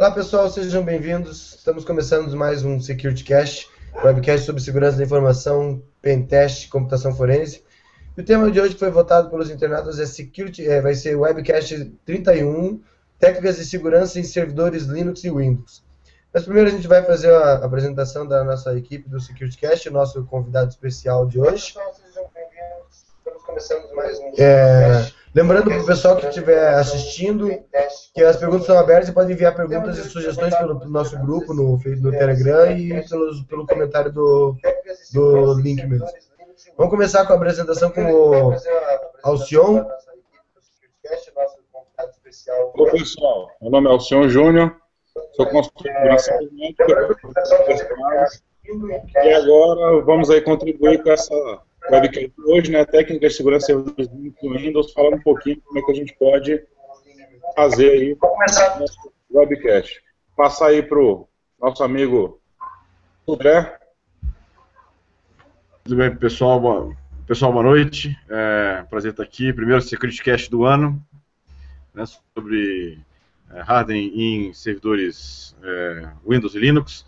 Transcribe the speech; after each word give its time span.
Olá 0.00 0.10
pessoal, 0.10 0.48
sejam 0.48 0.82
bem-vindos. 0.82 1.56
Estamos 1.56 1.84
começando 1.84 2.34
mais 2.34 2.64
um 2.64 2.80
Security 2.80 3.22
Cast, 3.22 3.68
webcast 4.02 4.46
sobre 4.46 4.62
segurança 4.62 4.96
da 4.96 5.04
informação, 5.04 5.82
pentest, 6.00 6.70
computação 6.70 7.14
forense. 7.14 7.62
E 8.16 8.22
o 8.22 8.24
tema 8.24 8.50
de 8.50 8.58
hoje 8.58 8.72
que 8.72 8.80
foi 8.80 8.90
votado 8.90 9.28
pelos 9.28 9.50
internautas 9.50 10.00
é 10.00 10.06
Security, 10.06 10.66
é, 10.66 10.80
vai 10.80 10.94
ser 10.94 11.16
webcast 11.16 11.84
31, 12.06 12.80
técnicas 13.18 13.58
de 13.58 13.66
segurança 13.66 14.18
em 14.18 14.22
servidores 14.22 14.84
Linux 14.84 15.22
e 15.22 15.30
Windows. 15.30 15.84
Mas 16.32 16.44
primeiro 16.44 16.70
a 16.70 16.72
gente 16.72 16.88
vai 16.88 17.04
fazer 17.04 17.34
a 17.34 17.56
apresentação 17.56 18.26
da 18.26 18.42
nossa 18.42 18.74
equipe 18.74 19.06
do 19.06 19.20
Security 19.20 19.58
Cast, 19.58 19.90
nosso 19.90 20.24
convidado 20.24 20.70
especial 20.70 21.26
de 21.26 21.38
hoje. 21.38 21.74
Estamos 22.88 23.42
começando 23.44 23.94
mais 23.94 24.18
um 24.18 24.32
é, 24.38 25.12
Lembrando 25.32 25.70
para 25.70 25.80
o 25.80 25.86
pessoal 25.86 26.16
que 26.16 26.26
estiver 26.26 26.74
assistindo 26.74 27.48
que 28.12 28.22
as 28.22 28.36
perguntas 28.36 28.66
são 28.66 28.76
abertas 28.76 29.08
e 29.08 29.12
podem 29.12 29.32
enviar 29.32 29.54
perguntas 29.54 29.96
e 29.96 30.08
sugestões 30.08 30.56
pelo 30.56 30.84
nosso 30.86 31.16
grupo 31.20 31.54
no, 31.54 31.78
no 31.78 32.10
Telegram 32.10 32.76
e 32.76 33.08
pelos, 33.08 33.40
pelo 33.42 33.64
comentário 33.64 34.12
do, 34.12 34.56
do 35.12 35.54
link 35.60 35.86
mesmo. 35.86 36.06
Vamos 36.76 36.90
começar 36.90 37.24
com 37.26 37.32
a 37.32 37.36
apresentação 37.36 37.90
com 37.90 38.02
o 38.02 38.56
Alcion. 39.22 39.84
Olá 42.74 42.90
pessoal, 42.90 43.50
meu 43.62 43.70
nome 43.70 43.88
é 43.88 43.92
Alcion 43.92 44.28
Júnior, 44.28 44.76
sou 45.36 45.46
consultor 45.46 45.84
de 45.84 45.90
e 49.22 49.32
agora 49.32 50.02
vamos 50.02 50.30
aí 50.30 50.40
contribuir 50.40 51.02
com 51.02 51.10
essa 51.10 51.60
webcast 51.88 52.32
hoje, 52.46 52.70
né, 52.70 52.84
técnicas 52.84 53.32
de 53.32 53.36
segurança 53.36 53.74
do 53.74 53.94
Windows, 54.42 54.92
falando 54.92 55.16
um 55.16 55.22
pouquinho 55.22 55.60
como 55.62 55.78
é 55.78 55.82
que 55.82 55.92
a 55.92 55.94
gente 55.94 56.14
pode 56.18 56.62
fazer 57.54 57.90
aí 57.90 58.16
o 59.30 59.38
webcast. 59.38 60.02
Passar 60.36 60.68
aí 60.68 60.82
para 60.82 60.98
o 60.98 61.28
nosso 61.60 61.82
amigo 61.82 62.40
André. 63.28 63.78
Tudo 65.84 65.96
bem, 65.96 66.14
pessoal? 66.14 66.60
Boa, 66.60 66.96
pessoal, 67.26 67.52
boa 67.52 67.64
noite. 67.64 68.16
É, 68.28 68.84
prazer 68.88 69.12
estar 69.12 69.22
aqui. 69.22 69.52
Primeiro 69.52 69.80
Security 69.80 70.22
Cast 70.22 70.50
do 70.50 70.64
ano, 70.64 71.02
né, 71.94 72.04
sobre 72.34 72.98
é, 73.52 73.60
hardening 73.66 74.12
em 74.14 74.52
servidores 74.52 75.56
é, 75.62 76.08
Windows 76.26 76.54
e 76.54 76.58
Linux. 76.58 77.04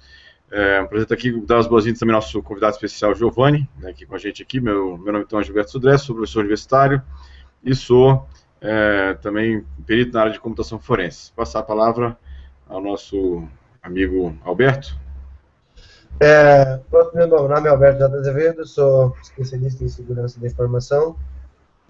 É 0.55 0.87
estar 0.97 1.15
aqui, 1.15 1.41
dar 1.47 1.61
as 1.61 1.67
boas-vindas 1.67 1.99
também 1.99 2.15
ao 2.15 2.21
nosso 2.21 2.43
convidado 2.43 2.75
especial, 2.75 3.15
Giovanni, 3.15 3.67
né, 3.79 3.89
aqui 3.89 4.05
com 4.05 4.15
a 4.15 4.19
gente 4.19 4.43
aqui. 4.43 4.61
Meu, 4.61 4.99
meu 4.99 5.11
nome 5.11 5.25
é 5.33 5.43
Gilberto 5.43 5.71
Sudré, 5.71 5.97
sou 5.97 6.15
professor 6.15 6.41
universitário 6.41 7.01
e 7.65 7.75
sou 7.75 8.29
é, 8.61 9.15
também 9.15 9.65
perito 9.87 10.13
na 10.13 10.21
área 10.21 10.33
de 10.33 10.39
computação 10.39 10.79
forense. 10.79 11.33
Passar 11.33 11.61
a 11.61 11.63
palavra 11.63 12.19
ao 12.69 12.83
nosso 12.83 13.49
amigo 13.83 14.37
Alberto. 14.45 14.95
É, 16.21 16.79
meu 17.15 17.49
nome 17.49 17.67
é 17.67 17.71
Alberto 17.71 18.01
J. 18.01 18.15
Azevedo, 18.15 18.67
sou 18.67 19.17
especialista 19.23 19.83
em 19.83 19.89
segurança 19.89 20.39
da 20.39 20.49
informação 20.49 21.17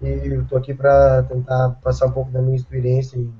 e 0.01 0.07
estou 0.07 0.57
aqui 0.57 0.73
para 0.73 1.23
tentar 1.23 1.71
passar 1.83 2.05
um 2.05 2.11
pouco 2.11 2.31
da 2.31 2.41
minha 2.41 2.55
experiência 2.55 3.17
em 3.17 3.33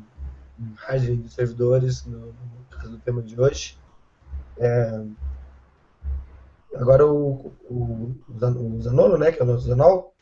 rádio 0.76 1.16
de 1.16 1.30
servidores, 1.32 2.06
no 2.06 2.34
caso 2.70 2.92
do 2.92 2.98
tema 2.98 3.22
de 3.22 3.40
hoje. 3.40 3.82
É, 4.58 5.02
agora 6.76 7.06
o, 7.06 7.52
o, 7.70 8.16
o 8.30 8.82
Zanolo, 8.82 9.18
né, 9.18 9.32
que 9.32 9.40
é 9.40 9.44
o 9.44 9.48
nosso 9.48 9.68
Zanol. 9.68 10.14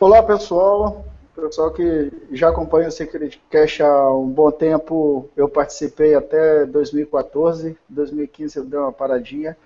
Olá 0.00 0.22
pessoal, 0.22 1.04
pessoal 1.34 1.70
que 1.72 2.12
já 2.32 2.48
acompanha 2.48 2.88
o 2.88 2.92
Secret 2.92 3.40
Cash 3.50 3.80
há 3.80 4.12
um 4.12 4.28
bom 4.28 4.50
tempo, 4.50 5.28
eu 5.36 5.48
participei 5.48 6.14
até 6.14 6.66
2014, 6.66 7.76
2015 7.88 8.56
eu 8.56 8.64
dei 8.64 8.78
uma 8.78 8.92
paradinha 8.92 9.56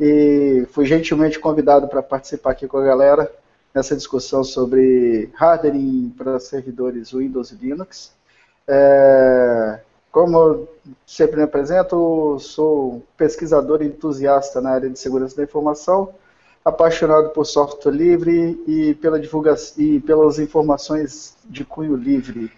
e 0.00 0.66
fui 0.70 0.86
gentilmente 0.86 1.38
convidado 1.38 1.88
para 1.88 2.02
participar 2.02 2.52
aqui 2.52 2.66
com 2.66 2.78
a 2.78 2.84
galera 2.84 3.30
nessa 3.74 3.94
discussão 3.94 4.42
sobre 4.42 5.30
hardening 5.38 6.12
para 6.16 6.38
servidores 6.38 7.12
Windows 7.12 7.52
e 7.52 7.56
Linux. 7.56 8.12
É, 8.66 9.80
como 10.12 10.68
sempre 11.06 11.38
me 11.38 11.42
apresento, 11.44 12.38
sou 12.38 13.02
pesquisador 13.16 13.82
entusiasta 13.82 14.60
na 14.60 14.72
área 14.72 14.90
de 14.90 14.98
segurança 14.98 15.34
da 15.34 15.42
informação, 15.42 16.14
apaixonado 16.62 17.30
por 17.30 17.46
software 17.46 17.90
livre 17.90 18.62
e 18.68 18.94
pela 18.96 19.18
e 19.78 20.00
pelas 20.00 20.38
informações 20.38 21.34
de 21.46 21.64
cunho 21.64 21.96
livre. 21.96 22.52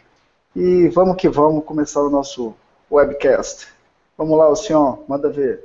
E 0.55 0.89
vamos 0.89 1.17
que 1.17 1.29
vamos 1.29 1.65
começar 1.65 2.03
o 2.03 2.11
nosso 2.11 2.55
webcast. 2.91 3.69
Vamos 4.19 4.37
lá, 4.37 4.49
o 4.49 4.57
senhor, 4.57 5.05
manda 5.09 5.31
ver. 5.31 5.65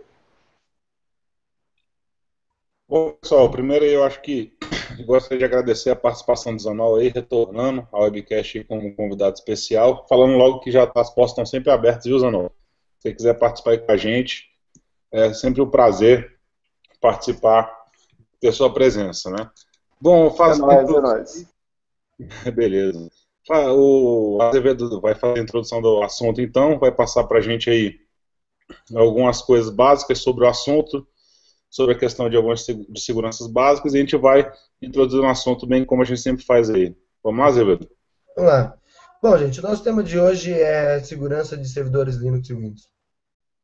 Bom, 2.88 3.14
pessoal, 3.20 3.50
primeiro 3.50 3.86
eu 3.86 4.04
acho 4.04 4.22
que 4.22 4.54
gostaria 5.04 5.40
de 5.40 5.46
agradecer 5.46 5.90
a 5.90 5.96
participação 5.96 6.56
do 6.56 6.62
Zanol 6.62 6.98
aí, 6.98 7.10
retornando 7.10 7.88
ao 7.92 8.04
webcast 8.04 8.64
como 8.66 8.96
convidado 8.96 9.36
especial. 9.36 10.06
Falando 10.08 10.38
logo 10.38 10.60
que 10.60 10.72
já 10.72 10.86
tá, 10.86 11.02
as 11.02 11.10
portas 11.10 11.32
estão 11.32 11.46
sempre 11.46 11.72
abertas, 11.72 12.06
viu, 12.06 12.20
Zanol? 12.20 12.52
Se 13.00 13.04
você 13.10 13.14
quiser 13.14 13.34
participar 13.36 13.72
aí 13.72 13.78
com 13.80 13.92
a 13.92 13.98
gente, 13.98 14.50
é 15.12 15.34
sempre 15.34 15.62
um 15.62 15.70
prazer 15.70 16.38
participar, 17.02 17.72
ter 18.40 18.52
sua 18.52 18.74
presença, 18.74 19.30
né? 19.30 19.50
Bom, 20.02 20.32
faço. 20.32 20.64
É 20.64 20.66
nóis, 20.66 20.90
é 20.90 21.02
nóis. 21.02 21.48
Beleza. 22.56 23.10
O 23.50 24.38
Azevedo 24.42 25.02
vai 25.02 25.16
fazer 25.16 25.40
a 25.40 25.44
introdução 25.44 25.82
do 25.82 26.04
assunto, 26.04 26.40
então, 26.40 26.78
vai 26.78 26.92
passar 26.92 27.24
para 27.24 27.40
a 27.40 27.42
gente 27.42 27.70
aí 27.70 28.00
algumas 28.96 29.42
coisas 29.42 29.72
básicas 29.72 30.20
sobre 30.20 30.46
o 30.46 30.48
assunto 30.48 31.08
sobre 31.70 31.94
a 31.94 31.98
questão 31.98 32.30
de 32.30 32.36
algumas 32.36 32.66
de 32.66 33.02
seguranças 33.02 33.48
básicas 33.48 33.94
e 33.94 33.98
a 33.98 34.00
gente 34.00 34.18
vai 34.18 34.52
introduzir 34.82 35.22
um 35.22 35.30
assunto 35.30 35.68
bem 35.68 35.86
como 35.86 36.02
a 36.02 36.06
gente 36.06 36.22
sempre 36.22 36.44
faz 36.44 36.70
aí. 36.70 36.96
Vamos 37.24 37.40
lá, 37.40 37.52
Zevedo? 37.52 37.88
Vamos 38.36 38.52
lá. 38.52 38.76
Bom, 39.22 39.38
gente, 39.38 39.60
o 39.60 39.64
nosso 39.64 39.84
tema 39.84 40.02
de 40.02 40.18
hoje 40.18 40.54
é 40.54 41.00
segurança 41.02 41.58
de 41.58 41.68
servidores 41.68 42.16
Linux 42.16 42.50
e 42.50 42.54
Windows. 42.54 42.88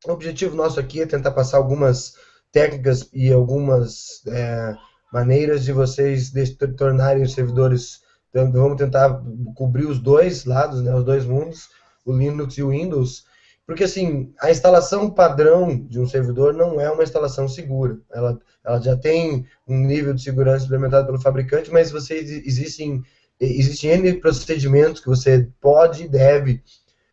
O 0.06 0.12
objetivo 0.12 0.54
nosso 0.54 0.78
aqui 0.78 1.00
é 1.00 1.06
tentar 1.06 1.32
passar 1.32 1.56
algumas 1.56 2.14
técnicas 2.52 3.08
e 3.12 3.32
algumas 3.32 4.22
é, 4.26 4.76
maneiras 5.12 5.64
de 5.64 5.72
vocês 5.72 6.32
tornarem 6.76 7.22
os 7.22 7.32
servidores. 7.32 8.02
Vamos 8.32 8.76
tentar 8.76 9.22
cobrir 9.54 9.86
os 9.86 9.98
dois 9.98 10.44
lados, 10.44 10.82
né, 10.82 10.94
os 10.94 11.04
dois 11.04 11.24
mundos, 11.24 11.70
o 12.04 12.12
Linux 12.12 12.58
e 12.58 12.62
o 12.62 12.68
Windows, 12.68 13.24
porque, 13.66 13.82
assim, 13.82 14.32
a 14.40 14.48
instalação 14.48 15.10
padrão 15.10 15.76
de 15.76 15.98
um 15.98 16.06
servidor 16.06 16.54
não 16.54 16.80
é 16.80 16.88
uma 16.88 17.02
instalação 17.02 17.48
segura. 17.48 17.98
Ela, 18.12 18.38
ela 18.64 18.80
já 18.80 18.96
tem 18.96 19.44
um 19.66 19.76
nível 19.76 20.14
de 20.14 20.22
segurança 20.22 20.64
implementado 20.64 21.06
pelo 21.06 21.20
fabricante, 21.20 21.72
mas 21.72 21.90
você, 21.90 22.14
existem, 22.14 23.02
existem 23.40 23.90
N 23.90 24.20
procedimentos 24.20 25.00
que 25.00 25.08
você 25.08 25.50
pode 25.60 26.04
e 26.04 26.08
deve 26.08 26.62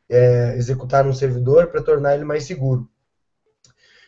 é, 0.08 0.56
executar 0.56 1.04
no 1.04 1.14
servidor 1.14 1.68
para 1.68 1.82
tornar 1.82 2.14
ele 2.14 2.24
mais 2.24 2.44
seguro. 2.44 2.88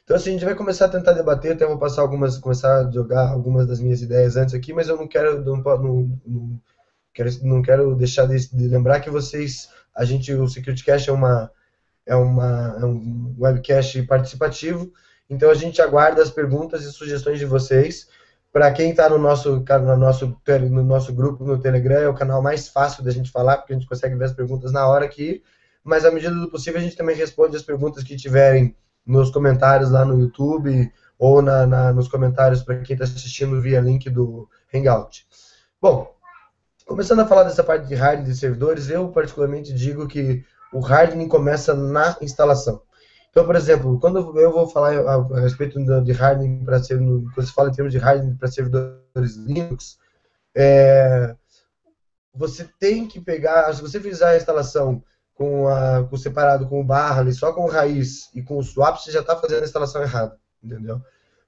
Então, 0.04 0.16
assim, 0.16 0.30
a 0.30 0.34
gente 0.34 0.46
vai 0.46 0.54
começar 0.54 0.86
a 0.86 0.90
tentar 0.90 1.14
debater, 1.14 1.54
até 1.54 1.66
vou 1.66 1.80
passar 1.80 2.04
algumas, 2.04 2.38
começar 2.38 2.78
a 2.78 2.92
jogar 2.92 3.28
algumas 3.28 3.66
das 3.66 3.80
minhas 3.80 4.04
ideias 4.04 4.38
antes 4.38 4.54
aqui, 4.54 4.72
mas 4.72 4.88
eu 4.88 4.98
não 4.98 5.08
quero, 5.08 5.44
não, 5.44 5.58
não, 5.58 6.20
não 6.28 6.62
quero, 7.12 7.30
não 7.42 7.62
quero 7.64 7.96
deixar 7.96 8.28
de, 8.28 8.56
de 8.56 8.68
lembrar 8.68 9.00
que 9.00 9.10
vocês, 9.10 9.68
a 9.96 10.06
gente, 10.06 10.32
o 10.32 10.48
Security 10.48 10.86
Cache 10.86 11.10
é 11.10 11.14
uma 11.14 11.50
é, 12.06 12.16
uma, 12.16 12.78
é 12.80 12.86
um 12.86 13.36
webcast 13.40 14.02
participativo, 14.04 14.92
então 15.30 15.50
a 15.50 15.56
gente 15.56 15.82
aguarda 15.82 16.22
as 16.22 16.30
perguntas 16.30 16.84
e 16.84 16.92
sugestões 16.92 17.40
de 17.40 17.46
vocês. 17.46 18.08
Para 18.54 18.72
quem 18.72 18.92
está 18.92 19.10
no 19.10 19.18
nosso, 19.18 19.66
no, 19.68 19.98
nosso, 19.98 20.38
no 20.70 20.84
nosso 20.84 21.14
grupo 21.14 21.44
no 21.44 21.60
Telegram, 21.60 21.98
é 21.98 22.08
o 22.08 22.14
canal 22.14 22.42
mais 22.42 22.70
fácil 22.70 23.04
da 23.04 23.12
gente 23.12 23.32
falar, 23.32 23.58
porque 23.58 23.74
a 23.74 23.76
gente 23.76 23.88
consegue 23.88 24.16
ver 24.16 24.26
as 24.26 24.34
perguntas 24.34 24.72
na 24.72 24.88
hora 24.88 25.04
aqui, 25.04 25.44
mas 25.84 26.06
à 26.06 26.12
medida 26.12 26.34
do 26.34 26.50
possível 26.50 26.80
a 26.80 26.84
gente 26.84 26.96
também 26.96 27.16
responde 27.16 27.56
as 27.56 27.64
perguntas 27.64 28.04
que 28.04 28.16
tiverem 28.16 28.76
nos 29.06 29.30
comentários 29.30 29.92
lá 29.92 30.06
no 30.06 30.20
YouTube 30.20 30.92
ou 31.18 31.42
na, 31.42 31.68
na 31.68 31.94
nos 31.94 32.08
comentários 32.08 32.64
para 32.64 32.82
quem 32.82 32.94
está 32.94 33.04
assistindo 33.04 33.62
via 33.62 33.80
link 33.80 34.10
do 34.10 34.50
Hangout. 34.74 35.28
Bom, 35.82 36.16
começando 36.86 37.20
a 37.20 37.28
falar 37.28 37.44
dessa 37.44 37.64
parte 37.64 37.88
de 37.88 37.96
hardware 37.96 38.26
de 38.26 38.36
servidores, 38.36 38.90
eu 38.90 39.10
particularmente 39.10 39.74
digo 39.74 40.08
que 40.08 40.44
o 40.76 40.86
hardening 40.86 41.28
começa 41.28 41.74
na 41.74 42.18
instalação. 42.22 42.82
Então, 43.30 43.46
por 43.46 43.56
exemplo, 43.56 44.00
quando 44.00 44.40
eu 44.40 44.52
vou 44.52 44.68
falar 44.68 44.98
a, 44.98 45.16
a 45.16 45.40
respeito 45.40 45.80
de 46.04 46.12
hardening 46.12 46.64
para 46.64 46.82
ser, 46.84 46.98
quando 46.98 47.46
se 47.46 47.54
fala 47.54 47.70
em 47.70 47.74
termos 47.74 47.94
de 47.94 48.00
hardening 48.00 48.36
para 48.36 48.50
servidores 48.50 49.36
Linux, 49.36 49.98
é, 50.56 51.36
você 52.34 52.70
tem 52.80 53.08
que 53.08 53.20
pegar, 53.20 53.74
se 53.74 53.82
você 53.82 54.00
fizer 54.00 54.28
a 54.28 54.38
instalação 54.38 55.04
com, 55.34 55.68
a, 55.68 56.04
com 56.04 56.18
separado 56.18 56.68
com 56.68 56.82
o 56.82 56.84
barra 56.84 57.22
ali, 57.22 57.34
só 57.34 57.54
com 57.54 57.68
raiz 57.68 58.30
e 58.34 58.42
com 58.42 58.58
o 58.58 58.64
swap, 58.64 58.98
você 58.98 59.12
já 59.12 59.22
está 59.22 59.36
fazendo 59.36 59.62
a 59.62 59.66
instalação 59.66 60.02
errada, 60.02 60.38
entendeu? 60.64 61.02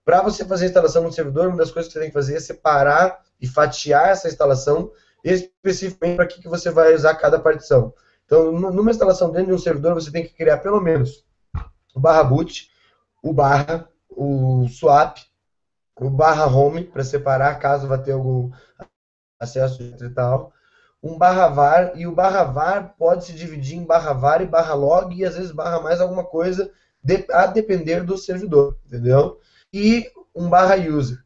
Para 0.06 0.22
você 0.22 0.46
fazer 0.46 0.66
a 0.66 0.68
instalação 0.68 1.04
no 1.04 1.12
servidor, 1.12 1.48
uma 1.48 1.58
das 1.58 1.72
coisas 1.72 1.88
que 1.88 1.94
você 1.94 2.00
tem 2.00 2.10
que 2.10 2.14
fazer 2.14 2.36
é 2.36 2.40
separar 2.40 3.20
e 3.42 3.48
fatiar 3.48 4.10
essa 4.10 4.28
instalação 4.28 4.92
especificamente 5.24 6.16
para 6.16 6.28
que, 6.28 6.42
que 6.42 6.48
você 6.48 6.70
vai 6.70 6.94
usar 6.94 7.16
cada 7.16 7.40
partição. 7.40 7.94
Então, 8.28 8.52
numa 8.52 8.92
instalação 8.92 9.32
dentro 9.32 9.48
de 9.48 9.54
um 9.54 9.58
servidor, 9.58 9.94
você 9.94 10.12
tem 10.12 10.24
que 10.24 10.34
criar 10.34 10.58
pelo 10.58 10.82
menos 10.82 11.26
o 11.96 12.00
barra 12.00 12.24
boot, 12.26 12.70
o 13.24 13.32
barra, 13.32 13.88
o 14.10 14.68
swap, 14.68 15.18
o 15.96 16.10
barra 16.10 16.46
home, 16.46 16.84
para 16.84 17.06
separar 17.06 17.58
caso 17.58 17.88
vá 17.88 17.98
ter 17.98 18.12
algum 18.12 18.52
acesso 19.40 19.82
e 19.82 20.10
tal, 20.10 20.52
um 21.02 21.18
barra 21.18 21.48
var, 21.48 21.98
e 21.98 22.06
o 22.06 22.12
barra 22.12 22.44
var 22.44 22.96
pode 22.98 23.24
se 23.24 23.34
dividir 23.34 23.78
em 23.78 23.86
barra 23.86 24.12
var 24.12 24.42
e 24.42 24.46
barra 24.46 24.74
log, 24.74 25.16
e 25.16 25.24
às 25.24 25.36
vezes 25.36 25.52
barra 25.52 25.80
mais 25.80 26.02
alguma 26.02 26.26
coisa, 26.26 26.70
a 27.32 27.46
depender 27.46 28.04
do 28.04 28.18
servidor, 28.18 28.78
entendeu? 28.86 29.40
E 29.72 30.12
um 30.36 30.50
barra 30.50 30.76
user. 30.76 31.18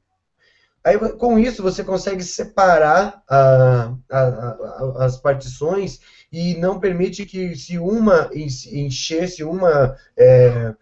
Aí, 0.83 0.97
com 0.97 1.37
isso, 1.37 1.61
você 1.61 1.83
consegue 1.83 2.23
separar 2.23 3.23
a, 3.27 3.93
a, 4.09 4.19
a, 4.19 5.05
as 5.05 5.17
partições 5.17 5.99
e 6.31 6.55
não 6.55 6.79
permite 6.79 7.25
que, 7.25 7.55
se 7.55 7.77
uma 7.77 8.29
encher, 8.33 9.27
se 9.27 9.43
uma 9.43 9.95
é, 10.15 10.73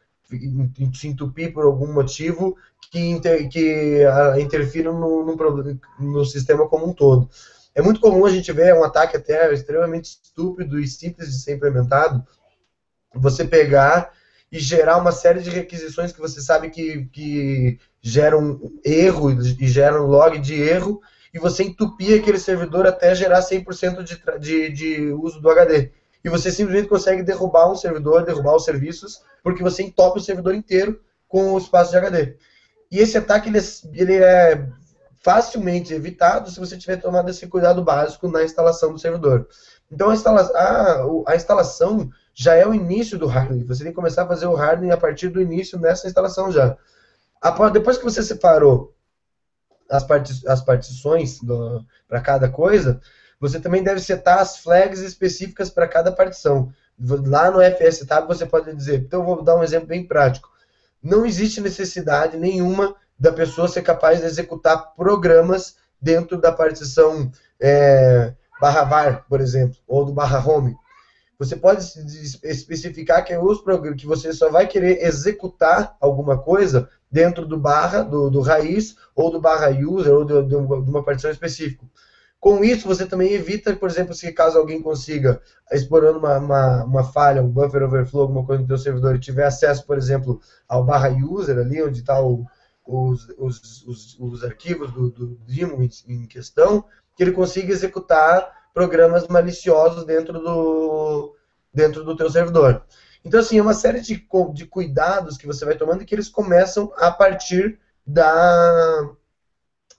se 0.93 1.07
entupir 1.07 1.51
por 1.51 1.65
algum 1.65 1.91
motivo, 1.91 2.55
que, 2.91 2.99
inter, 2.99 3.49
que 3.49 4.03
interfira 4.39 4.91
no, 4.91 5.25
no, 5.25 5.79
no 5.99 6.25
sistema 6.25 6.67
como 6.67 6.87
um 6.87 6.93
todo. 6.93 7.29
É 7.73 7.81
muito 7.81 7.99
comum 7.99 8.25
a 8.25 8.29
gente 8.29 8.51
ver 8.51 8.73
um 8.75 8.83
ataque 8.83 9.17
até 9.17 9.51
extremamente 9.53 10.19
estúpido 10.23 10.79
e 10.79 10.87
simples 10.87 11.29
de 11.29 11.41
ser 11.41 11.55
implementado, 11.55 12.23
você 13.13 13.45
pegar 13.45 14.11
e 14.51 14.59
gerar 14.59 14.97
uma 14.97 15.11
série 15.11 15.41
de 15.41 15.49
requisições 15.49 16.11
que 16.11 16.19
você 16.19 16.41
sabe 16.41 16.69
que, 16.69 17.05
que 17.05 17.79
geram 18.01 18.59
erro 18.83 19.31
e 19.31 19.67
geram 19.67 20.07
log 20.07 20.39
de 20.39 20.55
erro, 20.55 21.01
e 21.33 21.39
você 21.39 21.63
entupir 21.63 22.19
aquele 22.19 22.39
servidor 22.39 22.87
até 22.87 23.13
gerar 23.13 23.39
100% 23.41 24.03
de, 24.03 24.39
de, 24.39 24.69
de 24.71 25.11
uso 25.11 25.39
do 25.39 25.49
HD. 25.49 25.91
E 26.23 26.29
você 26.29 26.51
simplesmente 26.51 26.89
consegue 26.89 27.23
derrubar 27.23 27.71
um 27.71 27.75
servidor, 27.75 28.25
derrubar 28.25 28.55
os 28.55 28.65
serviços, 28.65 29.21
porque 29.43 29.63
você 29.63 29.83
entope 29.83 30.19
o 30.19 30.23
servidor 30.23 30.53
inteiro 30.53 30.99
com 31.27 31.53
o 31.53 31.57
espaço 31.57 31.91
de 31.91 31.97
HD. 31.97 32.35
E 32.91 32.99
esse 32.99 33.17
ataque 33.17 33.49
ele 33.49 33.59
é, 33.59 33.61
ele 33.93 34.15
é 34.15 34.67
facilmente 35.21 35.93
evitado 35.93 36.49
se 36.49 36.59
você 36.59 36.77
tiver 36.77 36.97
tomado 36.97 37.29
esse 37.29 37.47
cuidado 37.47 37.83
básico 37.83 38.27
na 38.27 38.43
instalação 38.43 38.91
do 38.91 38.99
servidor. 38.99 39.47
Então 39.91 40.09
a, 40.09 40.13
instala 40.13 40.41
a, 40.41 41.31
a 41.31 41.35
instalação 41.35 42.09
já 42.33 42.55
é 42.55 42.65
o 42.65 42.73
início 42.73 43.17
do 43.17 43.29
hardening. 43.29 43.65
Você 43.65 43.83
tem 43.83 43.91
que 43.91 43.95
começar 43.95 44.23
a 44.23 44.27
fazer 44.27 44.47
o 44.47 44.55
hardening 44.55 44.91
a 44.91 44.97
partir 44.97 45.29
do 45.29 45.41
início 45.41 45.79
nessa 45.79 46.07
instalação 46.07 46.51
já. 46.51 46.77
Após, 47.41 47.71
depois 47.71 47.97
que 47.97 48.03
você 48.03 48.23
separou 48.23 48.93
as, 49.89 50.03
parti 50.03 50.47
as 50.47 50.61
partições 50.61 51.39
para 52.07 52.21
cada 52.21 52.49
coisa, 52.49 53.01
você 53.39 53.59
também 53.59 53.83
deve 53.83 53.99
setar 53.99 54.39
as 54.39 54.57
flags 54.57 54.99
específicas 54.99 55.69
para 55.69 55.87
cada 55.87 56.11
partição. 56.11 56.71
Lá 56.99 57.49
no 57.49 57.59
FSTab 57.59 58.27
você 58.27 58.45
pode 58.45 58.75
dizer, 58.75 58.99
então 58.99 59.21
eu 59.21 59.25
vou 59.25 59.41
dar 59.41 59.55
um 59.55 59.63
exemplo 59.63 59.87
bem 59.87 60.05
prático. 60.05 60.49
Não 61.01 61.25
existe 61.25 61.61
necessidade 61.61 62.37
nenhuma 62.37 62.95
da 63.17 63.31
pessoa 63.31 63.67
ser 63.67 63.81
capaz 63.81 64.19
de 64.19 64.25
executar 64.25 64.93
programas 64.95 65.75
dentro 66.01 66.37
da 66.37 66.51
partição 66.51 67.31
é, 67.59 68.33
barra 68.59 68.83
var, 68.83 69.25
por 69.27 69.39
exemplo, 69.39 69.77
ou 69.87 70.05
do 70.05 70.13
barra 70.13 70.45
home. 70.45 70.75
Você 71.39 71.55
pode 71.55 71.81
especificar 72.43 73.23
que, 73.23 73.35
os 73.37 73.63
que 73.97 74.05
você 74.05 74.33
só 74.33 74.51
vai 74.51 74.67
querer 74.67 75.05
executar 75.05 75.95
alguma 76.01 76.37
coisa 76.37 76.89
dentro 77.09 77.45
do 77.45 77.57
barra, 77.57 78.01
do, 78.01 78.29
do 78.29 78.41
raiz, 78.41 78.97
ou 79.15 79.31
do 79.31 79.39
barra 79.39 79.69
user, 79.69 80.13
ou 80.13 80.25
de, 80.25 80.55
uma 80.55 81.01
partição 81.01 81.31
específica. 81.31 81.85
Com 82.41 82.61
isso, 82.61 82.85
você 82.85 83.05
também 83.05 83.31
evita, 83.31 83.73
por 83.73 83.89
exemplo, 83.89 84.13
se 84.13 84.31
caso 84.33 84.57
alguém 84.57 84.81
consiga, 84.81 85.41
explorando 85.71 86.19
uma, 86.19 86.37
uma, 86.37 86.83
uma 86.83 87.03
falha, 87.05 87.41
um 87.41 87.49
buffer 87.49 87.83
overflow, 87.83 88.23
alguma 88.23 88.45
coisa 88.45 88.61
no 88.61 88.67
seu 88.67 88.77
servidor, 88.77 89.15
e 89.15 89.19
tiver 89.19 89.45
acesso, 89.45 89.85
por 89.85 89.97
exemplo, 89.97 90.41
ao 90.67 90.83
barra 90.83 91.09
user, 91.09 91.57
ali 91.57 91.81
onde 91.81 91.99
está 91.99 92.21
os, 92.21 93.29
os, 93.37 93.83
os, 93.87 94.19
os, 94.19 94.43
arquivos 94.43 94.91
do, 94.91 95.09
do 95.09 95.39
Dimo 95.45 95.81
em 96.05 96.25
questão, 96.25 96.83
que 97.15 97.23
ele 97.23 97.31
consiga 97.31 97.71
executar 97.71 98.58
programas 98.79 99.27
maliciosos 99.27 100.05
dentro 100.05 100.39
do, 100.39 101.35
dentro 101.73 102.01
do 102.01 102.15
teu 102.15 102.29
servidor. 102.29 102.81
Então, 103.25 103.41
assim, 103.41 103.57
é 103.57 103.61
uma 103.61 103.73
série 103.73 103.99
de, 103.99 104.25
de 104.53 104.65
cuidados 104.65 105.35
que 105.35 105.45
você 105.45 105.65
vai 105.65 105.75
tomando 105.75 106.01
e 106.01 106.05
que 106.05 106.15
eles 106.15 106.29
começam 106.29 106.89
a 106.95 107.11
partir 107.11 107.77
da, 108.07 109.09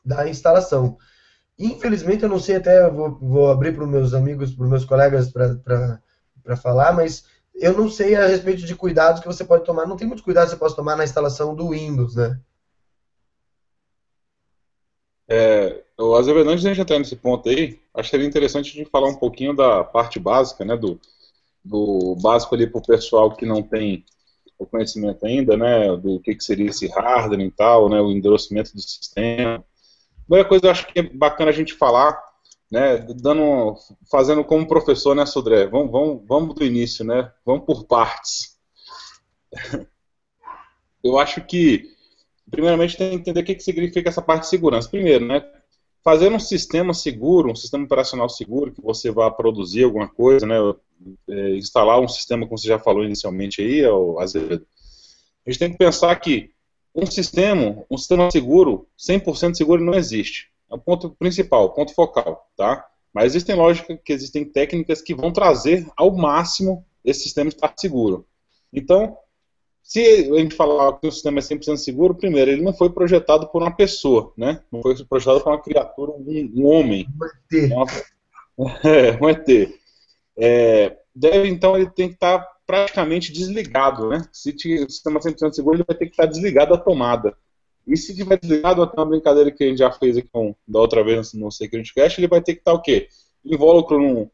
da 0.02 0.26
instalação. 0.26 0.96
Infelizmente, 1.58 2.22
eu 2.22 2.28
não 2.30 2.38
sei, 2.38 2.56
até 2.56 2.88
vou, 2.88 3.18
vou 3.20 3.50
abrir 3.50 3.74
para 3.74 3.84
os 3.84 3.90
meus 3.90 4.14
amigos, 4.14 4.54
para 4.54 4.64
os 4.64 4.70
meus 4.70 4.84
colegas 4.86 5.30
para 5.30 6.56
falar, 6.56 6.94
mas 6.94 7.24
eu 7.54 7.74
não 7.74 7.90
sei 7.90 8.16
a 8.16 8.26
respeito 8.26 8.64
de 8.64 8.74
cuidados 8.74 9.20
que 9.20 9.26
você 9.26 9.44
pode 9.44 9.66
tomar. 9.66 9.84
Não 9.84 9.96
tem 9.96 10.06
muitos 10.06 10.24
cuidados 10.24 10.54
que 10.54 10.56
você 10.56 10.60
pode 10.60 10.74
tomar 10.74 10.96
na 10.96 11.04
instalação 11.04 11.54
do 11.54 11.68
Windows, 11.68 12.14
né? 12.14 12.40
É, 15.32 15.84
o 15.96 16.16
Azevedo, 16.16 16.50
antes 16.50 16.62
de 16.62 16.68
a 16.68 16.74
gente 16.74 16.82
entrar 16.82 16.98
nesse 16.98 17.14
ponto 17.14 17.48
aí, 17.48 17.78
acho 17.94 18.10
que 18.10 18.16
seria 18.16 18.26
interessante 18.26 18.70
a 18.70 18.74
gente 18.78 18.90
falar 18.90 19.08
um 19.08 19.14
pouquinho 19.14 19.54
da 19.54 19.84
parte 19.84 20.18
básica, 20.18 20.64
né, 20.64 20.76
do, 20.76 21.00
do 21.64 22.16
básico 22.20 22.52
ali 22.56 22.66
para 22.66 22.80
o 22.80 22.84
pessoal 22.84 23.36
que 23.36 23.46
não 23.46 23.62
tem 23.62 24.04
o 24.58 24.66
conhecimento 24.66 25.24
ainda, 25.24 25.56
né, 25.56 25.96
do 25.96 26.18
que, 26.18 26.34
que 26.34 26.42
seria 26.42 26.68
esse 26.68 26.90
hardening 26.92 27.46
e 27.46 27.50
tal, 27.52 27.88
né, 27.88 28.00
o 28.00 28.10
endurecimento 28.10 28.74
do 28.74 28.82
sistema. 28.82 29.64
Primeira 30.26 30.48
coisa 30.48 30.66
eu 30.66 30.70
acho 30.72 30.86
que 30.88 30.98
é 30.98 31.02
bacana 31.02 31.50
a 31.50 31.54
gente 31.54 31.74
falar, 31.74 32.20
né, 32.68 32.98
dando, 32.98 33.76
fazendo 34.10 34.42
como 34.42 34.66
professor, 34.66 35.14
né, 35.14 35.24
Sodré, 35.26 35.68
vamos, 35.68 35.92
vamos, 35.92 36.22
vamos 36.26 36.54
do 36.56 36.64
início, 36.64 37.04
né, 37.04 37.30
vamos 37.46 37.64
por 37.64 37.84
partes. 37.84 38.58
Eu 41.02 41.18
acho 41.18 41.40
que, 41.46 41.88
primeiramente, 42.50 42.96
tem 42.96 43.10
que 43.10 43.16
entender 43.16 43.40
o 43.40 43.44
que, 43.44 43.54
que 43.54 43.62
significa 43.62 44.08
essa 44.08 44.22
parte 44.22 44.42
de 44.42 44.48
segurança. 44.48 44.88
Primeiro, 44.88 45.26
né, 45.26 45.44
fazer 46.02 46.32
um 46.32 46.38
sistema 46.38 46.94
seguro, 46.94 47.50
um 47.50 47.56
sistema 47.56 47.84
operacional 47.84 48.28
seguro, 48.28 48.72
que 48.72 48.80
você 48.80 49.10
vá 49.10 49.30
produzir 49.30 49.84
alguma 49.84 50.08
coisa, 50.08 50.46
né, 50.46 50.56
é, 51.28 51.56
instalar 51.56 52.00
um 52.00 52.08
sistema, 52.08 52.46
como 52.46 52.58
você 52.58 52.68
já 52.68 52.78
falou 52.78 53.04
inicialmente 53.04 53.60
aí, 53.62 53.82
Azevedo, 54.18 54.66
a 55.46 55.50
gente 55.50 55.58
tem 55.58 55.72
que 55.72 55.78
pensar 55.78 56.14
que 56.16 56.50
um 56.94 57.06
sistema, 57.06 57.84
um 57.90 57.96
sistema 57.96 58.30
seguro, 58.30 58.86
100% 58.98 59.54
seguro 59.54 59.84
não 59.84 59.94
existe. 59.94 60.50
É 60.70 60.74
o 60.74 60.78
ponto 60.78 61.10
principal, 61.10 61.64
o 61.64 61.70
ponto 61.70 61.94
focal, 61.94 62.48
tá? 62.56 62.86
Mas 63.12 63.26
existem 63.26 63.56
lógicas, 63.56 63.98
que 64.04 64.12
existem 64.12 64.44
técnicas 64.44 65.02
que 65.02 65.14
vão 65.14 65.32
trazer 65.32 65.86
ao 65.96 66.14
máximo 66.14 66.84
esse 67.04 67.22
sistema 67.22 67.48
estar 67.48 67.72
seguro. 67.76 68.26
Então, 68.72 69.16
se 69.82 70.30
a 70.32 70.38
gente 70.38 70.54
falar 70.54 70.98
que 70.98 71.06
o 71.08 71.12
sistema 71.12 71.38
é 71.38 71.42
100% 71.42 71.76
seguro, 71.76 72.14
primeiro, 72.14 72.50
ele 72.50 72.62
não 72.62 72.72
foi 72.72 72.90
projetado 72.90 73.48
por 73.48 73.62
uma 73.62 73.74
pessoa, 73.74 74.32
né? 74.36 74.62
Não 74.70 74.82
foi 74.82 74.94
projetado 75.04 75.40
por 75.40 75.50
uma 75.50 75.62
criatura, 75.62 76.12
um, 76.12 76.52
um 76.54 76.66
homem. 76.66 77.06
Um 77.20 77.26
ET. 77.26 77.72
Uma, 78.56 78.78
é, 78.84 79.18
um 79.20 79.28
ET. 79.28 79.48
É, 80.38 80.96
deve, 81.14 81.48
então, 81.48 81.76
ele 81.76 81.90
tem 81.90 82.08
que 82.08 82.14
estar 82.14 82.46
praticamente 82.66 83.32
desligado, 83.32 84.08
né? 84.08 84.24
Se 84.32 84.50
o 84.50 84.90
sistema 84.90 85.18
100% 85.18 85.52
seguro, 85.52 85.76
ele 85.76 85.84
vai 85.84 85.96
ter 85.96 86.06
que 86.06 86.12
estar 86.12 86.26
desligado 86.26 86.72
a 86.72 86.78
tomada. 86.78 87.36
E 87.86 87.96
se 87.96 88.14
tiver 88.14 88.38
desligado, 88.38 88.82
até 88.82 89.00
uma 89.00 89.08
brincadeira 89.08 89.50
que 89.50 89.64
a 89.64 89.66
gente 89.66 89.78
já 89.78 89.90
fez 89.90 90.16
aqui 90.16 90.28
com, 90.30 90.54
da 90.68 90.78
outra 90.78 91.02
vez 91.02 91.32
no 91.32 91.50
Security 91.50 91.92
Cache, 91.92 92.20
ele 92.20 92.28
vai 92.28 92.40
ter 92.40 92.54
que 92.54 92.60
estar 92.60 92.72
o 92.72 92.80
quê? 92.80 93.08
Invólucro 93.44 93.98
num, 93.98 94.30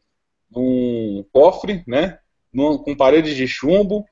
num 0.51 1.25
cofre, 1.31 1.83
né? 1.87 2.19
Num, 2.53 2.77
com 2.77 2.95
parede 2.95 3.35
de 3.35 3.47
chumbo, 3.47 4.05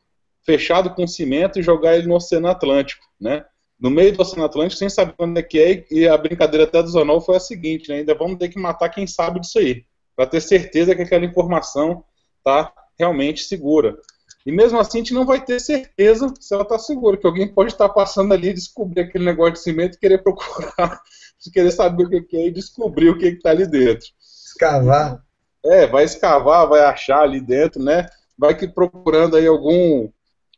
fechado 0.45 0.93
com 0.93 1.07
cimento 1.07 1.59
e 1.59 1.63
jogar 1.63 1.97
ele 1.97 2.07
no 2.07 2.15
Oceano 2.15 2.47
Atlântico, 2.47 3.05
né? 3.19 3.43
No 3.79 3.89
meio 3.89 4.13
do 4.13 4.21
Oceano 4.21 4.45
Atlântico, 4.45 4.79
sem 4.79 4.89
saber 4.89 5.13
onde 5.19 5.39
é 5.39 5.43
que 5.43 5.59
é, 5.59 5.85
e 5.91 6.07
a 6.07 6.17
brincadeira 6.17 6.63
até 6.63 6.81
do 6.81 6.89
Zonal 6.89 7.19
foi 7.19 7.35
a 7.35 7.39
seguinte, 7.39 7.89
né? 7.89 7.97
Ainda 7.97 8.13
vamos 8.13 8.37
ter 8.37 8.49
que 8.49 8.59
matar 8.59 8.89
quem 8.89 9.07
sabe 9.07 9.39
disso 9.39 9.59
aí, 9.59 9.83
para 10.15 10.27
ter 10.27 10.41
certeza 10.41 10.95
que 10.95 11.01
aquela 11.01 11.25
informação 11.25 12.03
está 12.37 12.71
realmente 12.97 13.43
segura. 13.43 13.97
E 14.45 14.51
mesmo 14.51 14.79
assim, 14.79 14.99
a 14.99 15.01
gente 15.01 15.13
não 15.13 15.25
vai 15.25 15.43
ter 15.43 15.59
certeza 15.59 16.31
se 16.39 16.53
ela 16.53 16.61
está 16.61 16.77
segura, 16.77 17.17
que 17.17 17.25
alguém 17.25 17.47
pode 17.47 17.71
estar 17.71 17.89
passando 17.89 18.31
ali, 18.31 18.53
descobrir 18.53 19.01
aquele 19.01 19.25
negócio 19.25 19.53
de 19.53 19.59
cimento 19.59 19.95
e 19.95 19.99
querer 19.99 20.19
procurar, 20.19 21.01
querer 21.51 21.71
saber 21.71 22.03
o 22.05 22.09
que 22.09 22.37
é 22.37 22.47
e 22.47 22.51
descobrir 22.51 23.09
o 23.09 23.17
que 23.17 23.25
está 23.25 23.49
ali 23.49 23.65
dentro. 23.65 24.07
Escavar. 24.45 25.23
É, 25.63 25.87
vai 25.87 26.03
escavar, 26.03 26.67
vai 26.67 26.81
achar 26.81 27.21
ali 27.21 27.41
dentro, 27.41 27.81
né? 27.81 28.07
Vai 28.37 28.55
que 28.55 28.67
procurando 28.67 29.35
aí 29.35 29.47
algum 29.47 30.09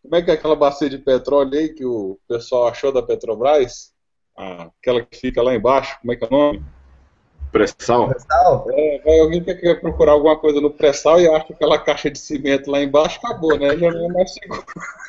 como 0.02 0.16
é 0.16 0.22
que 0.22 0.32
é 0.32 0.34
aquela 0.34 0.56
bacia 0.56 0.90
de 0.90 0.98
petróleo 0.98 1.54
aí 1.54 1.70
que 1.70 1.86
o 1.86 2.20
pessoal 2.28 2.68
achou 2.68 2.92
da 2.92 3.02
Petrobras? 3.02 3.94
Ah, 4.38 4.70
aquela 4.80 5.04
que 5.04 5.18
fica 5.18 5.42
lá 5.42 5.56
embaixo, 5.56 5.98
como 6.02 6.14
é 6.14 6.16
que 6.16 6.24
é 6.24 6.28
o 6.28 6.32
nome? 6.32 6.64
Pré-sal? 7.52 8.12
É, 8.72 9.02
vai 9.04 9.20
alguém 9.20 9.44
que 9.44 9.56
quer 9.56 9.80
procurar 9.80 10.12
alguma 10.12 10.38
coisa 10.38 10.62
no 10.62 10.70
pré-sal 10.70 11.20
e 11.20 11.28
acha 11.28 11.54
aquela 11.54 11.80
caixa 11.80 12.12
de 12.12 12.20
cimento 12.20 12.70
lá 12.70 12.82
embaixo, 12.82 13.20
acabou, 13.24 13.58
né? 13.58 13.76
Já 13.78 13.90
não 13.90 14.06
é 14.06 14.10
mais 14.10 14.34
seguro. 14.34 14.64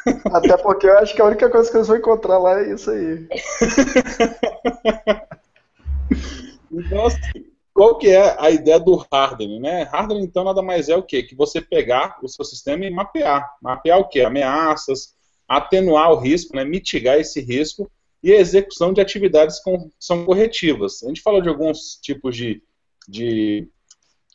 Até 0.32 0.56
porque 0.56 0.86
eu 0.86 0.98
acho 0.98 1.14
que 1.14 1.20
a 1.20 1.26
única 1.26 1.50
coisa 1.50 1.70
que 1.70 1.76
eles 1.76 1.88
vão 1.88 1.96
encontrar 1.96 2.38
lá 2.38 2.60
é 2.60 2.72
isso 2.72 2.90
aí. 2.90 3.28
então, 6.72 7.06
assim, 7.06 7.44
qual 7.78 7.96
que 7.96 8.08
é 8.08 8.34
a 8.40 8.50
ideia 8.50 8.80
do 8.80 9.06
hardening, 9.08 9.60
né? 9.60 9.88
Hardening, 9.92 10.24
então, 10.24 10.42
nada 10.42 10.60
mais 10.60 10.88
é 10.88 10.96
o 10.96 11.02
quê? 11.04 11.22
Que 11.22 11.36
você 11.36 11.60
pegar 11.60 12.18
o 12.20 12.26
seu 12.26 12.44
sistema 12.44 12.84
e 12.84 12.90
mapear. 12.90 13.48
Mapear 13.62 14.00
o 14.00 14.08
quê? 14.08 14.22
Ameaças, 14.22 15.14
atenuar 15.46 16.10
o 16.10 16.16
risco, 16.16 16.56
né? 16.56 16.64
mitigar 16.64 17.20
esse 17.20 17.40
risco 17.40 17.88
e 18.20 18.32
a 18.32 18.40
execução 18.40 18.92
de 18.92 19.00
atividades 19.00 19.62
que 19.62 19.70
são 19.96 20.24
corretivas. 20.24 21.04
A 21.04 21.06
gente 21.06 21.22
falou 21.22 21.40
de 21.40 21.48
alguns 21.48 22.00
tipos 22.02 22.36
de, 22.36 22.60
de 23.08 23.68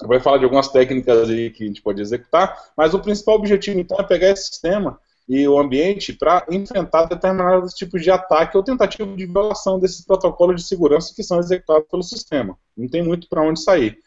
vai 0.01 0.21
falar 0.21 0.37
de 0.37 0.45
algumas 0.45 0.69
técnicas 0.69 1.29
aí 1.29 1.49
que 1.49 1.65
a 1.65 1.67
gente 1.67 1.81
pode 1.81 2.01
executar, 2.01 2.71
mas 2.77 2.93
o 2.93 2.99
principal 2.99 3.35
objetivo 3.35 3.77
então 3.77 3.97
é 3.99 4.03
pegar 4.03 4.29
esse 4.29 4.45
sistema 4.45 4.97
e 5.27 5.47
o 5.47 5.57
ambiente 5.57 6.13
para 6.13 6.45
enfrentar 6.51 7.05
determinados 7.05 7.73
tipos 7.73 8.01
de 8.01 8.11
ataque 8.11 8.57
ou 8.57 8.63
tentativa 8.63 9.15
de 9.15 9.25
violação 9.25 9.79
desses 9.79 10.05
protocolos 10.05 10.61
de 10.61 10.67
segurança 10.67 11.13
que 11.15 11.23
são 11.23 11.39
executados 11.39 11.87
pelo 11.89 12.03
sistema. 12.03 12.57
Não 12.75 12.87
tem 12.87 13.03
muito 13.03 13.29
para 13.29 13.41
onde 13.41 13.61
sair. 13.61 13.97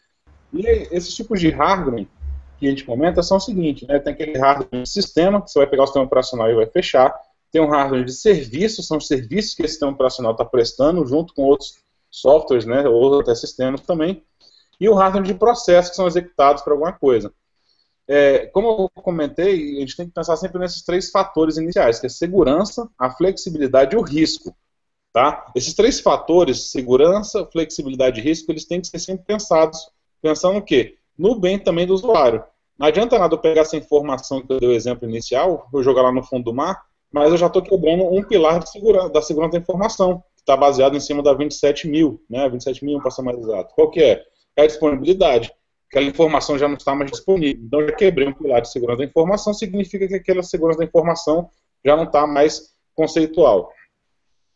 E 0.53 0.65
esses 0.91 1.15
tipos 1.15 1.39
de 1.39 1.49
hardware 1.49 2.07
que 2.59 2.67
a 2.67 2.69
gente 2.69 2.83
comenta 2.83 3.21
são 3.21 3.37
o 3.37 3.41
seguinte, 3.41 3.87
né, 3.87 3.99
tem 3.99 4.13
aquele 4.13 4.37
hardware 4.37 4.83
de 4.83 4.89
sistema, 4.89 5.41
que 5.41 5.51
você 5.51 5.59
vai 5.59 5.67
pegar 5.67 5.83
o 5.83 5.87
sistema 5.87 6.05
operacional 6.05 6.49
e 6.49 6.55
vai 6.55 6.65
fechar, 6.65 7.13
tem 7.51 7.61
um 7.61 7.69
hardware 7.69 8.03
de 8.03 8.13
serviço, 8.13 8.83
são 8.83 8.97
os 8.97 9.07
serviços 9.07 9.53
que 9.53 9.63
esse 9.63 9.73
sistema 9.73 9.91
operacional 9.91 10.31
está 10.31 10.43
prestando, 10.43 11.05
junto 11.05 11.33
com 11.33 11.43
outros 11.43 11.75
softwares, 12.09 12.65
né, 12.65 12.87
ou 12.87 13.19
até 13.19 13.35
sistemas 13.35 13.81
também, 13.81 14.23
e 14.79 14.89
o 14.89 14.93
hardware 14.93 15.25
de 15.25 15.33
processos 15.33 15.91
que 15.91 15.95
são 15.95 16.07
executados 16.07 16.63
para 16.63 16.73
alguma 16.73 16.93
coisa. 16.93 17.31
É, 18.07 18.45
como 18.47 18.89
eu 18.95 19.03
comentei, 19.03 19.77
a 19.77 19.79
gente 19.81 19.97
tem 19.97 20.07
que 20.07 20.13
pensar 20.13 20.37
sempre 20.37 20.59
nesses 20.59 20.81
três 20.81 21.11
fatores 21.11 21.57
iniciais, 21.57 21.99
que 21.99 22.05
é 22.05 22.09
segurança, 22.09 22.89
a 22.97 23.11
flexibilidade 23.11 23.95
e 23.95 23.99
o 23.99 24.01
risco. 24.01 24.55
Tá? 25.11 25.51
Esses 25.55 25.73
três 25.73 25.99
fatores, 25.99 26.71
segurança, 26.71 27.45
flexibilidade 27.51 28.19
e 28.19 28.23
risco, 28.23 28.51
eles 28.51 28.65
têm 28.65 28.79
que 28.79 28.87
ser 28.87 28.99
sempre 28.99 29.25
pensados, 29.25 29.89
pensando 30.21 30.59
o 30.59 30.61
quê? 30.61 30.95
No 31.17 31.39
bem 31.39 31.59
também 31.59 31.85
do 31.85 31.93
usuário. 31.93 32.43
Não 32.77 32.87
adianta 32.87 33.17
nada 33.17 33.33
eu 33.33 33.39
pegar 33.39 33.61
essa 33.61 33.75
informação 33.75 34.41
que 34.41 34.53
eu 34.53 34.59
dei 34.59 34.69
o 34.69 34.73
exemplo 34.73 35.09
inicial, 35.09 35.67
eu 35.73 35.83
jogar 35.83 36.03
lá 36.03 36.11
no 36.11 36.23
fundo 36.23 36.45
do 36.45 36.53
mar, 36.53 36.85
mas 37.11 37.31
eu 37.31 37.37
já 37.37 37.47
estou 37.47 37.61
quebrando 37.61 38.05
um 38.05 38.23
pilar 38.23 38.65
segurança, 38.67 39.09
da 39.09 39.21
segurança 39.21 39.53
da 39.53 39.57
informação, 39.57 40.23
que 40.35 40.41
está 40.41 40.55
baseado 40.55 40.95
em 40.95 40.99
cima 40.99 41.23
da 41.23 41.33
27 41.33 41.87
mil, 41.87 42.21
né? 42.29 42.47
27 42.47 42.85
mil, 42.85 43.01
para 43.01 43.09
ser 43.09 43.23
mais 43.23 43.39
exato. 43.39 43.73
Qual 43.73 43.89
que 43.89 44.01
é? 44.01 44.23
É 44.55 44.63
a 44.63 44.67
disponibilidade 44.67 45.51
aquela 45.89 46.05
informação 46.05 46.57
já 46.57 46.67
não 46.67 46.75
está 46.75 46.93
mais 46.93 47.11
disponível. 47.11 47.63
Então, 47.63 47.85
já 47.85 47.91
quebrei 47.93 48.27
um 48.27 48.33
pilar 48.33 48.61
de 48.61 48.71
segurança 48.71 48.99
da 48.99 49.05
informação, 49.05 49.53
significa 49.53 50.07
que 50.07 50.15
aquela 50.15 50.43
segurança 50.43 50.79
da 50.79 50.85
informação 50.85 51.49
já 51.83 51.95
não 51.95 52.03
está 52.03 52.27
mais 52.27 52.73
conceitual. 52.93 53.71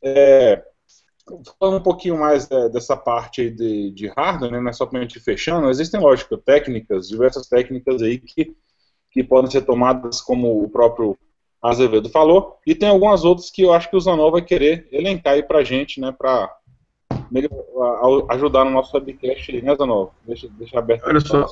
É, 0.04 0.64
falando 1.60 1.78
um 1.78 1.84
pouquinho 1.84 2.18
mais 2.18 2.50
é, 2.50 2.70
dessa 2.70 2.98
parte 2.98 3.50
de, 3.50 3.92
de 3.92 4.08
hardware, 4.08 4.52
né, 4.52 4.60
não 4.60 4.70
é 4.70 4.74
somente 4.74 5.20
fechando, 5.20 5.70
existem, 5.70 6.00
lógico, 6.00 6.38
técnicas, 6.38 7.08
diversas 7.08 7.48
técnicas 7.48 8.02
aí 8.02 8.18
que, 8.18 8.56
que 9.12 9.24
podem 9.24 9.50
ser 9.50 9.62
tomadas 9.62 10.22
como 10.22 10.64
o 10.64 10.70
próprio 10.70 11.18
Azevedo 11.62 12.10
falou, 12.10 12.58
e 12.66 12.74
tem 12.74 12.90
algumas 12.90 13.24
outras 13.24 13.52
que 13.52 13.62
eu 13.62 13.72
acho 13.72 13.90
que 13.90 13.96
o 13.96 14.00
Zanol 14.00 14.32
vai 14.32 14.42
querer 14.42 14.88
elencar 14.92 15.34
aí 15.34 15.44
pra 15.44 15.64
gente, 15.64 16.02
né, 16.02 16.12
para 16.12 16.52
ajudar 18.30 18.66
no 18.66 18.72
nosso 18.72 18.96
webcast 18.96 19.52
aí, 19.52 19.62
né, 19.62 19.76
Zanol? 19.76 20.14
Deixa, 20.26 20.48
deixa 20.58 20.80
aberto. 20.80 21.06
Olha 21.06 21.20
só. 21.20 21.48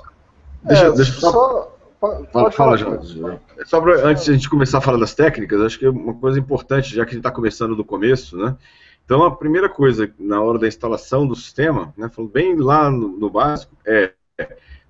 Deixa, 0.63 0.85
é, 0.85 0.91
deixa 0.91 1.13
só. 1.13 1.31
só 1.31 1.79
Pode, 1.99 2.55
fala, 2.55 2.77
Jorge. 2.77 3.21
É 3.57 3.65
só 3.65 3.81
pra, 3.81 4.07
antes 4.07 4.23
de 4.23 4.31
a 4.31 4.33
gente 4.33 4.49
começar 4.49 4.77
a 4.77 4.81
falar 4.81 4.97
das 4.97 5.13
técnicas, 5.13 5.61
acho 5.61 5.77
que 5.77 5.85
é 5.85 5.89
uma 5.89 6.13
coisa 6.13 6.39
importante, 6.39 6.95
já 6.95 7.03
que 7.03 7.09
a 7.09 7.13
gente 7.13 7.19
está 7.19 7.31
começando 7.31 7.75
do 7.75 7.83
começo, 7.83 8.37
né? 8.37 8.55
Então, 9.03 9.23
a 9.23 9.35
primeira 9.35 9.67
coisa, 9.67 10.09
na 10.17 10.41
hora 10.41 10.57
da 10.57 10.67
instalação 10.67 11.27
do 11.27 11.35
sistema, 11.35 11.93
né, 11.97 12.07
falando 12.07 12.31
bem 12.31 12.55
lá 12.55 12.89
no, 12.89 13.09
no 13.17 13.29
básico, 13.29 13.75
é 13.85 14.13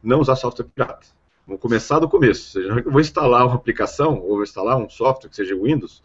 não 0.04 0.20
usar 0.20 0.36
software 0.36 0.66
pirata. 0.66 1.08
Vamos 1.48 1.62
começar 1.62 1.98
do 1.98 2.08
começo. 2.08 2.60
Ou 2.60 2.64
seja, 2.64 2.84
eu 2.86 2.92
vou 2.92 3.02
instalar 3.02 3.48
uma 3.48 3.56
aplicação, 3.56 4.20
ou 4.20 4.36
vou 4.36 4.44
instalar 4.44 4.78
um 4.78 4.90
software 4.90 5.30
que 5.30 5.36
seja 5.36 5.56
Windows, 5.56 6.04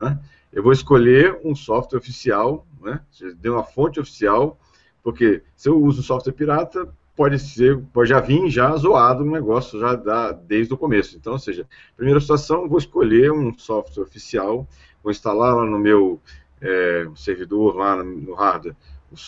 né, 0.00 0.16
eu 0.56 0.62
vou 0.62 0.72
escolher 0.72 1.38
um 1.44 1.54
software 1.54 1.98
oficial, 1.98 2.66
né? 2.80 3.02
De 3.38 3.50
uma 3.50 3.62
fonte 3.62 4.00
oficial, 4.00 4.58
porque 5.02 5.42
se 5.54 5.68
eu 5.68 5.78
uso 5.78 6.02
software 6.02 6.32
pirata, 6.32 6.88
pode 7.14 7.38
ser, 7.38 7.78
pode 7.92 8.08
já 8.08 8.20
vir 8.20 8.48
já 8.48 8.74
zoado 8.74 9.22
o 9.22 9.30
negócio 9.30 9.78
já 9.78 9.94
da, 9.94 10.32
desde 10.32 10.72
o 10.72 10.78
começo. 10.78 11.14
Então, 11.14 11.34
ou 11.34 11.38
seja, 11.38 11.68
primeira 11.94 12.18
situação, 12.20 12.66
vou 12.70 12.78
escolher 12.78 13.30
um 13.30 13.52
software 13.58 14.04
oficial, 14.04 14.66
vou 15.02 15.12
instalar 15.12 15.54
lá 15.54 15.66
no 15.66 15.78
meu 15.78 16.18
é, 16.62 17.06
servidor, 17.16 17.76
lá 17.76 18.02
no, 18.02 18.04
no 18.04 18.34
hardware, 18.34 18.74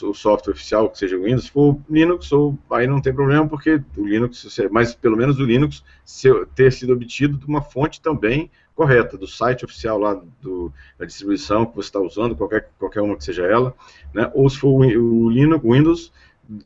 o, 0.03 0.15
software 0.15 0.53
oficial, 0.53 0.89
que 0.91 0.99
seja 0.99 1.17
o 1.17 1.25
Windows, 1.25 1.45
se 1.45 1.51
for 1.51 1.79
Linux, 1.89 2.31
ou, 2.33 2.59
aí 2.71 2.87
não 2.87 3.01
tem 3.01 3.13
problema, 3.15 3.47
porque 3.47 3.83
o 3.97 4.07
Linux, 4.07 4.59
mas 4.71 4.95
pelo 4.95 5.17
menos 5.17 5.39
o 5.39 5.45
Linux 5.45 5.85
ter 6.55 6.73
sido 6.73 6.93
obtido 6.93 7.37
de 7.37 7.47
uma 7.47 7.63
fonte 7.63 8.01
também 8.01 8.51
correta, 8.75 9.19
do 9.19 9.27
site 9.27 9.65
oficial 9.65 9.99
lá 9.99 10.21
do, 10.41 10.73
da 10.97 11.05
distribuição 11.05 11.67
que 11.67 11.75
você 11.75 11.89
está 11.89 12.01
usando, 12.01 12.37
qualquer, 12.37 12.71
qualquer 12.79 13.01
uma 13.01 13.17
que 13.17 13.25
seja 13.25 13.45
ela, 13.45 13.75
né, 14.15 14.31
ou 14.35 14.49
se 14.49 14.59
for 14.59 14.69
o, 14.69 15.29
Linux, 15.29 15.65
Windows, 15.65 16.13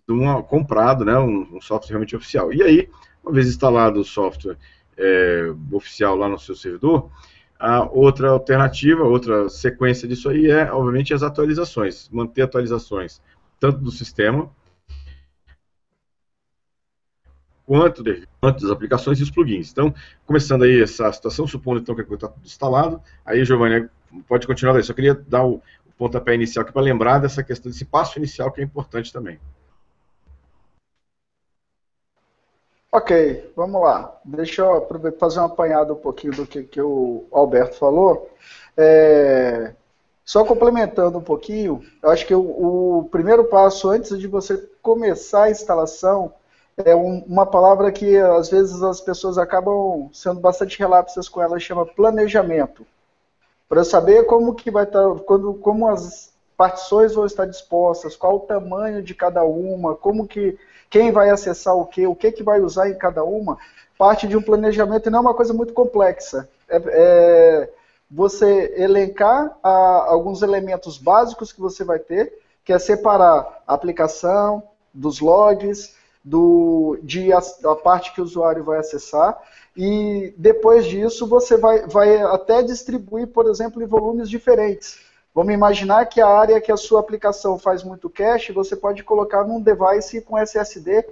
uma, 0.07 0.43
comprado, 0.43 1.05
né, 1.05 1.19
um, 1.19 1.57
um, 1.57 1.61
software 1.61 1.93
realmente 1.93 2.15
oficial. 2.15 2.53
E 2.53 2.63
aí, 2.63 2.89
uma 3.25 3.33
vez 3.33 3.49
instalado 3.49 4.01
o 4.01 4.05
software 4.05 4.59
é, 4.97 5.53
oficial 5.71 6.15
lá 6.15 6.29
no 6.29 6.39
seu 6.39 6.55
servidor, 6.55 7.11
a 7.63 7.85
outra 7.85 8.31
alternativa, 8.31 9.05
outra 9.05 9.49
sequência 9.49 10.09
disso 10.09 10.29
aí 10.29 10.51
é, 10.51 10.73
obviamente, 10.73 11.15
as 11.15 11.23
atualizações. 11.23 12.09
Manter 12.11 12.43
atualizações 12.43 13.23
tanto 13.61 13.79
do 13.79 13.93
sistema 13.93 14.51
quanto, 17.65 18.03
de, 18.03 18.27
quanto 18.41 18.63
das 18.63 18.71
aplicações 18.73 19.21
e 19.21 19.23
os 19.23 19.31
plugins. 19.31 19.71
Então, 19.71 19.95
começando 20.27 20.65
aí 20.65 20.83
essa 20.83 21.13
situação, 21.13 21.47
supondo 21.47 21.79
então 21.79 21.95
que 21.95 22.03
está 22.03 22.27
tudo 22.27 22.45
instalado, 22.45 23.01
aí, 23.25 23.45
Giovanni, 23.45 23.89
pode 24.27 24.45
continuar 24.45 24.73
daí. 24.73 24.83
Só 24.83 24.93
queria 24.93 25.15
dar 25.15 25.45
o, 25.45 25.63
o 25.87 25.93
pontapé 25.97 26.35
inicial 26.35 26.65
aqui 26.65 26.73
para 26.73 26.83
lembrar 26.83 27.21
dessa 27.21 27.45
questão, 27.45 27.71
desse 27.71 27.85
passo 27.85 28.19
inicial 28.19 28.51
que 28.51 28.61
é 28.61 28.65
importante 28.65 29.13
também. 29.13 29.39
Ok, 32.95 33.51
vamos 33.57 33.81
lá. 33.81 34.21
Deixa 34.23 34.61
eu 34.61 34.87
fazer 35.19 35.41
um 35.41 35.45
apanhado 35.45 35.95
um 35.95 35.97
pouquinho 35.97 36.35
do 36.35 36.47
que, 36.47 36.63
que 36.63 36.81
o 36.81 37.25
Alberto 37.33 37.77
falou. 37.77 38.31
É, 38.77 39.73
só 40.23 40.45
complementando 40.45 41.17
um 41.17 41.23
pouquinho, 41.23 41.83
eu 42.03 42.11
acho 42.11 42.27
que 42.27 42.35
o, 42.35 42.41
o, 42.41 43.09
primeiro 43.11 43.45
passo 43.45 43.89
antes 43.89 44.19
de 44.19 44.27
você 44.27 44.59
começar 44.83 45.45
a 45.45 45.51
instalação 45.51 46.35
é 46.77 46.95
um, 46.95 47.21
uma 47.27 47.47
palavra 47.47 47.91
que 47.91 48.19
às 48.19 48.51
vezes 48.51 48.83
as 48.83 49.01
pessoas 49.01 49.39
acabam 49.39 50.11
sendo 50.13 50.41
bastante 50.41 50.79
relapsas 50.79 51.31
com 51.31 51.41
ela, 51.43 51.59
chama 51.59 51.87
planejamento. 51.87 52.87
Para 53.71 53.85
saber 53.85 54.27
como 54.27 54.55
que 54.55 54.71
vai 54.71 54.85
estar, 54.85 55.03
tá, 55.03 55.21
quando, 55.21 55.55
como 55.55 55.89
as 55.89 56.31
partições 56.59 57.15
vão 57.15 57.25
estar 57.25 57.47
dispostas, 57.47 58.17
qual 58.17 58.37
o 58.37 58.41
tamanho 58.41 59.03
de 59.03 59.15
cada 59.15 59.43
uma, 59.45 59.97
como 59.97 60.29
que 60.29 60.59
quem 60.93 61.11
vai 61.11 61.31
acessar 61.31 61.75
o 61.75 61.87
que, 61.87 62.07
o 62.07 62.15
que 62.15 62.31
que 62.31 62.43
vai 62.43 62.61
usar 62.61 62.91
em 62.91 62.95
cada 62.95 63.25
uma, 63.25 63.57
parte 63.97 64.29
de 64.29 64.37
um 64.37 64.43
planejamento 64.43 65.09
e 65.09 65.11
não 65.11 65.21
é 65.21 65.23
uma 65.23 65.35
coisa 65.35 65.55
muito 65.55 65.73
complexa. 65.73 66.47
É, 66.69 66.83
é 66.85 67.73
você 68.11 68.75
elencar 68.77 69.57
a, 69.63 69.71
alguns 70.07 70.43
elementos 70.43 70.99
básicos 70.99 71.51
que 71.51 71.61
você 71.63 71.83
vai 71.83 71.99
ter, 71.99 72.35
que 72.63 72.75
é 72.75 72.79
separar 72.79 73.63
a 73.67 73.73
aplicação 73.73 74.63
dos 74.93 75.19
logs, 75.19 75.97
do, 76.23 76.99
de 77.03 77.33
a, 77.33 77.39
a, 77.39 77.75
parte 77.75 78.13
que 78.13 78.21
o 78.21 78.25
usuário 78.25 78.63
vai 78.63 78.79
acessar, 78.79 79.41
e 79.75 80.35
depois 80.37 80.85
disso 80.85 81.27
você 81.27 81.57
vai, 81.57 81.87
vai 81.87 82.21
até 82.21 82.63
distribuir, 82.63 83.29
por 83.29 83.49
exemplo, 83.49 83.83
em 83.83 83.87
volumes 83.87 84.29
diferentes. 84.29 85.01
Vamos 85.35 85.55
imaginar 85.55 86.05
que 86.07 86.21
a 86.21 86.29
área 86.29 86.61
que 86.61 86.71
a 86.71 86.77
sua 86.77 87.01
aplicação 87.01 87.59
faz 87.59 87.83
muito 87.83 88.11
cache, 88.11 88.53
você 88.53 88.77
pode 88.77 89.03
colocar 89.03 89.45
num 89.45 89.61
device 89.61 90.21
com 90.21 90.39
SSD, 90.39 91.07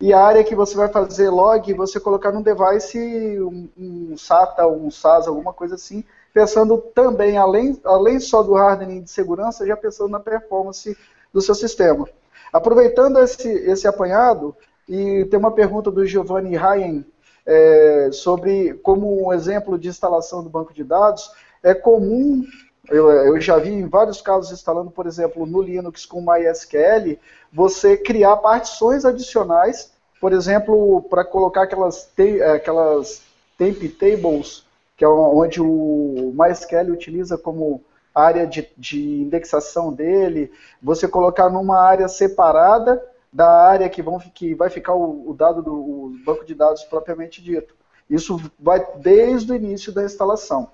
e 0.00 0.12
a 0.12 0.20
área 0.20 0.42
que 0.42 0.54
você 0.54 0.74
vai 0.76 0.88
fazer 0.88 1.30
log, 1.30 1.72
você 1.74 2.00
colocar 2.00 2.32
num 2.32 2.42
device 2.42 2.98
um, 3.40 3.68
um 3.78 4.16
SATA, 4.16 4.66
um 4.66 4.90
SAS, 4.90 5.28
alguma 5.28 5.52
coisa 5.52 5.76
assim, 5.76 6.02
pensando 6.32 6.78
também, 6.78 7.36
além, 7.36 7.78
além 7.84 8.18
só 8.18 8.42
do 8.42 8.56
hardening 8.56 9.02
de 9.02 9.10
segurança, 9.10 9.66
já 9.66 9.76
pensando 9.76 10.10
na 10.10 10.18
performance 10.18 10.96
do 11.32 11.40
seu 11.40 11.54
sistema. 11.54 12.08
Aproveitando 12.52 13.20
esse, 13.20 13.48
esse 13.48 13.86
apanhado, 13.86 14.56
e 14.88 15.24
tem 15.26 15.38
uma 15.38 15.52
pergunta 15.52 15.90
do 15.90 16.04
Giovanni 16.04 16.56
Ryan 16.56 17.04
é, 17.46 18.08
sobre 18.10 18.74
como 18.82 19.26
um 19.26 19.32
exemplo 19.32 19.78
de 19.78 19.88
instalação 19.88 20.42
do 20.42 20.50
banco 20.50 20.74
de 20.74 20.82
dados, 20.82 21.30
é 21.62 21.74
comum, 21.74 22.42
eu, 22.88 23.10
eu 23.10 23.40
já 23.40 23.58
vi 23.58 23.70
em 23.70 23.86
vários 23.86 24.20
casos 24.20 24.52
instalando, 24.52 24.90
por 24.90 25.06
exemplo, 25.06 25.46
no 25.46 25.60
Linux 25.60 26.06
com 26.06 26.20
MySQL, 26.20 27.18
você 27.52 27.96
criar 27.96 28.36
partições 28.36 29.04
adicionais, 29.04 29.92
por 30.20 30.32
exemplo, 30.32 31.02
para 31.08 31.24
colocar 31.24 31.62
aquelas, 31.62 32.10
te, 32.16 32.42
aquelas 32.42 33.22
temp 33.58 33.82
tables, 33.98 34.64
que 34.96 35.04
é 35.04 35.08
onde 35.08 35.60
o 35.60 36.32
MySQL 36.34 36.92
utiliza 36.92 37.36
como 37.36 37.82
área 38.14 38.46
de, 38.46 38.68
de 38.76 39.22
indexação 39.22 39.92
dele, 39.92 40.52
você 40.82 41.06
colocar 41.06 41.48
numa 41.48 41.78
área 41.78 42.08
separada 42.08 43.02
da 43.32 43.48
área 43.48 43.88
que, 43.88 44.02
vão, 44.02 44.18
que 44.18 44.54
vai 44.54 44.68
ficar 44.68 44.94
o, 44.94 45.30
o 45.30 45.34
dado 45.34 45.62
do 45.62 45.72
o 45.72 46.16
banco 46.24 46.44
de 46.44 46.54
dados 46.54 46.82
propriamente 46.84 47.42
dito. 47.42 47.74
Isso 48.08 48.40
vai 48.58 48.84
desde 48.96 49.52
o 49.52 49.54
início 49.54 49.92
da 49.92 50.04
instalação. 50.04 50.68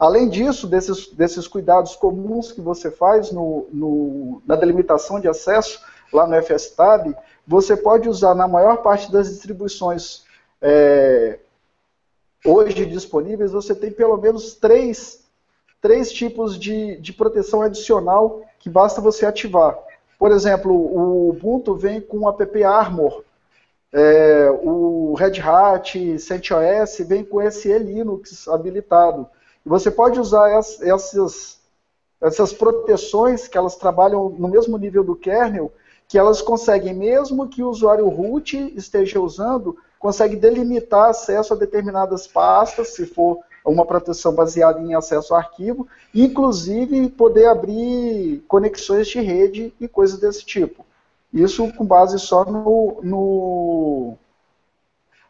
Além 0.00 0.30
disso, 0.30 0.66
desses, 0.66 1.08
desses 1.08 1.46
cuidados 1.46 1.94
comuns 1.94 2.52
que 2.52 2.60
você 2.62 2.90
faz 2.90 3.30
no, 3.30 3.68
no, 3.70 4.42
na 4.46 4.56
delimitação 4.56 5.20
de 5.20 5.28
acesso, 5.28 5.78
lá 6.10 6.26
no 6.26 6.42
FSTab, 6.42 7.14
você 7.46 7.76
pode 7.76 8.08
usar 8.08 8.34
na 8.34 8.48
maior 8.48 8.78
parte 8.78 9.12
das 9.12 9.28
distribuições 9.28 10.24
é, 10.62 11.38
hoje 12.46 12.86
disponíveis, 12.86 13.52
você 13.52 13.74
tem 13.74 13.90
pelo 13.90 14.16
menos 14.16 14.54
três, 14.54 15.26
três 15.82 16.10
tipos 16.10 16.58
de, 16.58 16.96
de 16.96 17.12
proteção 17.12 17.60
adicional 17.60 18.40
que 18.58 18.70
basta 18.70 19.02
você 19.02 19.26
ativar. 19.26 19.78
Por 20.18 20.32
exemplo, 20.32 20.72
o 20.72 21.28
Ubuntu 21.28 21.74
vem 21.74 22.00
com 22.00 22.20
o 22.20 22.28
app 22.30 22.64
Armor, 22.64 23.22
é, 23.92 24.48
o 24.62 25.12
Red 25.14 25.40
Hat, 25.40 26.18
CentOS 26.18 27.00
vem 27.06 27.22
com 27.22 27.50
SE 27.50 27.78
Linux 27.78 28.48
habilitado. 28.48 29.28
Você 29.64 29.90
pode 29.90 30.18
usar 30.18 30.50
essas, 30.50 31.58
essas 32.20 32.52
proteções 32.52 33.46
que 33.46 33.58
elas 33.58 33.76
trabalham 33.76 34.30
no 34.30 34.48
mesmo 34.48 34.78
nível 34.78 35.04
do 35.04 35.14
kernel, 35.14 35.72
que 36.08 36.18
elas 36.18 36.42
conseguem, 36.42 36.94
mesmo 36.94 37.48
que 37.48 37.62
o 37.62 37.68
usuário 37.68 38.08
root 38.08 38.56
esteja 38.76 39.20
usando, 39.20 39.76
consegue 39.98 40.34
delimitar 40.34 41.10
acesso 41.10 41.52
a 41.52 41.56
determinadas 41.56 42.26
pastas, 42.26 42.88
se 42.94 43.06
for 43.06 43.38
uma 43.64 43.84
proteção 43.84 44.34
baseada 44.34 44.80
em 44.80 44.94
acesso 44.94 45.34
a 45.34 45.38
arquivo, 45.38 45.86
inclusive 46.14 47.10
poder 47.10 47.46
abrir 47.46 48.42
conexões 48.48 49.06
de 49.06 49.20
rede 49.20 49.72
e 49.78 49.86
coisas 49.86 50.18
desse 50.18 50.44
tipo. 50.44 50.84
Isso 51.32 51.72
com 51.74 51.84
base 51.84 52.18
só 52.18 52.44
no, 52.44 53.00
no 53.02 54.14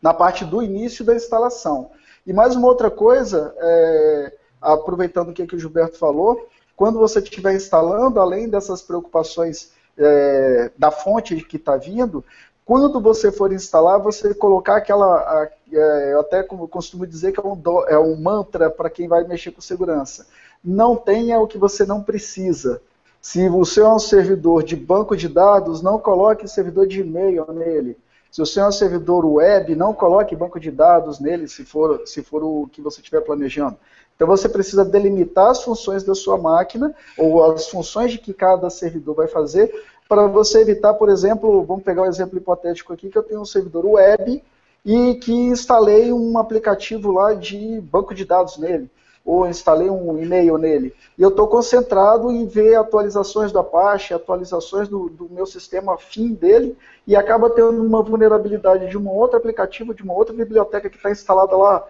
na 0.00 0.14
parte 0.14 0.44
do 0.44 0.62
início 0.62 1.04
da 1.04 1.14
instalação. 1.14 1.90
E 2.26 2.32
mais 2.32 2.54
uma 2.54 2.68
outra 2.68 2.90
coisa, 2.90 3.54
é, 3.58 4.32
aproveitando 4.60 5.30
o 5.30 5.32
que, 5.32 5.46
que 5.46 5.56
o 5.56 5.58
Gilberto 5.58 5.98
falou, 5.98 6.48
quando 6.76 6.98
você 6.98 7.18
estiver 7.18 7.54
instalando, 7.54 8.20
além 8.20 8.48
dessas 8.48 8.82
preocupações 8.82 9.72
é, 9.98 10.70
da 10.78 10.90
fonte 10.90 11.36
que 11.36 11.56
está 11.56 11.76
vindo, 11.76 12.24
quando 12.64 13.00
você 13.00 13.32
for 13.32 13.52
instalar, 13.52 13.98
você 13.98 14.32
colocar 14.32 14.76
aquela, 14.76 15.50
é, 15.72 16.12
eu 16.12 16.20
até 16.20 16.42
costumo 16.42 17.06
dizer 17.06 17.32
que 17.32 17.40
é 17.40 17.42
um, 17.42 17.56
do, 17.56 17.84
é 17.86 17.98
um 17.98 18.16
mantra 18.16 18.70
para 18.70 18.88
quem 18.88 19.08
vai 19.08 19.24
mexer 19.24 19.50
com 19.50 19.60
segurança. 19.60 20.26
Não 20.62 20.94
tenha 20.94 21.40
o 21.40 21.48
que 21.48 21.58
você 21.58 21.84
não 21.84 22.02
precisa. 22.02 22.80
Se 23.20 23.48
você 23.48 23.80
é 23.80 23.88
um 23.88 23.98
servidor 23.98 24.62
de 24.62 24.76
banco 24.76 25.16
de 25.16 25.28
dados, 25.28 25.82
não 25.82 25.98
coloque 25.98 26.46
servidor 26.46 26.86
de 26.86 27.00
e-mail 27.00 27.44
nele. 27.52 27.98
Se 28.30 28.40
você 28.40 28.60
é 28.60 28.66
um 28.66 28.72
servidor 28.72 29.26
web, 29.26 29.74
não 29.74 29.92
coloque 29.92 30.36
banco 30.36 30.60
de 30.60 30.70
dados 30.70 31.18
nele, 31.18 31.48
se 31.48 31.64
for, 31.64 32.02
se 32.06 32.22
for 32.22 32.44
o 32.44 32.68
que 32.70 32.80
você 32.80 33.00
estiver 33.00 33.20
planejando. 33.22 33.76
Então 34.14 34.28
você 34.28 34.48
precisa 34.48 34.84
delimitar 34.84 35.50
as 35.50 35.64
funções 35.64 36.04
da 36.04 36.14
sua 36.14 36.38
máquina, 36.38 36.94
ou 37.18 37.44
as 37.52 37.68
funções 37.68 38.12
de 38.12 38.18
que 38.18 38.32
cada 38.32 38.70
servidor 38.70 39.16
vai 39.16 39.26
fazer, 39.26 39.72
para 40.08 40.26
você 40.26 40.60
evitar, 40.60 40.94
por 40.94 41.08
exemplo, 41.08 41.64
vamos 41.64 41.82
pegar 41.82 42.02
um 42.02 42.06
exemplo 42.06 42.36
hipotético 42.36 42.92
aqui, 42.92 43.08
que 43.08 43.18
eu 43.18 43.22
tenho 43.22 43.40
um 43.40 43.46
servidor 43.46 43.84
web 43.86 44.42
e 44.84 45.14
que 45.16 45.32
instalei 45.32 46.12
um 46.12 46.38
aplicativo 46.38 47.12
lá 47.12 47.34
de 47.34 47.80
banco 47.80 48.14
de 48.14 48.24
dados 48.24 48.58
nele 48.58 48.90
ou 49.24 49.46
instalei 49.46 49.90
um 49.90 50.18
e-mail 50.18 50.56
nele. 50.56 50.94
E 51.16 51.22
eu 51.22 51.28
estou 51.28 51.46
concentrado 51.46 52.30
em 52.30 52.46
ver 52.46 52.76
atualizações 52.76 53.52
do 53.52 53.58
Apache, 53.58 54.14
atualizações 54.14 54.88
do, 54.88 55.08
do, 55.08 55.28
meu 55.30 55.46
sistema 55.46 55.96
fim 55.98 56.32
dele, 56.32 56.76
e 57.06 57.14
acaba 57.14 57.50
tendo 57.50 57.82
uma 57.82 58.02
vulnerabilidade 58.02 58.88
de 58.88 58.96
um 58.96 59.08
outro 59.08 59.36
aplicativo, 59.36 59.94
de 59.94 60.02
uma 60.02 60.14
outra 60.14 60.34
biblioteca 60.34 60.88
que 60.88 60.96
está 60.96 61.10
instalada 61.10 61.56
lá, 61.56 61.86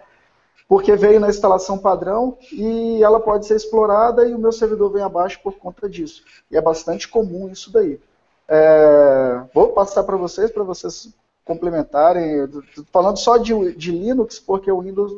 porque 0.67 0.95
veio 0.95 1.19
na 1.19 1.29
instalação 1.29 1.77
padrão 1.77 2.37
e 2.51 3.03
ela 3.03 3.19
pode 3.19 3.45
ser 3.45 3.55
explorada 3.55 4.25
e 4.25 4.33
o 4.33 4.39
meu 4.39 4.51
servidor 4.51 4.91
vem 4.91 5.03
abaixo 5.03 5.39
por 5.43 5.57
conta 5.57 5.89
disso. 5.89 6.23
E 6.49 6.57
é 6.57 6.61
bastante 6.61 7.07
comum 7.07 7.49
isso 7.49 7.71
daí. 7.71 7.99
É, 8.47 9.41
vou 9.53 9.69
passar 9.69 10.03
para 10.03 10.15
vocês, 10.15 10.49
para 10.49 10.63
vocês 10.63 11.13
complementarem. 11.43 12.49
Falando 12.91 13.17
só 13.17 13.37
de, 13.37 13.75
de 13.75 13.91
Linux, 13.91 14.39
porque 14.39 14.71
o 14.71 14.79
Windows 14.79 15.13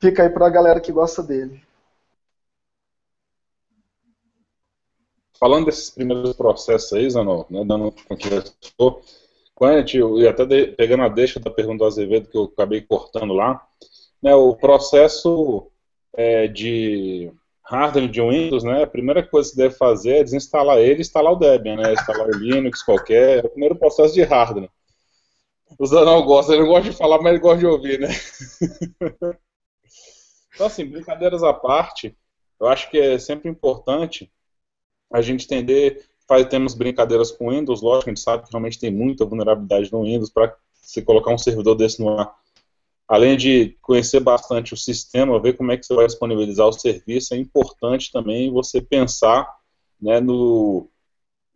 Fica 0.00 0.22
aí 0.22 0.30
para 0.30 0.46
a 0.46 0.50
galera 0.50 0.80
que 0.80 0.90
gosta 0.90 1.22
dele. 1.22 1.62
Falando 5.38 5.66
desses 5.66 5.90
primeiros 5.90 6.34
processos 6.34 6.92
aí, 6.92 7.08
Zanol, 7.08 7.46
né, 7.50 7.64
dando 7.64 7.92
quando 9.56 9.72
a 9.72 9.80
gente, 9.80 9.98
e 9.98 10.26
até 10.26 10.46
de, 10.46 10.68
pegando 10.68 11.02
a 11.02 11.08
deixa 11.08 11.38
da 11.38 11.50
pergunta 11.50 11.78
do 11.78 11.84
Azevedo, 11.84 12.28
que 12.28 12.36
eu 12.36 12.44
acabei 12.44 12.80
cortando 12.80 13.34
lá, 13.34 13.62
né, 14.22 14.34
o 14.34 14.54
processo 14.56 15.70
é, 16.14 16.46
de 16.48 17.30
hardware 17.62 18.08
de 18.08 18.22
Windows, 18.22 18.64
né, 18.64 18.82
a 18.82 18.86
primeira 18.86 19.22
coisa 19.22 19.50
que 19.50 19.56
você 19.56 19.62
deve 19.62 19.74
fazer 19.76 20.16
é 20.16 20.24
desinstalar 20.24 20.78
ele 20.78 20.98
e 20.98 21.00
instalar 21.02 21.32
o 21.32 21.36
Debian, 21.36 21.76
né, 21.76 21.92
instalar 21.92 22.26
o 22.26 22.36
Linux 22.36 22.82
qualquer, 22.82 23.38
é 23.38 23.46
o 23.46 23.50
primeiro 23.50 23.76
processo 23.76 24.14
de 24.14 24.22
hardware. 24.22 24.70
O 25.78 25.86
Zanol 25.86 26.24
gosta, 26.24 26.52
ele 26.52 26.62
não 26.62 26.68
gosta 26.68 26.90
de 26.90 26.96
falar, 26.96 27.18
mas 27.18 27.32
ele 27.32 27.40
gosta 27.40 27.58
de 27.58 27.66
ouvir, 27.66 28.00
né? 28.00 28.08
Então, 30.60 30.66
assim, 30.66 30.84
brincadeiras 30.84 31.42
à 31.42 31.54
parte, 31.54 32.14
eu 32.60 32.66
acho 32.66 32.90
que 32.90 32.98
é 32.98 33.18
sempre 33.18 33.48
importante 33.48 34.30
a 35.10 35.22
gente 35.22 35.46
entender. 35.46 36.04
Faz, 36.28 36.46
temos 36.48 36.74
brincadeiras 36.74 37.30
com 37.30 37.48
Windows, 37.48 37.80
lógico, 37.80 38.10
a 38.10 38.12
gente 38.12 38.20
sabe 38.20 38.44
que 38.44 38.50
realmente 38.50 38.78
tem 38.78 38.90
muita 38.90 39.24
vulnerabilidade 39.24 39.90
no 39.90 40.02
Windows 40.02 40.28
para 40.28 40.54
se 40.74 41.00
colocar 41.00 41.32
um 41.32 41.38
servidor 41.38 41.76
desse 41.76 41.98
no 41.98 42.10
ar. 42.10 42.36
Além 43.08 43.38
de 43.38 43.74
conhecer 43.80 44.20
bastante 44.20 44.74
o 44.74 44.76
sistema, 44.76 45.40
ver 45.40 45.56
como 45.56 45.72
é 45.72 45.78
que 45.78 45.86
você 45.86 45.94
vai 45.94 46.04
disponibilizar 46.04 46.68
o 46.68 46.74
serviço, 46.74 47.32
é 47.32 47.38
importante 47.38 48.12
também 48.12 48.52
você 48.52 48.82
pensar 48.82 49.50
né, 49.98 50.20
no, 50.20 50.89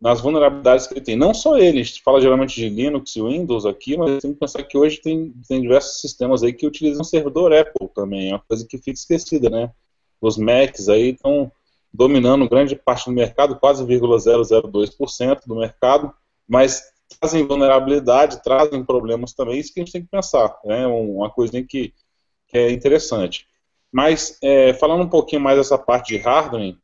nas 0.05 0.21
vulnerabilidades 0.21 0.85
que 0.85 0.93
ele 0.93 1.01
tem. 1.01 1.15
Não 1.15 1.33
só 1.33 1.57
ele, 1.57 1.79
a 1.79 1.83
gente 1.83 2.03
fala 2.03 2.21
geralmente 2.21 2.55
de 2.55 2.69
Linux 2.69 3.15
e 3.15 3.23
Windows 3.23 3.65
aqui, 3.65 3.97
mas 3.97 4.21
tem 4.21 4.33
que 4.33 4.39
pensar 4.39 4.61
que 4.61 4.77
hoje 4.77 5.01
tem, 5.01 5.33
tem 5.47 5.59
diversos 5.59 5.99
sistemas 5.99 6.43
aí 6.43 6.53
que 6.53 6.67
utilizam 6.67 7.03
servidor 7.03 7.51
Apple 7.51 7.89
também, 7.89 8.29
é 8.29 8.33
uma 8.33 8.43
coisa 8.47 8.63
que 8.67 8.77
fica 8.77 8.91
esquecida, 8.91 9.49
né? 9.49 9.71
Os 10.21 10.37
Macs 10.37 10.89
aí 10.89 11.09
estão 11.09 11.51
dominando 11.91 12.47
grande 12.47 12.75
parte 12.75 13.05
do 13.05 13.13
mercado, 13.13 13.55
quase 13.55 13.83
0,002% 13.83 15.39
do 15.47 15.55
mercado, 15.55 16.13
mas 16.47 16.83
trazem 17.19 17.47
vulnerabilidade, 17.47 18.43
trazem 18.43 18.85
problemas 18.85 19.33
também, 19.33 19.59
isso 19.59 19.73
que 19.73 19.79
a 19.79 19.83
gente 19.83 19.93
tem 19.93 20.03
que 20.03 20.11
pensar, 20.11 20.55
né? 20.63 20.85
Uma 20.85 21.31
coisa 21.31 21.51
que, 21.63 21.91
que 22.47 22.55
é 22.55 22.69
interessante. 22.69 23.47
Mas, 23.91 24.37
é, 24.43 24.71
falando 24.75 25.01
um 25.01 25.09
pouquinho 25.09 25.41
mais 25.41 25.57
dessa 25.57 25.79
parte 25.79 26.09
de 26.09 26.17
hardware, 26.17 26.77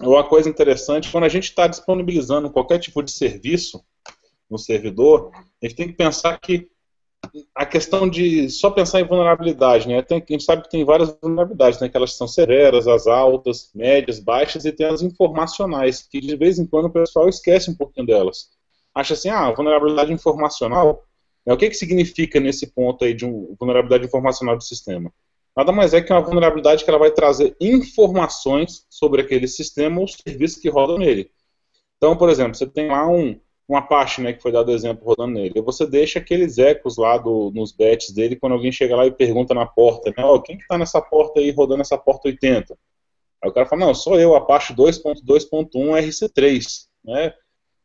uma 0.00 0.24
coisa 0.24 0.48
interessante, 0.48 1.10
quando 1.10 1.24
a 1.24 1.28
gente 1.28 1.44
está 1.44 1.66
disponibilizando 1.66 2.50
qualquer 2.50 2.78
tipo 2.78 3.02
de 3.02 3.10
serviço 3.10 3.84
no 4.50 4.58
servidor, 4.58 5.30
a 5.34 5.66
gente 5.66 5.76
tem 5.76 5.88
que 5.88 5.94
pensar 5.94 6.38
que 6.38 6.68
a 7.54 7.66
questão 7.66 8.08
de 8.08 8.48
só 8.50 8.70
pensar 8.70 9.00
em 9.00 9.06
vulnerabilidade, 9.06 9.88
né? 9.88 10.00
Tem, 10.02 10.18
a 10.18 10.32
gente 10.32 10.44
sabe 10.44 10.62
que 10.62 10.70
tem 10.70 10.84
várias 10.84 11.16
vulnerabilidades, 11.20 11.80
né? 11.80 11.86
Aquelas 11.86 12.12
que 12.12 12.18
são 12.18 12.28
severas, 12.28 12.86
as 12.86 13.06
altas, 13.06 13.70
médias, 13.74 14.20
baixas 14.20 14.64
e 14.64 14.72
tem 14.72 14.86
as 14.86 15.02
informacionais, 15.02 16.02
que 16.02 16.20
de 16.20 16.36
vez 16.36 16.58
em 16.58 16.66
quando 16.66 16.86
o 16.86 16.92
pessoal 16.92 17.28
esquece 17.28 17.70
um 17.70 17.74
pouquinho 17.74 18.06
delas. 18.06 18.50
Acha 18.94 19.14
assim, 19.14 19.28
ah, 19.28 19.50
vulnerabilidade 19.50 20.12
informacional, 20.12 21.04
né? 21.44 21.52
o 21.52 21.56
que, 21.56 21.68
que 21.68 21.74
significa 21.74 22.40
nesse 22.40 22.68
ponto 22.68 23.04
aí 23.04 23.14
de 23.14 23.26
um, 23.26 23.54
vulnerabilidade 23.58 24.06
informacional 24.06 24.56
do 24.56 24.64
sistema? 24.64 25.12
Nada 25.56 25.72
mais 25.72 25.94
é 25.94 26.02
que 26.02 26.12
uma 26.12 26.20
vulnerabilidade 26.20 26.84
que 26.84 26.90
ela 26.90 26.98
vai 26.98 27.10
trazer 27.10 27.56
informações 27.60 28.86
sobre 28.90 29.22
aquele 29.22 29.48
sistema 29.48 30.00
ou 30.00 30.06
serviço 30.06 30.60
que 30.60 30.68
roda 30.68 30.98
nele. 30.98 31.30
Então, 31.96 32.16
por 32.16 32.28
exemplo, 32.28 32.54
você 32.54 32.66
tem 32.66 32.88
lá 32.88 33.08
um, 33.08 33.40
um 33.68 33.76
Apache, 33.76 34.20
né, 34.20 34.32
que 34.32 34.42
foi 34.42 34.52
dado 34.52 34.70
exemplo 34.70 35.04
rodando 35.04 35.32
nele, 35.32 35.60
você 35.62 35.86
deixa 35.86 36.18
aqueles 36.18 36.58
ecos 36.58 36.96
lá 36.96 37.16
do, 37.16 37.50
nos 37.54 37.72
bets 37.72 38.12
dele 38.12 38.36
quando 38.36 38.52
alguém 38.52 38.70
chega 38.70 38.94
lá 38.94 39.06
e 39.06 39.10
pergunta 39.10 39.54
na 39.54 39.66
porta, 39.66 40.12
né, 40.16 40.24
oh, 40.24 40.40
quem 40.40 40.56
que 40.56 40.62
está 40.62 40.76
nessa 40.76 41.00
porta 41.00 41.40
aí 41.40 41.50
rodando 41.50 41.80
essa 41.80 41.96
porta 41.96 42.28
80? 42.28 42.76
Aí 43.42 43.50
o 43.50 43.52
cara 43.52 43.66
fala, 43.66 43.86
não, 43.86 43.94
sou 43.94 44.18
eu, 44.18 44.34
Apache 44.34 44.74
2.2.1 44.74 45.70
RC3, 45.72 46.86
né? 47.04 47.34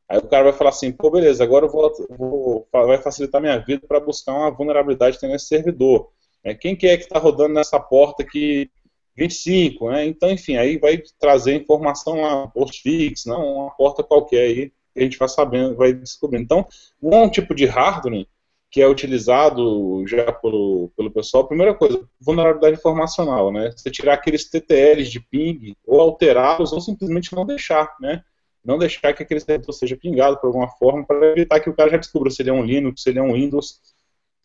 Aí 0.10 0.18
o 0.18 0.28
cara 0.28 0.44
vai 0.46 0.54
falar 0.54 0.72
assim, 0.72 0.92
pô, 0.92 1.10
beleza, 1.10 1.44
agora 1.44 1.66
eu 1.66 1.70
vou, 1.70 1.92
vou 2.18 2.68
vai 2.72 2.98
facilitar 2.98 3.40
minha 3.40 3.58
vida 3.58 3.86
para 3.88 4.00
buscar 4.00 4.34
uma 4.34 4.52
vulnerabilidade 4.52 5.16
que 5.16 5.22
tem 5.22 5.30
nesse 5.30 5.46
servidor. 5.48 6.12
É, 6.44 6.54
quem 6.54 6.76
que 6.76 6.88
é 6.88 6.98
que 6.98 7.04
está 7.04 7.20
rodando 7.20 7.54
nessa 7.54 7.80
porta 7.80 8.24
aqui 8.24 8.70
25, 9.16 9.92
né? 9.92 10.06
Então, 10.06 10.32
enfim, 10.32 10.56
aí 10.56 10.78
vai 10.78 11.02
trazer 11.20 11.56
informação 11.56 12.22
lá, 12.22 12.48
postfix, 12.48 13.26
não 13.26 13.66
uma 13.66 13.72
porta 13.72 14.04
qualquer 14.04 14.42
aí, 14.42 14.70
que 14.94 15.00
a 15.00 15.04
gente 15.04 15.18
vai 15.18 15.30
sabendo, 15.30 15.76
vai 15.76 15.94
descobrindo. 15.94 16.44
Então, 16.44 16.68
um 17.02 17.30
tipo 17.30 17.54
de 17.54 17.66
hardware 17.66 18.28
que 18.70 18.82
é 18.82 18.88
utilizado 18.88 20.06
já 20.08 20.32
pelo, 20.32 20.92
pelo 20.96 21.12
pessoal, 21.12 21.46
primeira 21.46 21.76
coisa, 21.76 22.08
vulnerabilidade 22.20 22.78
informacional, 22.78 23.52
né? 23.52 23.72
Você 23.76 23.92
tirar 23.92 24.14
aqueles 24.14 24.50
TTLs 24.50 25.12
de 25.12 25.20
ping, 25.20 25.76
ou 25.86 26.00
alterá-los, 26.00 26.72
ou 26.72 26.80
simplesmente 26.80 27.36
não 27.36 27.46
deixar, 27.46 27.94
né? 28.00 28.24
não 28.64 28.78
deixar 28.78 29.14
que 29.14 29.24
aquele 29.24 29.40
servidor 29.40 29.74
seja 29.74 29.98
pingado 29.98 30.38
por 30.38 30.48
alguma 30.48 30.68
forma 30.68 31.06
para 31.06 31.32
evitar 31.32 31.60
que 31.60 31.70
o 31.70 31.76
cara 31.76 31.90
já 31.90 31.98
descubra 31.98 32.30
se 32.30 32.42
ele 32.42 32.52
é 32.52 32.54
um 32.54 32.64
Linux, 32.64 33.02
se 33.02 33.10
ele 33.10 33.20
é 33.20 33.22
um 33.22 33.34
Windows, 33.34 33.80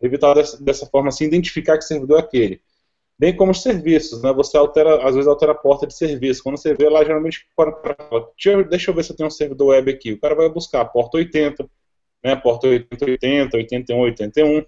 evitar 0.00 0.35
dessa, 0.35 0.62
dessa 0.62 0.87
forma 0.87 1.09
assim 1.09 1.24
identificar 1.24 1.78
que 1.78 1.85
servidor 1.85 2.18
é 2.18 2.22
aquele. 2.22 2.61
Bem 3.18 3.35
como 3.35 3.50
os 3.50 3.62
serviços, 3.62 4.22
né? 4.22 4.32
Você 4.35 4.56
altera, 4.59 5.06
às 5.06 5.14
vezes 5.14 5.26
altera 5.26 5.52
a 5.52 5.54
porta 5.54 5.87
de 5.87 5.96
serviço. 5.96 6.42
Quando 6.42 6.59
você 6.59 6.74
vê 6.74 6.88
lá, 6.88 7.02
geralmente, 7.02 7.46
deixa 8.68 8.90
eu 8.90 8.94
ver 8.94 9.04
se 9.04 9.12
eu 9.12 9.16
tenho 9.16 9.28
um 9.28 9.30
servidor 9.30 9.68
web 9.68 9.90
aqui. 9.90 10.12
O 10.12 10.20
cara 10.20 10.35
vai 10.35 10.48
buscar 10.50 10.82
a 10.82 10.85
porta 10.85 11.16
80, 11.16 11.66
né? 12.22 12.37
Porta 12.37 12.68
8080, 12.68 13.56
81, 13.56 14.00
81, 14.00 14.66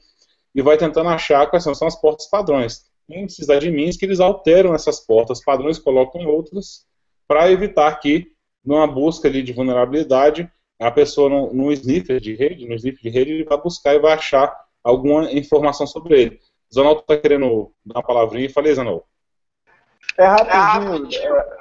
e 0.54 0.62
vai 0.62 0.78
tentando 0.78 1.10
achar 1.10 1.46
quais 1.48 1.62
são, 1.62 1.74
são 1.74 1.86
as 1.86 2.00
portas 2.00 2.26
padrões. 2.28 2.86
Tem 3.06 3.24
esses 3.24 3.50
admins 3.50 3.96
que 3.96 4.06
eles 4.06 4.20
alteram 4.20 4.74
essas 4.74 5.00
portas 5.00 5.42
padrões, 5.42 5.78
colocam 5.78 6.26
outras, 6.26 6.86
para 7.26 7.50
evitar 7.50 7.94
que, 8.00 8.32
numa 8.64 8.86
busca 8.86 9.28
ali 9.28 9.42
de 9.42 9.52
vulnerabilidade, 9.52 10.50
a 10.78 10.90
pessoa 10.90 11.28
no, 11.28 11.52
no 11.52 11.72
sniffer 11.72 12.20
de 12.20 12.34
rede, 12.34 12.66
no 12.66 12.74
sniffer 12.74 13.02
de 13.02 13.10
rede, 13.10 13.32
ele 13.32 13.44
vai 13.44 13.60
buscar 13.60 13.94
e 13.94 13.98
vai 13.98 14.12
achar 14.12 14.67
alguma 14.82 15.30
informação 15.32 15.86
sobre 15.86 16.20
ele. 16.20 16.40
Zanol 16.72 16.98
está 16.98 17.16
querendo 17.16 17.72
dar 17.84 17.96
uma 17.96 18.06
palavrinha 18.06 18.50
falei, 18.50 18.74
Zanol. 18.74 19.04
É 20.16 20.26
rapidinho. 20.26 21.08
É, 21.36 21.58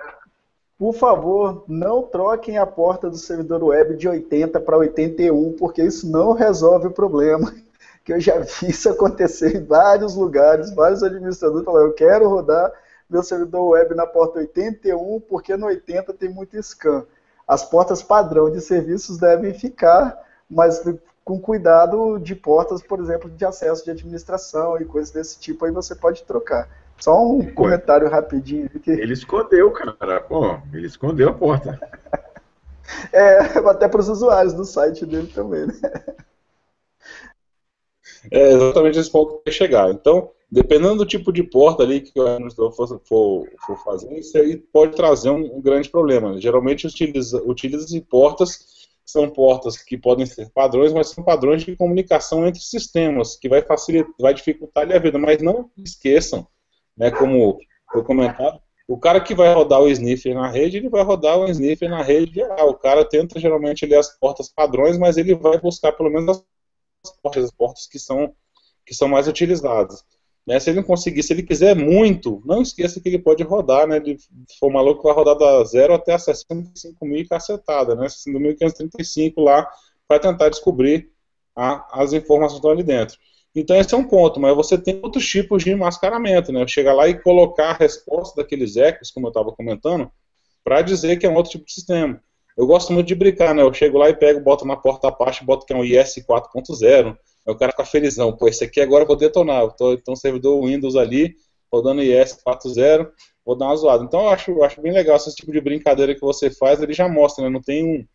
por 0.77 0.93
favor, 0.93 1.63
não 1.67 2.03
troquem 2.03 2.57
a 2.57 2.65
porta 2.65 3.09
do 3.09 3.17
servidor 3.17 3.63
web 3.63 3.95
de 3.95 4.07
80 4.07 4.59
para 4.59 4.77
81, 4.77 5.55
porque 5.57 5.81
isso 5.81 6.09
não 6.09 6.33
resolve 6.33 6.87
o 6.87 6.93
problema. 6.93 7.53
Que 8.05 8.13
eu 8.13 8.21
já 8.21 8.39
vi 8.39 8.69
isso 8.69 8.89
acontecer 8.89 9.57
em 9.57 9.65
vários 9.65 10.15
lugares, 10.15 10.73
vários 10.73 11.03
administradores 11.03 11.65
falaram, 11.65 11.87
eu 11.87 11.93
quero 11.93 12.29
rodar 12.29 12.71
meu 13.09 13.21
servidor 13.21 13.71
web 13.71 13.93
na 13.95 14.07
porta 14.07 14.39
81, 14.39 15.19
porque 15.27 15.57
no 15.57 15.65
80 15.65 16.13
tem 16.13 16.29
muito 16.29 16.57
scan. 16.63 17.05
As 17.45 17.65
portas 17.65 18.01
padrão 18.01 18.49
de 18.49 18.61
serviços 18.61 19.17
devem 19.17 19.53
ficar, 19.53 20.17
mas 20.49 20.81
com 21.27 21.37
cuidado 21.37 22.17
de 22.19 22.33
portas, 22.33 22.81
por 22.81 23.01
exemplo, 23.01 23.29
de 23.29 23.43
acesso 23.43 23.83
de 23.83 23.91
administração 23.91 24.79
e 24.79 24.85
coisas 24.85 25.11
desse 25.11 25.37
tipo, 25.37 25.65
aí 25.65 25.71
você 25.73 25.93
pode 25.93 26.23
trocar. 26.23 26.69
Só 26.97 27.21
um 27.21 27.53
comentário 27.53 28.09
rapidinho. 28.09 28.69
Que... 28.69 28.91
Ele 28.91 29.11
escondeu, 29.11 29.69
cara. 29.71 30.21
Pô, 30.21 30.57
ele 30.73 30.87
escondeu 30.87 31.27
a 31.27 31.33
porta. 31.33 31.77
é, 33.11 33.39
até 33.39 33.89
para 33.89 33.99
os 33.99 34.07
usuários 34.07 34.53
do 34.53 34.63
site 34.63 35.05
dele 35.05 35.27
também, 35.27 35.67
né? 35.67 35.73
É 38.31 38.53
exatamente 38.53 38.97
esse 38.97 39.11
ponto 39.11 39.41
que 39.43 39.51
chegar. 39.51 39.91
Então, 39.91 40.31
dependendo 40.49 40.95
do 40.95 41.05
tipo 41.05 41.33
de 41.33 41.43
porta 41.43 41.83
ali 41.83 41.99
que 41.99 42.17
o 42.17 42.25
administrador 42.25 42.71
for, 42.71 43.01
for, 43.03 43.47
for 43.65 43.77
fazer, 43.83 44.17
isso 44.17 44.37
aí 44.37 44.55
pode 44.55 44.95
trazer 44.95 45.29
um, 45.29 45.57
um 45.57 45.61
grande 45.61 45.89
problema. 45.89 46.39
Geralmente 46.39 46.87
utiliza, 46.87 47.43
utiliza 47.43 48.01
portas 48.09 48.76
são 49.07 49.29
portas 49.29 49.77
que 49.77 49.97
podem 49.97 50.25
ser 50.25 50.49
padrões, 50.51 50.91
mas 50.91 51.09
são 51.09 51.23
padrões 51.23 51.63
de 51.63 51.75
comunicação 51.77 52.45
entre 52.45 52.61
sistemas, 52.61 53.37
que 53.37 53.47
vai 53.47 53.61
facilitar, 53.61 54.13
vai 54.19 54.33
dificultar 54.33 54.91
a 54.91 54.99
vida. 54.99 55.17
Mas 55.17 55.41
não 55.41 55.71
esqueçam, 55.77 56.45
né, 56.95 57.09
como 57.09 57.57
foi 57.89 58.03
comentado, 58.03 58.61
o 58.85 58.97
cara 58.97 59.21
que 59.21 59.33
vai 59.33 59.53
rodar 59.53 59.81
o 59.81 59.89
sniffer 59.89 60.35
na 60.35 60.49
rede, 60.49 60.77
ele 60.77 60.89
vai 60.89 61.03
rodar 61.03 61.37
o 61.37 61.49
sniffer 61.49 61.89
na 61.89 62.01
rede 62.01 62.35
geral. 62.35 62.69
O 62.69 62.77
cara 62.77 63.03
tenta 63.03 63.39
geralmente 63.39 63.85
ler 63.85 63.97
as 63.97 64.17
portas 64.17 64.49
padrões, 64.49 64.97
mas 64.97 65.17
ele 65.17 65.35
vai 65.35 65.59
buscar 65.59 65.91
pelo 65.93 66.09
menos 66.09 66.43
as 67.03 67.11
portas, 67.21 67.43
as 67.45 67.51
portas 67.51 67.87
que 67.87 67.99
são, 67.99 68.33
que 68.85 68.93
são 68.93 69.07
mais 69.07 69.27
utilizadas. 69.27 70.03
Né? 70.47 70.59
Se 70.61 70.69
ele 70.69 70.77
não 70.77 70.83
conseguir, 70.83 71.21
se 71.23 71.33
ele 71.33 71.43
quiser 71.43 71.75
muito, 71.75 72.41
não 72.45 72.61
esqueça 72.61 73.01
que 73.01 73.09
ele 73.09 73.19
pode 73.19 73.43
rodar, 73.43 73.85
né? 73.85 73.97
Ele 73.97 74.17
for 74.57 74.71
maluco, 74.71 75.03
vai 75.03 75.13
rodar 75.13 75.37
da 75.37 75.61
0 75.65 75.93
até 75.93 76.13
a 76.13 76.19
65 76.19 77.05
mil 77.05 77.19
e 77.19 77.27
cacetada, 77.27 77.95
né? 77.95 78.07
65.535 78.07 79.33
lá, 79.43 79.69
para 80.07 80.19
tentar 80.19 80.47
descobrir 80.47 81.11
a, 81.53 82.01
as 82.01 82.13
informações 82.13 82.53
que 82.53 82.57
estão 82.59 82.71
ali 82.71 82.83
dentro. 82.83 83.17
Então 83.53 83.75
esse 83.75 83.93
é 83.93 83.97
um 83.97 84.07
ponto, 84.07 84.39
mas 84.39 84.55
você 84.55 84.77
tem 84.77 84.99
outros 85.03 85.27
tipos 85.27 85.63
de 85.63 85.75
mascaramento, 85.75 86.53
né? 86.53 86.65
Chegar 86.65 86.93
lá 86.93 87.09
e 87.09 87.21
colocar 87.21 87.71
a 87.71 87.77
resposta 87.77 88.41
daqueles 88.41 88.77
ecos, 88.77 89.11
como 89.11 89.27
eu 89.27 89.31
estava 89.31 89.51
comentando, 89.51 90.09
para 90.63 90.81
dizer 90.81 91.17
que 91.17 91.25
é 91.25 91.29
um 91.29 91.35
outro 91.35 91.51
tipo 91.51 91.65
de 91.65 91.73
sistema. 91.73 92.21
Eu 92.57 92.65
gosto 92.65 92.93
muito 92.93 93.07
de 93.07 93.15
brincar, 93.15 93.53
né? 93.53 93.63
Eu 93.63 93.73
chego 93.73 93.97
lá 93.97 94.09
e 94.09 94.15
pego, 94.15 94.39
boto 94.39 94.65
na 94.65 94.77
porta 94.77 95.09
Apache, 95.09 95.43
boto 95.43 95.65
que 95.65 95.73
é 95.73 95.75
um 95.75 95.83
IS 95.83 96.15
4.0, 96.25 97.17
Aí 97.47 97.53
o 97.53 97.57
cara 97.57 97.71
fica 97.71 97.85
felizão, 97.85 98.35
pô, 98.35 98.47
esse 98.47 98.63
aqui 98.63 98.81
agora 98.81 99.03
eu 99.03 99.07
vou 99.07 99.15
detonar. 99.15 99.61
Eu 99.61 99.71
tô, 99.71 99.93
então, 99.93 100.15
servidor 100.15 100.61
Windows 100.65 100.97
ali, 100.97 101.35
rodando 101.71 102.03
IS 102.03 102.37
4.0, 102.45 103.09
vou 103.45 103.55
dar 103.55 103.67
uma 103.67 103.75
zoada. 103.77 104.03
Então 104.03 104.21
eu 104.21 104.29
acho, 104.29 104.63
acho 104.63 104.81
bem 104.81 104.91
legal 104.91 105.15
esse 105.15 105.33
tipo 105.33 105.51
de 105.51 105.61
brincadeira 105.61 106.13
que 106.13 106.21
você 106.21 106.51
faz, 106.51 106.81
ele 106.81 106.93
já 106.93 107.07
mostra, 107.07 107.45
né? 107.45 107.49
Não 107.49 107.61
tem 107.61 107.85
um. 107.85 108.05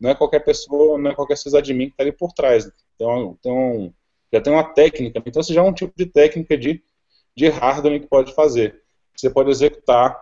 Não 0.00 0.10
é 0.10 0.14
qualquer 0.16 0.40
pessoa, 0.40 0.98
não 0.98 1.12
é 1.12 1.14
qualquer 1.14 1.36
sysadmin 1.36 1.86
que 1.86 1.92
está 1.92 2.02
ali 2.02 2.10
por 2.10 2.32
trás. 2.32 2.68
Então, 2.96 3.36
então, 3.38 3.94
já 4.32 4.40
tem 4.40 4.52
uma 4.52 4.64
técnica. 4.64 5.22
Então, 5.24 5.40
isso 5.40 5.54
já 5.54 5.60
é 5.60 5.64
um 5.64 5.72
tipo 5.72 5.92
de 5.96 6.06
técnica 6.06 6.58
de, 6.58 6.82
de 7.36 7.48
hardware 7.48 8.00
que 8.00 8.08
pode 8.08 8.34
fazer. 8.34 8.82
Você 9.16 9.30
pode 9.30 9.50
executar 9.50 10.18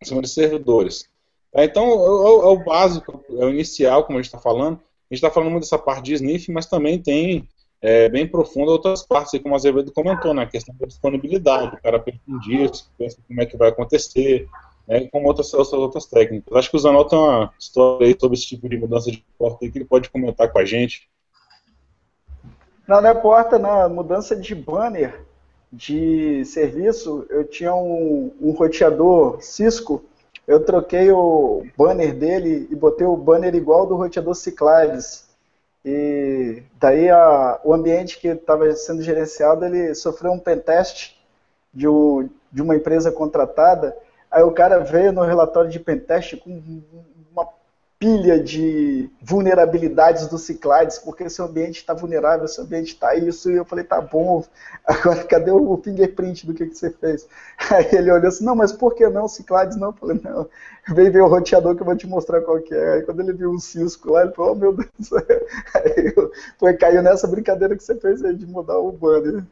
em 0.00 0.06
cima 0.06 0.22
de 0.22 0.28
servidores. 0.28 1.10
É, 1.52 1.64
então, 1.64 1.84
é, 1.84 1.88
é, 1.88 2.46
é, 2.46 2.48
o 2.48 2.64
básico, 2.64 3.24
é 3.30 3.44
o 3.44 3.50
inicial, 3.50 4.04
como 4.04 4.18
a 4.18 4.22
gente 4.22 4.28
está 4.28 4.38
falando. 4.38 4.76
A 4.76 5.14
gente 5.14 5.24
está 5.24 5.30
falando 5.30 5.50
muito 5.50 5.64
dessa 5.64 5.78
parte 5.78 6.04
de 6.04 6.14
sniff, 6.14 6.52
mas 6.52 6.66
também 6.66 7.02
tem 7.02 7.48
é, 7.80 8.08
bem 8.08 8.26
profunda 8.26 8.72
outras 8.72 9.04
partes, 9.04 9.40
como 9.40 9.54
a 9.54 9.56
Azevedo 9.56 9.92
comentou, 9.92 10.34
né, 10.34 10.42
a 10.42 10.46
questão 10.46 10.74
da 10.78 10.86
disponibilidade, 10.86 11.76
o 11.76 11.82
cara 11.82 11.98
pensa 11.98 12.18
em 12.26 12.38
disso, 12.40 12.90
pensa 12.98 13.18
como 13.26 13.40
é 13.40 13.46
que 13.46 13.56
vai 13.56 13.68
acontecer, 13.68 14.48
né, 14.86 15.06
como 15.12 15.28
outras, 15.28 15.52
outras, 15.54 15.80
outras 15.80 16.06
técnicas. 16.06 16.56
Acho 16.56 16.70
que 16.70 16.76
o 16.76 16.80
Zanol 16.80 17.04
tem 17.04 17.18
uma 17.18 17.52
história 17.58 18.16
sobre 18.18 18.36
esse 18.36 18.46
tipo 18.46 18.68
de 18.68 18.76
mudança 18.76 19.10
de 19.10 19.24
porta 19.38 19.68
que 19.68 19.78
ele 19.78 19.84
pode 19.84 20.10
comentar 20.10 20.50
com 20.50 20.58
a 20.58 20.64
gente. 20.64 21.08
Não, 22.86 23.00
não 23.00 23.10
é 23.10 23.14
porta, 23.14 23.58
não, 23.58 23.82
é 23.82 23.88
mudança 23.88 24.34
de 24.34 24.54
banner 24.54 25.24
de 25.70 26.44
serviço. 26.46 27.26
Eu 27.28 27.44
tinha 27.44 27.74
um, 27.74 28.32
um 28.40 28.50
roteador 28.52 29.40
Cisco, 29.40 30.02
eu 30.46 30.64
troquei 30.64 31.12
o 31.12 31.64
banner 31.76 32.14
dele 32.14 32.66
e 32.70 32.74
botei 32.74 33.06
o 33.06 33.16
banner 33.16 33.54
igual 33.54 33.86
do 33.86 33.94
roteador 33.94 34.34
Cyclades 34.34 35.27
e 35.90 36.62
daí 36.78 37.08
a, 37.08 37.60
o 37.64 37.72
ambiente 37.72 38.18
que 38.18 38.28
estava 38.28 38.70
sendo 38.74 39.00
gerenciado, 39.00 39.64
ele 39.64 39.94
sofreu 39.94 40.32
um 40.32 40.38
pentest 40.38 41.18
de, 41.72 41.86
de 42.52 42.60
uma 42.60 42.76
empresa 42.76 43.10
contratada. 43.10 43.96
Aí 44.30 44.42
o 44.42 44.52
cara 44.52 44.80
veio 44.80 45.12
no 45.12 45.22
relatório 45.22 45.70
de 45.70 45.80
pentest 45.80 46.36
com 46.36 46.60
pilha 47.98 48.38
de 48.40 49.10
vulnerabilidades 49.20 50.28
do 50.28 50.38
Cyclades, 50.38 50.98
porque 50.98 51.28
seu 51.28 51.46
ambiente 51.46 51.78
está 51.78 51.92
vulnerável, 51.92 52.46
seu 52.46 52.62
ambiente 52.62 52.92
está 52.92 53.14
isso, 53.16 53.50
e 53.50 53.56
eu 53.56 53.64
falei, 53.64 53.84
tá 53.84 54.00
bom, 54.00 54.44
agora 54.86 55.24
cadê 55.24 55.50
o 55.50 55.76
fingerprint 55.82 56.46
do 56.46 56.54
que, 56.54 56.66
que 56.66 56.76
você 56.76 56.90
fez? 56.90 57.26
Aí 57.70 57.88
ele 57.92 58.12
olhou 58.12 58.28
assim, 58.28 58.44
não, 58.44 58.54
mas 58.54 58.72
por 58.72 58.94
que 58.94 59.08
não 59.08 59.26
Cyclades 59.26 59.76
não? 59.76 59.88
Eu 59.88 59.94
falei, 59.94 60.20
não, 60.22 60.48
vem 60.94 61.10
ver 61.10 61.22
o 61.22 61.28
roteador 61.28 61.74
que 61.74 61.82
eu 61.82 61.86
vou 61.86 61.96
te 61.96 62.06
mostrar 62.06 62.40
qual 62.42 62.60
que 62.60 62.72
é. 62.72 62.94
Aí 62.94 63.02
quando 63.02 63.20
ele 63.20 63.32
viu 63.32 63.50
um 63.50 63.58
Cisco 63.58 64.12
lá, 64.12 64.22
ele 64.22 64.32
falou, 64.32 64.52
oh 64.52 64.54
meu 64.54 64.72
Deus, 64.72 65.12
aí 65.74 66.12
eu, 66.16 66.30
foi, 66.56 66.74
caiu 66.74 67.02
nessa 67.02 67.26
brincadeira 67.26 67.76
que 67.76 67.82
você 67.82 67.96
fez 67.96 68.24
aí 68.24 68.34
de 68.34 68.46
mudar 68.46 68.78
o 68.78 68.92
banner. 68.92 69.44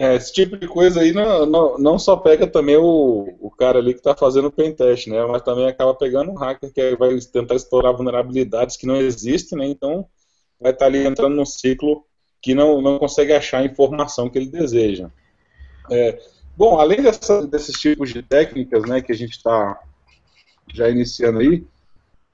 É, 0.00 0.14
esse 0.14 0.32
tipo 0.32 0.56
de 0.56 0.66
coisa 0.66 1.02
aí 1.02 1.12
não, 1.12 1.44
não, 1.44 1.78
não 1.78 1.98
só 1.98 2.16
pega 2.16 2.46
também 2.46 2.74
o, 2.74 3.36
o 3.38 3.50
cara 3.50 3.80
ali 3.80 3.92
que 3.92 4.00
está 4.00 4.16
fazendo 4.16 4.48
o 4.48 4.50
pentest, 4.50 5.06
né? 5.08 5.22
Mas 5.26 5.42
também 5.42 5.66
acaba 5.66 5.94
pegando 5.94 6.30
um 6.30 6.36
hacker 6.36 6.72
que 6.72 6.96
vai 6.96 7.18
tentar 7.18 7.54
explorar 7.54 7.92
vulnerabilidades 7.92 8.78
que 8.78 8.86
não 8.86 8.96
existem, 8.96 9.58
né? 9.58 9.66
Então 9.66 10.06
vai 10.58 10.72
estar 10.72 10.86
tá 10.86 10.90
ali 10.90 11.06
entrando 11.06 11.36
num 11.36 11.44
ciclo 11.44 12.02
que 12.40 12.54
não, 12.54 12.80
não 12.80 12.98
consegue 12.98 13.34
achar 13.34 13.58
a 13.58 13.66
informação 13.66 14.30
que 14.30 14.38
ele 14.38 14.48
deseja. 14.48 15.10
É, 15.90 16.18
bom, 16.56 16.80
além 16.80 17.02
dessa, 17.02 17.46
desses 17.46 17.78
tipos 17.78 18.10
de 18.10 18.22
técnicas, 18.22 18.88
né, 18.88 19.02
que 19.02 19.12
a 19.12 19.14
gente 19.16 19.32
está 19.32 19.78
já 20.72 20.88
iniciando 20.88 21.40
aí, 21.40 21.62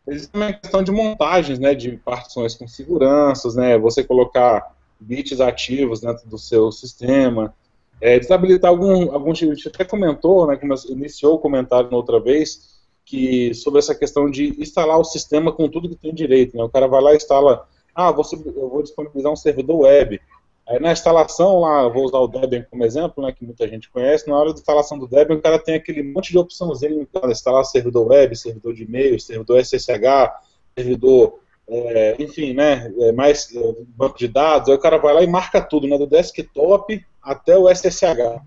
existe 0.06 0.30
também 0.30 0.50
a 0.50 0.52
questão 0.52 0.84
de 0.84 0.92
montagens, 0.92 1.58
né, 1.58 1.74
de 1.74 1.96
partições 1.96 2.54
com 2.54 2.68
seguranças, 2.68 3.56
né, 3.56 3.76
você 3.76 4.04
colocar 4.04 4.75
bits 5.00 5.40
ativos 5.40 6.00
dentro 6.00 6.28
do 6.28 6.38
seu 6.38 6.70
sistema, 6.72 7.54
é, 8.00 8.18
desabilitar 8.18 8.70
algum, 8.70 9.12
algum 9.12 9.32
tipo, 9.32 9.52
a 9.52 9.54
gente 9.54 9.68
até 9.68 9.84
comentou, 9.84 10.46
né, 10.46 10.58
iniciou 10.88 11.34
o 11.34 11.38
comentário 11.38 11.90
na 11.90 11.96
outra 11.96 12.20
vez, 12.20 12.76
que 13.04 13.54
sobre 13.54 13.78
essa 13.78 13.94
questão 13.94 14.28
de 14.28 14.60
instalar 14.60 14.98
o 14.98 15.04
sistema 15.04 15.52
com 15.52 15.68
tudo 15.68 15.88
que 15.88 15.96
tem 15.96 16.12
direito, 16.12 16.56
né, 16.56 16.62
o 16.62 16.68
cara 16.68 16.86
vai 16.86 17.00
lá 17.00 17.12
e 17.12 17.16
instala, 17.16 17.66
ah, 17.94 18.10
você, 18.10 18.36
eu 18.36 18.68
vou 18.68 18.82
disponibilizar 18.82 19.32
um 19.32 19.36
servidor 19.36 19.80
web, 19.80 20.20
aí 20.68 20.80
na 20.80 20.92
instalação 20.92 21.60
lá, 21.60 21.88
vou 21.88 22.04
usar 22.04 22.18
o 22.18 22.28
Debian 22.28 22.66
como 22.70 22.84
exemplo, 22.84 23.24
né, 23.24 23.32
que 23.32 23.44
muita 23.44 23.66
gente 23.68 23.90
conhece, 23.90 24.28
na 24.28 24.36
hora 24.36 24.52
da 24.52 24.58
instalação 24.58 24.98
do 24.98 25.06
Debian, 25.06 25.36
o 25.36 25.42
cara 25.42 25.58
tem 25.58 25.76
aquele 25.76 26.02
monte 26.02 26.32
de 26.32 26.38
opçãozinho, 26.38 27.06
instalar 27.30 27.64
servidor 27.64 28.08
web, 28.08 28.36
servidor 28.36 28.74
de 28.74 28.82
e-mail, 28.82 29.18
servidor 29.18 29.64
SSH, 29.64 30.32
servidor 30.76 31.38
é, 31.68 32.16
enfim, 32.18 32.52
né, 32.52 32.92
é 33.00 33.12
mais 33.12 33.54
é, 33.54 33.74
banco 33.88 34.18
de 34.18 34.28
dados, 34.28 34.68
aí 34.68 34.74
o 34.74 34.80
cara 34.80 34.98
vai 34.98 35.14
lá 35.14 35.22
e 35.22 35.26
marca 35.26 35.60
tudo, 35.60 35.88
né, 35.88 35.98
do 35.98 36.06
desktop 36.06 37.04
até 37.20 37.58
o 37.58 37.68
SSH. 37.68 38.40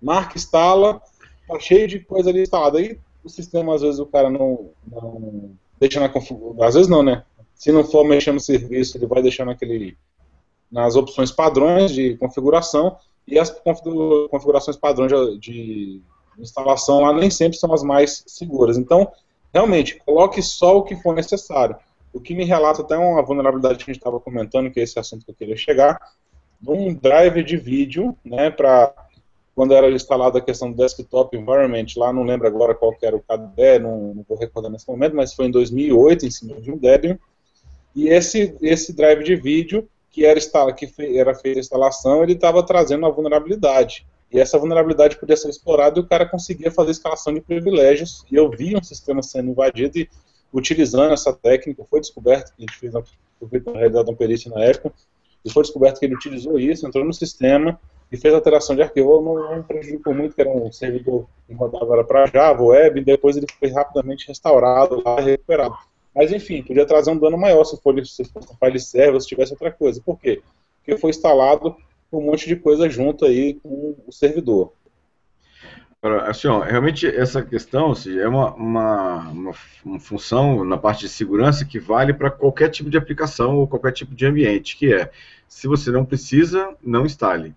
Marca, 0.00 0.36
instala, 0.36 1.00
tá 1.48 1.58
cheio 1.58 1.88
de 1.88 2.00
coisa 2.00 2.30
ali 2.30 2.42
instalada. 2.42 2.78
Aí 2.78 2.98
o 3.24 3.28
sistema, 3.28 3.74
às 3.74 3.82
vezes, 3.82 3.98
o 3.98 4.06
cara 4.06 4.30
não, 4.30 4.70
não 4.86 5.50
deixa 5.80 5.98
na 5.98 6.08
configuração. 6.08 6.62
Às 6.62 6.74
vezes 6.74 6.88
não, 6.88 7.02
né? 7.02 7.24
Se 7.54 7.72
não 7.72 7.84
for 7.84 8.04
mexendo 8.04 8.34
no 8.34 8.40
serviço, 8.40 8.96
ele 8.96 9.06
vai 9.06 9.22
deixar 9.22 9.44
naquele, 9.44 9.96
nas 10.70 10.94
opções 10.94 11.32
padrões 11.32 11.90
de 11.90 12.16
configuração 12.16 12.96
e 13.26 13.38
as 13.38 13.50
configurações 14.30 14.76
padrões 14.76 15.10
de, 15.10 15.38
de 15.38 16.02
instalação 16.38 17.00
lá 17.00 17.12
nem 17.12 17.30
sempre 17.30 17.58
são 17.58 17.72
as 17.72 17.82
mais 17.82 18.22
seguras. 18.26 18.78
Então, 18.78 19.10
realmente, 19.52 20.00
coloque 20.06 20.40
só 20.40 20.78
o 20.78 20.84
que 20.84 20.94
for 20.96 21.14
necessário. 21.14 21.76
O 22.18 22.20
que 22.20 22.34
me 22.34 22.44
relata 22.44 22.82
até 22.82 22.98
uma 22.98 23.22
vulnerabilidade 23.22 23.84
que 23.84 23.88
a 23.88 23.94
gente 23.94 24.00
estava 24.00 24.18
comentando, 24.18 24.72
que 24.72 24.80
é 24.80 24.82
esse 24.82 24.98
assunto 24.98 25.24
que 25.24 25.30
eu 25.30 25.36
queria 25.36 25.56
chegar, 25.56 26.00
um 26.66 26.92
drive 26.92 27.44
de 27.44 27.56
vídeo, 27.56 28.18
né, 28.24 28.50
para 28.50 28.92
quando 29.54 29.72
era 29.72 29.88
instalada 29.88 30.38
a 30.38 30.42
questão 30.42 30.72
do 30.72 30.76
desktop 30.76 31.36
environment, 31.36 31.86
lá 31.96 32.12
não 32.12 32.24
lembro 32.24 32.48
agora 32.48 32.74
qual 32.74 32.92
era 33.00 33.14
o 33.14 33.20
KDE, 33.20 33.78
não, 33.80 34.14
não 34.14 34.26
vou 34.28 34.36
recordar 34.36 34.68
nesse 34.68 34.88
momento, 34.88 35.14
mas 35.14 35.32
foi 35.32 35.46
em 35.46 35.50
2008, 35.52 36.26
em 36.26 36.30
cima 36.30 36.60
de 36.60 36.72
um 36.72 36.76
Debian, 36.76 37.16
e 37.94 38.08
esse, 38.08 38.56
esse 38.60 38.92
drive 38.92 39.22
de 39.22 39.36
vídeo, 39.36 39.88
que 40.10 40.24
era, 40.24 40.40
que 40.72 40.90
era 41.16 41.36
feita 41.36 41.60
a 41.60 41.60
instalação, 41.60 42.24
ele 42.24 42.32
estava 42.32 42.64
trazendo 42.64 43.04
uma 43.04 43.12
vulnerabilidade. 43.12 44.04
E 44.32 44.40
essa 44.40 44.58
vulnerabilidade 44.58 45.16
podia 45.16 45.36
ser 45.36 45.50
explorada 45.50 46.00
e 46.00 46.02
o 46.02 46.06
cara 46.06 46.26
conseguia 46.26 46.70
fazer 46.70 46.90
escalação 46.90 47.32
de 47.32 47.40
privilégios. 47.40 48.24
E 48.30 48.34
eu 48.34 48.50
vi 48.50 48.76
um 48.76 48.82
sistema 48.82 49.22
sendo 49.22 49.50
invadido 49.50 49.98
e 49.98 50.08
utilizando 50.52 51.12
essa 51.12 51.32
técnica, 51.32 51.84
foi 51.84 52.00
descoberto 52.00 52.54
que 52.54 52.62
a 52.62 52.66
gente 52.66 52.76
fez 52.78 52.94
uma, 52.94 53.04
uma 53.40 53.78
realidade 53.78 54.10
uma 54.10 54.16
perícia 54.16 54.50
na 54.50 54.64
época, 54.64 54.92
e 55.44 55.50
foi 55.50 55.62
descoberto 55.62 55.98
que 55.98 56.06
ele 56.06 56.14
utilizou 56.14 56.58
isso, 56.58 56.86
entrou 56.86 57.04
no 57.04 57.12
sistema 57.12 57.78
e 58.10 58.16
fez 58.16 58.34
alteração 58.34 58.74
de 58.74 58.82
arquivo. 58.82 59.20
Não, 59.20 59.56
não 59.56 59.62
prejudicou 59.62 60.14
muito, 60.14 60.34
que 60.34 60.40
era 60.40 60.50
um 60.50 60.72
servidor 60.72 61.26
que 61.46 61.54
rodava 61.54 62.04
para 62.04 62.26
Java, 62.26 62.62
web, 62.62 63.00
e 63.00 63.04
depois 63.04 63.36
ele 63.36 63.46
foi 63.58 63.68
rapidamente 63.68 64.26
restaurado 64.26 65.02
lá, 65.04 65.20
recuperado. 65.20 65.76
Mas 66.14 66.32
enfim, 66.32 66.62
podia 66.62 66.86
trazer 66.86 67.10
um 67.10 67.18
dano 67.18 67.38
maior 67.38 67.64
se, 67.64 67.80
for, 67.80 67.94
se 68.04 68.24
fosse 68.24 68.52
um 68.52 68.56
file 68.56 68.80
server 68.80 69.20
se 69.20 69.28
tivesse 69.28 69.52
outra 69.52 69.70
coisa. 69.70 70.00
Por 70.04 70.18
quê? 70.18 70.42
Porque 70.78 71.00
foi 71.00 71.10
instalado 71.10 71.76
um 72.12 72.22
monte 72.22 72.48
de 72.48 72.56
coisa 72.56 72.88
junto 72.88 73.24
aí 73.24 73.54
com 73.54 73.94
o 74.06 74.12
servidor. 74.12 74.72
Assim, 76.00 76.46
ó, 76.46 76.60
realmente 76.60 77.08
essa 77.08 77.42
questão 77.42 77.90
assim, 77.90 78.18
é 78.18 78.28
uma, 78.28 78.54
uma, 78.54 79.16
uma, 79.30 79.52
uma, 79.84 79.98
função 79.98 80.64
na 80.64 80.78
parte 80.78 81.00
de 81.00 81.08
segurança 81.08 81.64
que 81.64 81.80
vale 81.80 82.14
para 82.14 82.30
qualquer 82.30 82.68
tipo 82.68 82.88
de 82.88 82.96
aplicação 82.96 83.56
ou 83.56 83.66
qualquer 83.66 83.90
tipo 83.90 84.14
de 84.14 84.24
ambiente, 84.24 84.76
que 84.76 84.94
é, 84.94 85.10
se 85.48 85.66
você 85.66 85.90
não 85.90 86.04
precisa, 86.04 86.72
não 86.80 87.04
instale. 87.04 87.52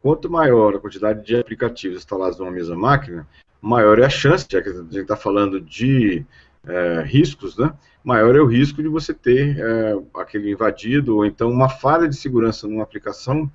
Quanto 0.00 0.30
maior 0.30 0.74
a 0.74 0.78
quantidade 0.78 1.22
de 1.22 1.36
aplicativos 1.36 1.98
instalados 1.98 2.38
numa 2.38 2.50
mesma 2.50 2.74
máquina, 2.74 3.28
maior 3.60 3.98
é 3.98 4.06
a 4.06 4.10
chance, 4.10 4.46
já 4.50 4.62
que 4.62 4.70
a 4.70 4.72
gente 4.72 4.96
está 4.96 5.16
falando 5.16 5.60
de 5.60 6.24
é, 6.66 7.02
riscos, 7.02 7.58
né, 7.58 7.74
maior 8.02 8.34
é 8.34 8.40
o 8.40 8.46
risco 8.46 8.82
de 8.82 8.88
você 8.88 9.12
ter 9.12 9.58
é, 9.58 9.98
aquele 10.18 10.50
invadido 10.50 11.16
ou 11.16 11.26
então 11.26 11.50
uma 11.50 11.68
falha 11.68 12.08
de 12.08 12.16
segurança 12.16 12.66
numa 12.66 12.82
aplicação 12.82 13.52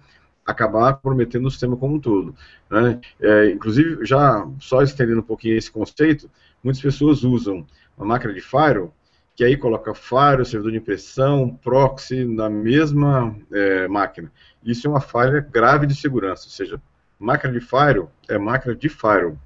acabar 0.48 0.94
comprometendo 0.94 1.46
o 1.46 1.52
sistema 1.52 1.76
como 1.76 1.96
um 1.96 2.00
todo. 2.00 2.34
Né? 2.70 3.02
É, 3.20 3.52
inclusive, 3.52 4.06
já 4.06 4.48
só 4.60 4.82
estendendo 4.82 5.20
um 5.20 5.24
pouquinho 5.24 5.58
esse 5.58 5.70
conceito, 5.70 6.30
muitas 6.64 6.82
pessoas 6.82 7.24
usam 7.24 7.68
uma 7.98 8.08
máquina 8.08 8.34
de 8.34 8.40
firewall, 8.40 8.94
que 9.36 9.44
aí 9.44 9.58
coloca 9.58 9.94
firewall, 9.94 10.46
servidor 10.46 10.72
de 10.72 10.78
impressão, 10.78 11.60
proxy 11.62 12.24
na 12.24 12.50
mesma 12.50 13.36
é, 13.52 13.88
máquina. 13.90 14.32
Isso 14.64 14.88
é 14.88 14.90
uma 14.90 15.02
falha 15.02 15.42
grave 15.42 15.86
de 15.86 15.96
segurança, 15.96 16.46
ou 16.46 16.52
seja, 16.52 16.82
máquina 17.20 17.52
de 17.52 17.60
firewall 17.60 18.12
é 18.30 18.38
máquina 18.38 18.74
de 18.74 18.88
firewall. 18.88 19.38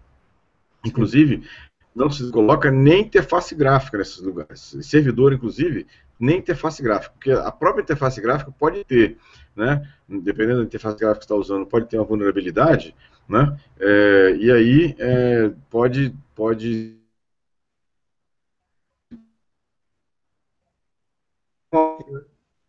Inclusive, 0.86 1.44
não 1.96 2.10
se 2.10 2.30
coloca 2.32 2.72
nem 2.72 3.02
interface 3.02 3.54
gráfica 3.54 3.98
nesses 3.98 4.22
lugares. 4.22 4.78
Servidor, 4.82 5.34
inclusive, 5.34 5.86
nem 6.20 6.38
interface 6.38 6.82
gráfica, 6.82 7.14
porque 7.14 7.32
a 7.32 7.52
própria 7.52 7.82
interface 7.82 8.22
gráfica 8.22 8.52
pode 8.52 8.84
ter, 8.86 9.18
né, 9.56 9.88
dependendo 10.08 10.60
da 10.60 10.66
interface 10.66 10.98
gráfica 10.98 11.20
que 11.20 11.26
está 11.26 11.36
usando, 11.36 11.66
pode 11.66 11.88
ter 11.88 11.98
uma 11.98 12.06
vulnerabilidade, 12.06 12.96
né, 13.28 13.58
é, 13.80 14.36
e 14.36 14.52
aí 14.52 14.96
é, 15.00 15.50
pode, 15.70 16.14
pode 16.36 16.98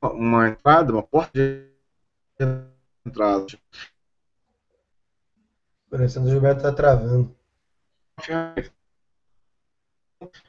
uma 0.03 0.49
entrada, 0.49 0.93
uma 0.93 1.03
porta 1.03 1.39
de 1.39 1.67
entrada. 3.07 3.47
Parecendo 5.91 6.27
que 6.27 6.31
o 6.31 6.35
Gilberto 6.35 6.59
está 6.59 6.73
travando. 6.73 7.35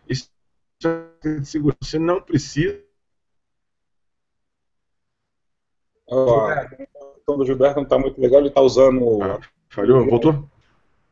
Isso 0.07 0.29
é 0.85 1.43
seguro. 1.43 1.75
Você 1.81 1.97
não 1.99 2.21
precisa 2.21 2.81
Oh, 6.02 6.02
a 6.13 6.67
questão 6.67 7.37
do 7.37 7.45
Gilberto 7.45 7.75
não 7.77 7.83
está 7.83 7.97
muito 7.97 8.19
legal, 8.19 8.39
ele 8.39 8.49
está 8.49 8.61
usando. 8.61 9.21
Ah, 9.23 9.39
falhou? 9.69 10.05
Voltou? 10.05 10.49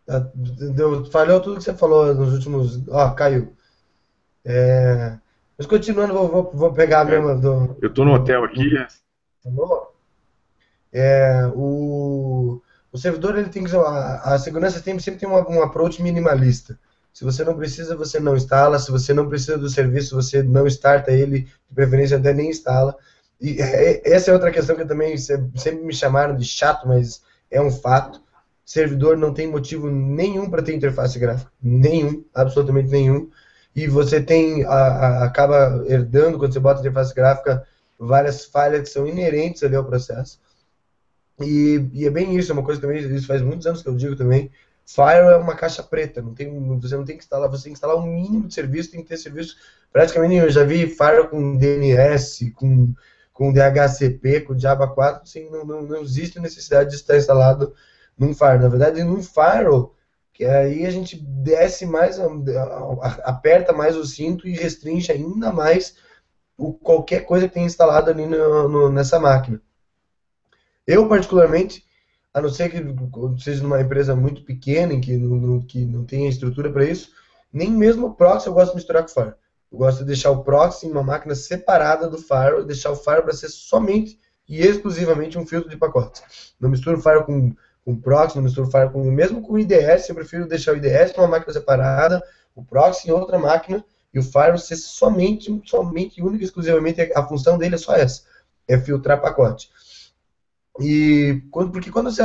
Tá, 0.06 0.28
deu, 0.34 1.06
falhou 1.06 1.40
tudo 1.40 1.58
que 1.58 1.64
você 1.64 1.74
falou 1.74 2.14
nos 2.14 2.34
últimos. 2.34 2.88
Ó, 2.90 3.12
caiu. 3.12 3.54
É... 4.44 5.18
Mas 5.58 5.68
continuando, 5.68 6.14
vou, 6.14 6.28
vou, 6.28 6.52
vou 6.54 6.74
pegar 6.74 7.08
é, 7.08 7.12
mesmo 7.20 7.40
do. 7.40 7.78
Eu 7.82 7.90
estou 7.90 8.04
no 8.04 8.14
hotel 8.14 8.44
aqui. 8.44 8.70
É, 10.92 11.50
o, 11.56 12.62
o 12.92 12.98
servidor 12.98 13.38
ele 13.38 13.50
tem 13.50 13.64
que. 13.64 13.76
A, 13.76 14.34
a 14.34 14.40
segurança 14.40 14.82
tem, 14.82 14.98
sempre 15.00 15.20
tem 15.20 15.30
um, 15.30 15.34
um 15.34 15.64
approach 15.64 16.02
minimalista. 16.02 16.80
Se 17.14 17.24
você 17.24 17.44
não 17.44 17.56
precisa, 17.56 17.96
você 17.96 18.20
não 18.20 18.36
instala. 18.36 18.80
Se 18.80 18.90
você 18.90 19.14
não 19.14 19.30
precisa 19.30 19.58
do 19.58 19.70
serviço, 19.70 20.16
você 20.16 20.42
não 20.42 20.66
starta 20.68 21.12
ele. 21.12 21.42
De 21.70 21.76
preferência, 21.76 22.18
até 22.18 22.34
nem 22.34 22.50
instala. 22.50 22.98
E 23.42 23.60
é, 23.60 23.94
é, 23.94 24.14
essa 24.14 24.30
é 24.30 24.34
outra 24.34 24.52
questão 24.52 24.76
que 24.76 24.86
também 24.86 25.18
sempre 25.18 25.84
me 25.84 25.94
chamaram 25.94 26.38
de 26.38 26.46
chato, 26.46 26.88
mas 26.88 27.24
é 27.50 27.60
um 27.60 27.72
fato. 27.72 28.22
Servidor 28.64 29.18
não 29.18 29.34
tem 29.34 29.48
motivo 29.48 29.90
nenhum 29.90 30.50
para 30.50 30.62
ter 30.62 30.76
interface 30.76 31.18
gráfica. 31.18 31.52
Nenhum, 31.62 32.24
absolutamente 32.34 32.92
nenhum. 32.92 33.30
E 33.76 33.88
você 33.88 34.22
tem, 34.22 34.64
a, 34.66 34.70
a, 34.70 35.26
acaba 35.26 35.84
herdando, 35.88 36.38
quando 36.38 36.54
você 36.54 36.60
bota 36.60 36.82
interface 36.82 37.16
gráfica, 37.16 37.68
várias 37.98 38.46
falhas 38.46 38.82
que 38.82 38.90
são 38.90 39.08
inerentes 39.08 39.64
ali 39.64 39.76
ao 39.76 39.86
processo. 39.86 40.40
E, 41.40 41.90
e, 41.94 42.06
é 42.06 42.10
bem 42.12 42.38
isso, 42.38 42.52
é 42.52 42.54
uma 42.54 42.64
coisa 42.64 42.80
também, 42.80 43.00
isso 43.00 43.26
faz 43.26 43.42
muitos 43.42 43.66
anos 43.66 43.82
que 43.82 43.90
eu 43.90 43.96
digo 43.96 44.16
também. 44.16 44.52
Fire 44.86 45.32
é 45.32 45.38
uma 45.38 45.56
caixa 45.56 45.82
preta, 45.82 46.22
não 46.22 46.34
tem, 46.34 46.50
você 46.80 46.96
não 46.96 47.06
tem 47.06 47.18
que 47.18 47.24
instalar, 47.24 47.50
você 47.50 47.64
tem 47.64 47.74
que 47.74 47.78
instalar 47.78 47.96
um 47.96 48.06
mínimo 48.06 48.48
de 48.48 48.54
serviço, 48.54 48.92
tem 48.92 49.02
que 49.02 49.08
ter 49.08 49.18
serviço 49.18 49.56
praticamente 49.92 50.34
nenhum. 50.34 50.46
Eu 50.46 50.52
já 50.52 50.64
vi 50.64 50.86
Fire 50.86 51.28
com 51.30 51.58
DNS, 51.58 52.52
com 52.56 52.94
com 53.42 53.52
DHCP, 53.52 54.42
com 54.42 54.60
Java 54.60 54.88
4, 54.88 55.24
assim, 55.24 55.50
não, 55.50 55.66
não, 55.66 55.82
não 55.82 56.02
existe 56.04 56.40
necessidade 56.40 56.92
de 56.92 56.98
estar 56.98 57.18
instalado 57.18 57.74
num 58.16 58.36
firewall. 58.36 58.60
Na 58.60 58.68
verdade, 58.68 59.04
num 59.04 59.24
firewall, 59.24 59.96
que 60.32 60.46
aí 60.46 60.86
a 60.86 60.92
gente 60.92 61.20
desce 61.20 61.84
mais, 61.84 62.20
aperta 63.24 63.74
mais 63.74 63.98
o 63.98 64.06
cinto 64.06 64.48
e 64.48 64.54
restringe 64.54 65.12
ainda 65.12 65.52
mais 65.52 65.96
o, 66.56 66.72
qualquer 66.72 67.22
coisa 67.26 67.48
que 67.48 67.56
tenha 67.56 67.66
instalado 67.66 68.12
ali 68.12 68.28
no, 68.28 68.70
no, 68.70 68.92
nessa 68.92 69.20
máquina. 69.20 69.60
Eu, 70.86 71.10
particularmente, 71.10 71.84
a 72.32 72.42
não 72.42 72.50
ser 72.50 72.70
que 72.70 72.78
seja 73.44 73.64
numa 73.64 73.82
empresa 73.82 74.16
muito 74.16 74.44
pequena, 74.44 74.94
em 74.94 75.02
que 75.02 75.18
não, 75.18 75.60
que 75.62 75.84
não 75.84 76.06
tenha 76.06 76.30
estrutura 76.30 76.72
para 76.72 76.86
isso, 76.86 77.10
nem 77.52 77.72
mesmo 77.72 78.06
o 78.06 78.14
proxy 78.14 78.46
eu 78.46 78.54
gosto 78.54 78.70
de 78.70 78.76
misturar 78.76 79.02
com 79.02 79.10
firewall. 79.10 79.41
Eu 79.72 79.78
gosto 79.78 80.00
de 80.00 80.06
deixar 80.06 80.32
o 80.32 80.44
proxy 80.44 80.86
em 80.86 80.92
uma 80.92 81.04
máquina 81.04 81.34
separada 81.34 82.10
do 82.10 82.18
firewall, 82.18 82.66
deixar 82.66 82.92
o 82.92 82.96
firewall 82.96 83.24
para 83.24 83.34
ser 83.34 83.50
somente 83.50 84.20
e 84.48 84.60
exclusivamente 84.60 85.38
um 85.38 85.46
filtro 85.46 85.70
de 85.70 85.78
pacotes. 85.78 86.54
Não 86.60 86.70
misturo 86.70 87.02
firewall 87.02 87.26
com, 87.26 87.56
com 87.86 87.96
proxy, 87.96 88.36
não 88.36 88.44
misturo 88.44 88.70
firewall 88.70 88.92
com 88.92 89.04
mesmo 89.12 89.42
com 89.42 89.58
IDS, 89.58 90.10
eu 90.10 90.16
prefiro 90.16 90.48
deixar 90.48 90.74
o 90.74 90.78
IDS 90.78 91.16
numa 91.16 91.28
máquina 91.28 91.54
separada, 91.54 92.22
o 92.54 92.64
proxy 92.64 93.08
em 93.08 93.12
outra 93.12 93.40
máquina 93.40 93.84
e 94.14 94.20
o 94.20 94.24
firewall 94.24 94.58
ser 94.58 94.76
somente, 94.76 95.62
somente, 95.66 96.22
única 96.22 96.44
e 96.44 96.46
exclusivamente 96.46 97.02
a 97.16 97.26
função 97.26 97.58
dele 97.58 97.76
é 97.76 97.78
só 97.78 97.96
essa, 97.96 98.24
é 98.68 98.78
filtrar 98.78 99.22
pacote. 99.22 99.70
E 100.80 101.42
porque 101.52 101.92
quando 101.92 102.12
você 102.12 102.22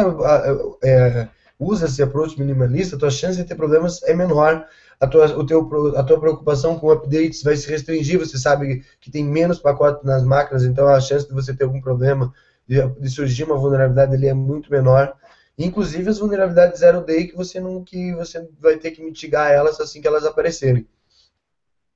é, 0.83 1.29
usa 1.59 1.87
esse 1.87 2.03
approach 2.03 2.39
minimalista, 2.39 2.97
a 2.97 2.99
tua 2.99 3.11
chance 3.11 3.37
de 3.39 3.45
ter 3.45 3.55
problemas 3.55 4.03
é 4.03 4.15
menor 4.15 4.67
a 5.01 5.07
tua, 5.07 5.27
o 5.37 5.45
teu, 5.45 5.95
a 5.97 6.03
tua 6.03 6.19
preocupação 6.19 6.79
com 6.79 6.91
updates 6.91 7.43
vai 7.43 7.57
se 7.57 7.69
restringir, 7.69 8.19
você 8.19 8.39
sabe 8.39 8.85
que 9.01 9.11
tem 9.11 9.25
menos 9.25 9.59
pacotes 9.59 10.03
nas 10.05 10.25
máquinas, 10.25 10.65
então 10.65 10.89
a 10.89 11.01
chance 11.01 11.27
de 11.27 11.35
você 11.35 11.55
ter 11.55 11.65
algum 11.65 11.81
problema, 11.81 12.33
de, 12.67 12.87
de 12.99 13.11
surgir 13.11 13.45
uma 13.45 13.59
vulnerabilidade 13.59 14.15
ali 14.15 14.27
é 14.27 14.35
muito 14.35 14.71
menor. 14.71 15.15
Inclusive 15.59 16.09
as 16.09 16.19
vulnerabilidades 16.19 16.81
zero 16.81 17.03
day 17.03 17.27
que 17.27 17.37
você 17.37 17.61
não 17.61 17.83
que 17.83 18.15
você 18.15 18.47
vai 18.61 18.77
ter 18.77 18.91
que 18.91 19.03
mitigar 19.03 19.51
elas 19.51 19.81
assim 19.81 20.01
que 20.01 20.09
elas 20.09 20.25
aparecerem. 20.25 20.87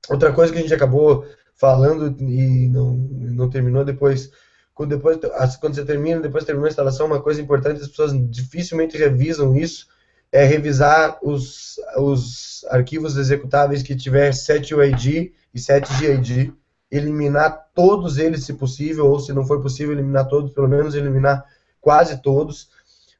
Outra 0.09 0.33
coisa 0.33 0.51
que 0.51 0.57
a 0.57 0.61
gente 0.61 0.73
acabou 0.73 1.25
falando 1.53 2.15
e 2.19 2.67
não, 2.67 2.95
não 2.95 3.49
terminou 3.49 3.85
depois, 3.85 4.31
quando, 4.73 4.89
depois, 4.89 5.19
quando 5.59 5.75
você 5.75 5.85
termina, 5.85 6.21
depois 6.21 6.43
terminou 6.43 6.67
a 6.67 6.69
instalação, 6.69 7.07
uma 7.07 7.21
coisa 7.21 7.41
importante, 7.41 7.81
as 7.81 7.87
pessoas 7.87 8.13
dificilmente 8.29 8.97
revisam 8.97 9.55
isso, 9.55 9.87
é 10.31 10.45
revisar 10.45 11.19
os, 11.21 11.75
os 11.97 12.65
arquivos 12.69 13.17
executáveis 13.17 13.83
que 13.83 13.95
tiver 13.95 14.31
7UID 14.31 15.33
e 15.53 15.59
7GID, 15.59 16.53
eliminar 16.89 17.67
todos 17.73 18.17
eles 18.17 18.45
se 18.45 18.53
possível, 18.53 19.07
ou 19.07 19.19
se 19.19 19.33
não 19.33 19.45
for 19.45 19.61
possível 19.61 19.93
eliminar 19.93 20.27
todos, 20.27 20.53
pelo 20.53 20.67
menos 20.67 20.95
eliminar 20.95 21.45
quase 21.79 22.21
todos. 22.21 22.69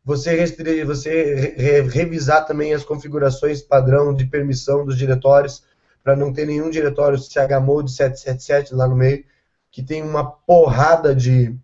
Você, 0.04 0.36
restringir, 0.36 0.86
você 0.86 1.54
re, 1.56 1.82
revisar 1.82 2.46
também 2.46 2.74
as 2.74 2.84
configurações 2.84 3.62
padrão 3.62 4.14
de 4.14 4.26
permissão 4.26 4.86
dos 4.86 4.98
diretórios, 4.98 5.64
para 6.04 6.16
não 6.16 6.34
ter 6.34 6.48
nenhum 6.48 6.70
diretório 6.70 7.18
chmode 7.18 7.92
777 7.92 8.74
lá 8.74 8.88
no 8.88 8.96
meio, 8.96 9.24
que 9.72 9.82
tem 9.82 10.04
uma 10.04 10.30
porrada 10.30 11.16
de, 11.16 11.56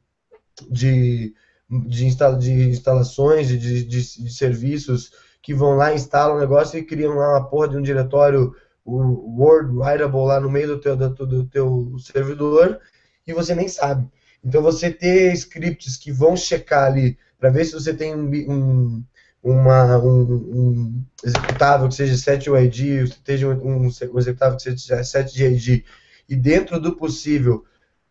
de, 0.70 1.34
de, 1.70 2.06
instala, 2.06 2.38
de 2.38 2.70
instalações, 2.70 3.48
de, 3.48 3.58
de, 3.58 3.84
de, 3.84 4.32
serviços 4.32 5.12
que 5.41 5.54
vão 5.54 5.76
lá, 5.76 5.93
instalam 5.93 6.38
o 6.38 6.39
negócio 6.39 6.80
e 6.80 6.84
criam 6.84 7.15
lá 7.15 7.32
uma 7.32 7.50
porra 7.50 7.70
de 7.70 7.78
um 7.78 7.82
diretório 7.82 8.56
Word 8.86 9.72
Writable 9.74 10.26
lá 10.26 10.39
no 10.39 10.50
meio 10.50 10.67
do 10.67 10.80
teu, 10.80 10.96
do, 10.96 11.10
do 11.10 11.46
teu 11.46 11.96
servidor 12.00 12.80
e 13.26 13.34
você 13.34 13.54
nem 13.54 13.67
sabe. 13.67 14.08
Então 14.43 14.62
você 14.62 14.89
ter 14.89 15.34
scripts 15.34 15.98
que 15.98 16.12
vão 16.12 16.38
checar 16.38 16.86
ali 16.86 17.17
para 17.38 17.50
ver 17.50 17.65
se 17.65 17.74
você 17.74 17.93
tem 17.93 18.15
um, 18.15 18.32
um 18.50 19.04
uma, 19.43 19.98
um, 19.98 20.22
um, 20.22 21.06
executável 21.24 21.88
que 21.88 21.96
seja 21.96 22.15
7UID, 22.15 23.08
se 23.08 23.13
esteja 23.13 23.48
um, 23.48 23.86
um, 23.86 23.88
executável 23.88 24.58
que 24.58 24.63
seja 24.63 25.02
7GID, 25.02 25.84
e 26.28 26.36
dentro 26.36 26.80
do 26.80 26.96
possível, 26.96 27.63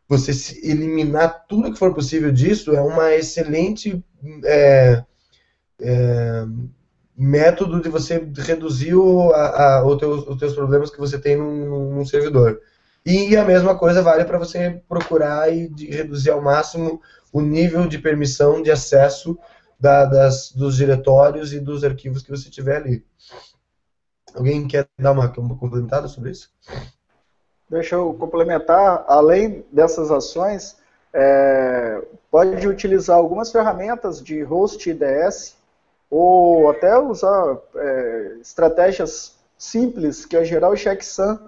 você 0.09 0.33
eliminar 0.63 1.47
tudo 1.49 1.73
que 1.73 1.79
for 1.79 1.95
possível 1.95 2.31
disso, 2.33 2.75
é 2.75 2.81
uma 2.81 3.15
excelente 3.15 4.05
é, 4.45 5.05
é, 5.81 6.45
método 7.17 7.81
de 7.81 7.89
você 7.89 8.29
reduzir 8.37 8.95
o, 8.95 9.33
a, 9.33 9.79
a, 9.79 9.87
o 9.87 9.97
teus, 9.97 10.27
os 10.27 10.39
teus 10.39 10.55
problemas 10.55 10.91
que 10.91 10.99
você 10.99 11.19
tem 11.19 11.37
num, 11.37 11.95
num 11.95 12.07
servidor. 12.07 12.61
E 13.05 13.37
a 13.37 13.45
mesma 13.45 13.79
coisa 13.79 14.03
vale 14.03 14.25
para 14.25 14.39
você 14.39 14.83
procurar 14.89 15.53
e 15.53 15.69
reduzir 15.91 16.31
ao 16.31 16.43
máximo 16.43 17.01
o 17.33 17.41
nível 17.41 17.87
de 17.87 17.99
permissão 17.99 18.63
de 18.63 18.71
acesso 18.71 19.39
da, 19.79 20.05
das, 20.05 20.51
dos 20.53 20.77
diretórios 20.77 21.53
e 21.53 21.61
dos 21.61 21.85
arquivos 21.85 22.23
que 22.23 22.31
você 22.31 22.51
tiver 22.51 22.77
ali. 22.77 23.05
Alguém 24.35 24.67
quer 24.67 24.89
dar 24.99 25.13
uma, 25.13 25.33
uma 25.39 25.57
complementada 25.57 26.09
sobre 26.09 26.31
isso? 26.31 26.51
Deixa 27.69 27.97
eu 27.97 28.15
complementar. 28.15 29.05
Além 29.09 29.65
dessas 29.73 30.11
ações, 30.11 30.77
é, 31.13 32.03
pode 32.31 32.67
utilizar 32.69 33.17
algumas 33.17 33.51
ferramentas 33.51 34.23
de 34.23 34.43
host 34.43 34.89
IDS 34.89 35.57
ou 36.11 36.71
até 36.71 36.97
usar 36.99 37.59
é, 37.75 38.37
estratégias 38.41 39.35
simples, 39.59 40.25
que 40.25 40.37
é 40.37 40.45
gerar 40.45 40.71
o 40.71 40.77
checksum 40.77 41.39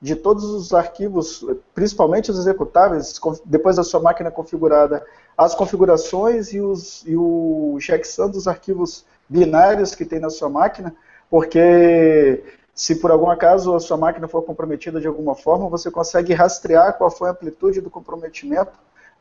de 0.00 0.14
todos 0.16 0.44
os 0.44 0.72
arquivos, 0.72 1.44
principalmente 1.74 2.30
os 2.30 2.38
executáveis, 2.38 3.20
depois 3.44 3.76
da 3.76 3.84
sua 3.84 4.00
máquina 4.00 4.30
configurada, 4.30 5.04
as 5.36 5.54
configurações 5.54 6.52
e, 6.52 6.60
os, 6.60 7.04
e 7.06 7.16
o 7.16 7.76
checksum 7.80 8.30
dos 8.30 8.46
arquivos 8.46 9.04
binários 9.28 9.94
que 9.94 10.04
tem 10.04 10.20
na 10.20 10.30
sua 10.30 10.48
máquina, 10.48 10.94
porque 11.30 12.42
se 12.78 12.94
por 12.94 13.10
algum 13.10 13.28
acaso 13.28 13.74
a 13.74 13.80
sua 13.80 13.96
máquina 13.96 14.28
for 14.28 14.40
comprometida 14.42 15.00
de 15.00 15.08
alguma 15.08 15.34
forma, 15.34 15.68
você 15.68 15.90
consegue 15.90 16.32
rastrear 16.32 16.96
qual 16.96 17.10
foi 17.10 17.28
a 17.28 17.32
amplitude 17.32 17.80
do 17.80 17.90
comprometimento, 17.90 18.70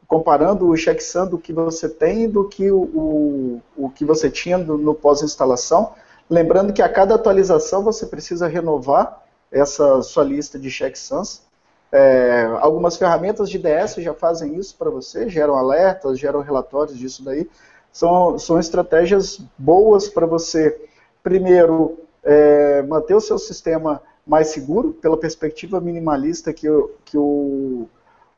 comparando 0.07 0.69
o 0.69 0.77
checksum 0.77 1.25
do 1.25 1.39
que 1.39 1.51
você 1.51 1.89
tem 1.89 2.29
do 2.29 2.47
que 2.47 2.69
o, 2.69 2.79
o, 2.79 3.61
o 3.75 3.89
que 3.89 4.05
você 4.05 4.29
tinha 4.29 4.59
no, 4.59 4.77
no 4.77 4.93
pós-instalação. 4.93 5.93
Lembrando 6.29 6.71
que 6.71 6.83
a 6.83 6.87
cada 6.87 7.15
atualização 7.15 7.83
você 7.83 8.05
precisa 8.05 8.47
renovar 8.47 9.23
essa 9.51 10.03
sua 10.03 10.23
lista 10.23 10.59
de 10.59 10.69
checksums. 10.69 11.41
É, 11.91 12.47
algumas 12.59 12.95
ferramentas 12.95 13.49
de 13.49 13.57
DS 13.57 13.95
já 13.95 14.13
fazem 14.13 14.55
isso 14.55 14.75
para 14.77 14.91
você, 14.91 15.27
geram 15.29 15.55
alertas, 15.55 16.19
geram 16.19 16.41
relatórios 16.41 16.95
disso 16.95 17.25
daí. 17.25 17.49
São, 17.91 18.37
são 18.37 18.59
estratégias 18.59 19.41
boas 19.57 20.07
para 20.07 20.27
você, 20.27 20.79
primeiro, 21.23 22.06
é, 22.23 22.81
manter 22.83 23.15
o 23.15 23.21
seu 23.21 23.37
sistema 23.37 24.01
mais 24.25 24.47
seguro, 24.47 24.93
pela 24.93 25.17
perspectiva 25.17 25.79
minimalista 25.79 26.51
que, 26.51 26.67
que 27.05 27.17
o, 27.17 27.87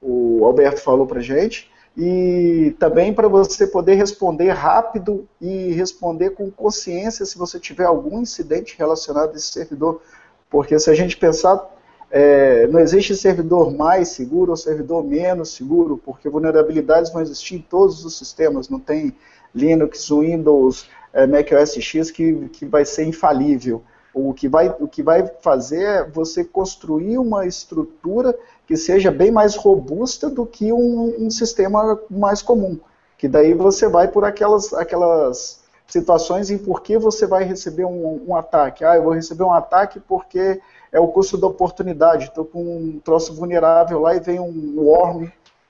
o 0.01 0.45
Alberto 0.45 0.81
falou 0.81 1.07
para 1.07 1.19
gente, 1.19 1.71
e 1.97 2.75
também 2.79 3.13
para 3.13 3.27
você 3.27 3.67
poder 3.67 3.95
responder 3.95 4.51
rápido 4.51 5.27
e 5.41 5.71
responder 5.71 6.29
com 6.29 6.49
consciência 6.49 7.25
se 7.25 7.37
você 7.37 7.59
tiver 7.59 7.85
algum 7.85 8.21
incidente 8.21 8.75
relacionado 8.77 9.33
a 9.33 9.35
esse 9.35 9.47
servidor. 9.47 10.01
Porque 10.49 10.79
se 10.79 10.89
a 10.89 10.93
gente 10.93 11.17
pensar, 11.17 11.67
é, 12.09 12.67
não 12.67 12.79
existe 12.79 13.15
servidor 13.15 13.75
mais 13.75 14.09
seguro 14.09 14.51
ou 14.51 14.57
servidor 14.57 15.03
menos 15.03 15.53
seguro, 15.53 15.97
porque 15.97 16.29
vulnerabilidades 16.29 17.11
vão 17.11 17.21
existir 17.21 17.55
em 17.55 17.61
todos 17.61 18.05
os 18.05 18.17
sistemas, 18.17 18.69
não 18.69 18.79
tem 18.79 19.15
Linux, 19.53 20.09
Windows, 20.09 20.87
é, 21.13 21.25
Mac 21.25 21.51
OS 21.51 21.73
X 21.73 22.11
que, 22.11 22.49
que 22.49 22.65
vai 22.65 22.85
ser 22.85 23.05
infalível. 23.05 23.83
O 24.13 24.33
que, 24.33 24.47
vai, 24.47 24.75
o 24.79 24.87
que 24.87 25.03
vai 25.03 25.25
fazer 25.41 25.83
é 25.83 26.03
você 26.03 26.43
construir 26.43 27.17
uma 27.17 27.45
estrutura 27.45 28.35
que 28.65 28.75
seja 28.75 29.11
bem 29.11 29.31
mais 29.31 29.55
robusta 29.55 30.29
do 30.29 30.45
que 30.45 30.73
um, 30.73 31.15
um 31.25 31.29
sistema 31.29 31.99
mais 32.09 32.41
comum. 32.41 32.79
Que 33.17 33.27
daí 33.27 33.53
você 33.53 33.87
vai 33.87 34.07
por 34.07 34.25
aquelas, 34.25 34.73
aquelas 34.73 35.59
situações 35.87 36.49
em 36.49 36.57
por 36.57 36.81
que 36.81 36.97
você 36.97 37.25
vai 37.25 37.43
receber 37.43 37.85
um, 37.85 38.23
um, 38.27 38.35
ataque. 38.35 38.83
Ah, 38.85 38.95
eu 38.95 39.03
vou 39.03 39.13
receber 39.13 39.43
um 39.43 39.51
ataque 39.51 39.99
porque 39.99 40.61
é 40.91 40.99
o 40.99 41.07
custo 41.07 41.37
da 41.37 41.47
oportunidade. 41.47 42.25
Estou 42.25 42.45
com 42.45 42.61
um 42.61 42.99
troço 43.03 43.33
vulnerável 43.33 43.99
lá 43.99 44.15
e 44.15 44.19
vem 44.19 44.39
um 44.39 44.75
worm, 44.77 45.27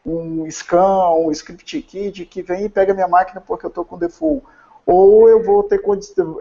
um 0.09 0.49
scan, 0.49 1.09
um 1.11 1.31
script 1.31 1.81
kid 1.81 2.25
que 2.25 2.41
vem 2.41 2.65
e 2.65 2.69
pega 2.69 2.93
minha 2.93 3.07
máquina 3.07 3.41
porque 3.41 3.65
eu 3.65 3.69
estou 3.69 3.85
com 3.85 3.97
default. 3.97 4.43
Ou 4.85 5.29
eu 5.29 5.43
vou 5.43 5.63
ter 5.63 5.81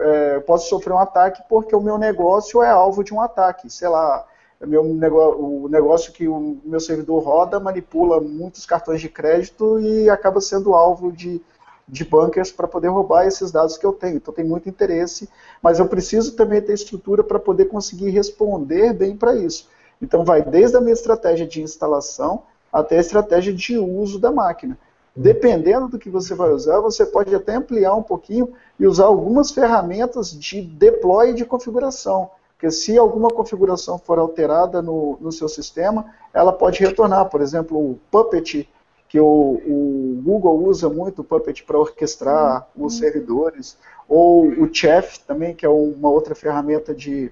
é, 0.01 0.39
posso 0.39 0.69
sofrer 0.69 0.93
um 0.93 0.99
ataque 0.99 1.41
porque 1.47 1.75
o 1.75 1.81
meu 1.81 1.97
negócio 1.97 2.63
é 2.63 2.69
alvo 2.69 3.03
de 3.03 3.13
um 3.13 3.21
ataque. 3.21 3.69
Sei 3.69 3.87
lá, 3.87 4.25
meu 4.61 4.83
negócio, 4.83 5.39
o 5.39 5.69
negócio 5.69 6.11
que 6.11 6.27
o 6.27 6.57
meu 6.65 6.79
servidor 6.79 7.23
roda 7.23 7.59
manipula 7.59 8.19
muitos 8.19 8.65
cartões 8.65 9.01
de 9.01 9.09
crédito 9.09 9.79
e 9.79 10.09
acaba 10.09 10.41
sendo 10.41 10.73
alvo 10.73 11.11
de 11.11 11.41
de 11.89 12.05
bunkers 12.05 12.51
para 12.51 12.67
poder 12.67 12.89
roubar 12.89 13.25
esses 13.25 13.51
dados 13.51 13.77
que 13.77 13.85
eu 13.85 13.91
tenho. 13.91 14.17
Então 14.17 14.33
tem 14.33 14.45
muito 14.45 14.69
interesse, 14.69 15.27
mas 15.61 15.79
eu 15.79 15.87
preciso 15.87 16.35
também 16.35 16.61
ter 16.61 16.73
estrutura 16.73 17.23
para 17.23 17.39
poder 17.39 17.65
conseguir 17.65 18.11
responder 18.11 18.93
bem 18.93 19.17
para 19.17 19.35
isso. 19.35 19.67
Então 20.01 20.23
vai 20.23 20.41
desde 20.41 20.77
a 20.77 20.81
minha 20.81 20.93
estratégia 20.93 21.47
de 21.47 21.61
instalação 21.61 22.43
até 22.71 22.97
a 22.97 23.01
estratégia 23.01 23.53
de 23.53 23.77
uso 23.77 24.19
da 24.19 24.31
máquina. 24.31 24.77
Dependendo 25.15 25.87
do 25.87 25.99
que 25.99 26.09
você 26.09 26.33
vai 26.33 26.51
usar, 26.51 26.79
você 26.79 27.05
pode 27.05 27.33
até 27.33 27.55
ampliar 27.55 27.93
um 27.93 28.03
pouquinho 28.03 28.53
e 28.79 28.87
usar 28.87 29.05
algumas 29.05 29.51
ferramentas 29.51 30.31
de 30.31 30.61
deploy 30.61 31.33
de 31.33 31.45
configuração. 31.45 32.29
Porque 32.53 32.71
se 32.71 32.97
alguma 32.97 33.29
configuração 33.29 33.97
for 33.97 34.19
alterada 34.19 34.81
no, 34.81 35.17
no 35.19 35.31
seu 35.31 35.47
sistema, 35.47 36.05
ela 36.33 36.51
pode 36.51 36.79
retornar. 36.79 37.29
Por 37.29 37.41
exemplo, 37.41 37.77
o 37.77 37.99
Puppet 38.11 38.67
que 39.09 39.19
o, 39.19 39.25
o 39.25 40.21
Google 40.23 40.63
usa 40.65 40.87
muito 40.87 41.21
o 41.21 41.23
Puppet 41.23 41.63
para 41.63 41.79
orquestrar 41.79 42.69
uhum. 42.75 42.85
os 42.85 42.97
servidores, 42.97 43.75
ou 44.07 44.47
o 44.47 44.71
Chef 44.71 45.19
também, 45.25 45.55
que 45.55 45.65
é 45.65 45.69
uma 45.69 46.09
outra 46.09 46.35
ferramenta 46.35 46.93
de, 46.93 47.31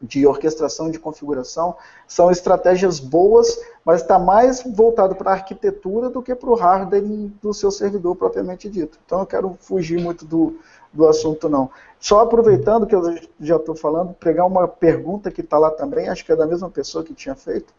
de 0.00 0.26
orquestração 0.26 0.90
de 0.90 0.98
configuração, 0.98 1.76
são 2.06 2.30
estratégias 2.30 3.00
boas, 3.00 3.58
mas 3.84 4.00
está 4.00 4.18
mais 4.18 4.62
voltado 4.62 5.14
para 5.14 5.30
a 5.30 5.34
arquitetura 5.34 6.08
do 6.08 6.22
que 6.22 6.34
para 6.34 6.50
o 6.50 6.54
hardening 6.54 7.32
do 7.42 7.52
seu 7.52 7.70
servidor 7.70 8.14
propriamente 8.14 8.68
dito. 8.68 8.98
Então 9.04 9.20
eu 9.20 9.26
quero 9.26 9.56
fugir 9.60 10.00
muito 10.00 10.24
do, 10.24 10.56
do 10.92 11.08
assunto 11.08 11.48
não. 11.48 11.68
Só 11.98 12.20
aproveitando 12.20 12.86
que 12.86 12.94
eu 12.94 13.18
já 13.40 13.56
estou 13.56 13.74
falando, 13.74 14.14
pegar 14.14 14.44
uma 14.44 14.68
pergunta 14.68 15.32
que 15.32 15.40
está 15.40 15.58
lá 15.58 15.70
também, 15.70 16.08
acho 16.08 16.24
que 16.24 16.30
é 16.30 16.36
da 16.36 16.46
mesma 16.46 16.70
pessoa 16.70 17.02
que 17.02 17.12
tinha 17.12 17.34
feito, 17.34 17.74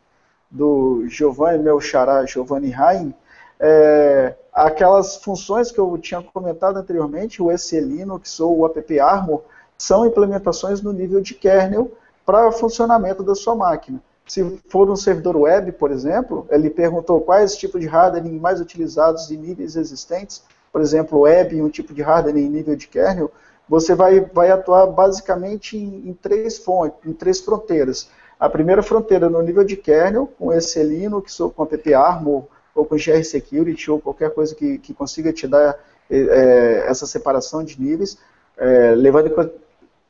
do 0.51 1.05
Giovanni, 1.07 1.63
meu 1.63 1.79
Giovanni 2.27 2.71
Rain, 2.71 3.13
é, 3.59 4.35
aquelas 4.51 5.17
funções 5.17 5.71
que 5.71 5.79
eu 5.79 5.97
tinha 5.97 6.21
comentado 6.21 6.77
anteriormente, 6.77 7.41
o 7.41 7.55
SE 7.57 7.79
Linux 7.79 8.39
ou 8.39 8.59
o 8.59 8.65
app 8.65 8.99
Armor, 8.99 9.43
são 9.77 10.05
implementações 10.05 10.81
no 10.81 10.91
nível 10.91 11.21
de 11.21 11.33
kernel 11.33 11.91
para 12.29 12.51
funcionamento 12.51 13.23
da 13.23 13.33
sua 13.33 13.55
máquina. 13.55 13.99
Se 14.27 14.61
for 14.69 14.87
um 14.87 14.95
servidor 14.95 15.35
web, 15.35 15.71
por 15.71 15.89
exemplo, 15.89 16.45
ele 16.51 16.69
perguntou 16.69 17.19
quais 17.21 17.57
tipos 17.57 17.81
de 17.81 17.87
hardening 17.87 18.37
mais 18.37 18.61
utilizados 18.61 19.31
em 19.31 19.37
níveis 19.37 19.75
existentes, 19.75 20.43
por 20.71 20.79
exemplo, 20.79 21.21
web, 21.21 21.59
um 21.59 21.69
tipo 21.69 21.91
de 21.91 22.03
hardening 22.03 22.45
em 22.45 22.49
nível 22.49 22.75
de 22.75 22.87
kernel, 22.87 23.31
você 23.67 23.95
vai, 23.95 24.19
vai 24.19 24.51
atuar 24.51 24.85
basicamente 24.85 25.75
em, 25.75 26.07
em 26.07 26.13
três 26.13 26.59
fontes, 26.59 26.99
em 27.03 27.13
três 27.13 27.39
fronteiras. 27.39 28.11
A 28.39 28.47
primeira 28.47 28.83
fronteira 28.83 29.27
no 29.27 29.41
nível 29.41 29.63
de 29.63 29.75
kernel, 29.75 30.31
com 30.37 30.53
esse 30.53 30.83
Linux, 30.83 31.39
ou 31.39 31.49
com 31.49 31.63
app 31.63 31.93
Armor, 31.95 32.43
ou 32.75 32.85
com 32.85 32.95
GR 32.95 33.23
Security, 33.23 33.89
ou 33.89 33.99
qualquer 33.99 34.35
coisa 34.35 34.53
que, 34.53 34.77
que 34.77 34.93
consiga 34.93 35.33
te 35.33 35.47
dar 35.47 35.79
é, 36.07 36.85
essa 36.87 37.07
separação 37.07 37.63
de 37.63 37.81
níveis, 37.81 38.19
é, 38.55 38.93
levando, 38.93 39.51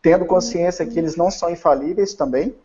tendo 0.02 0.26
consciência 0.26 0.86
que 0.86 0.98
eles 0.98 1.16
não 1.16 1.30
são 1.30 1.50
infalíveis 1.50 2.14
também, 2.14 2.56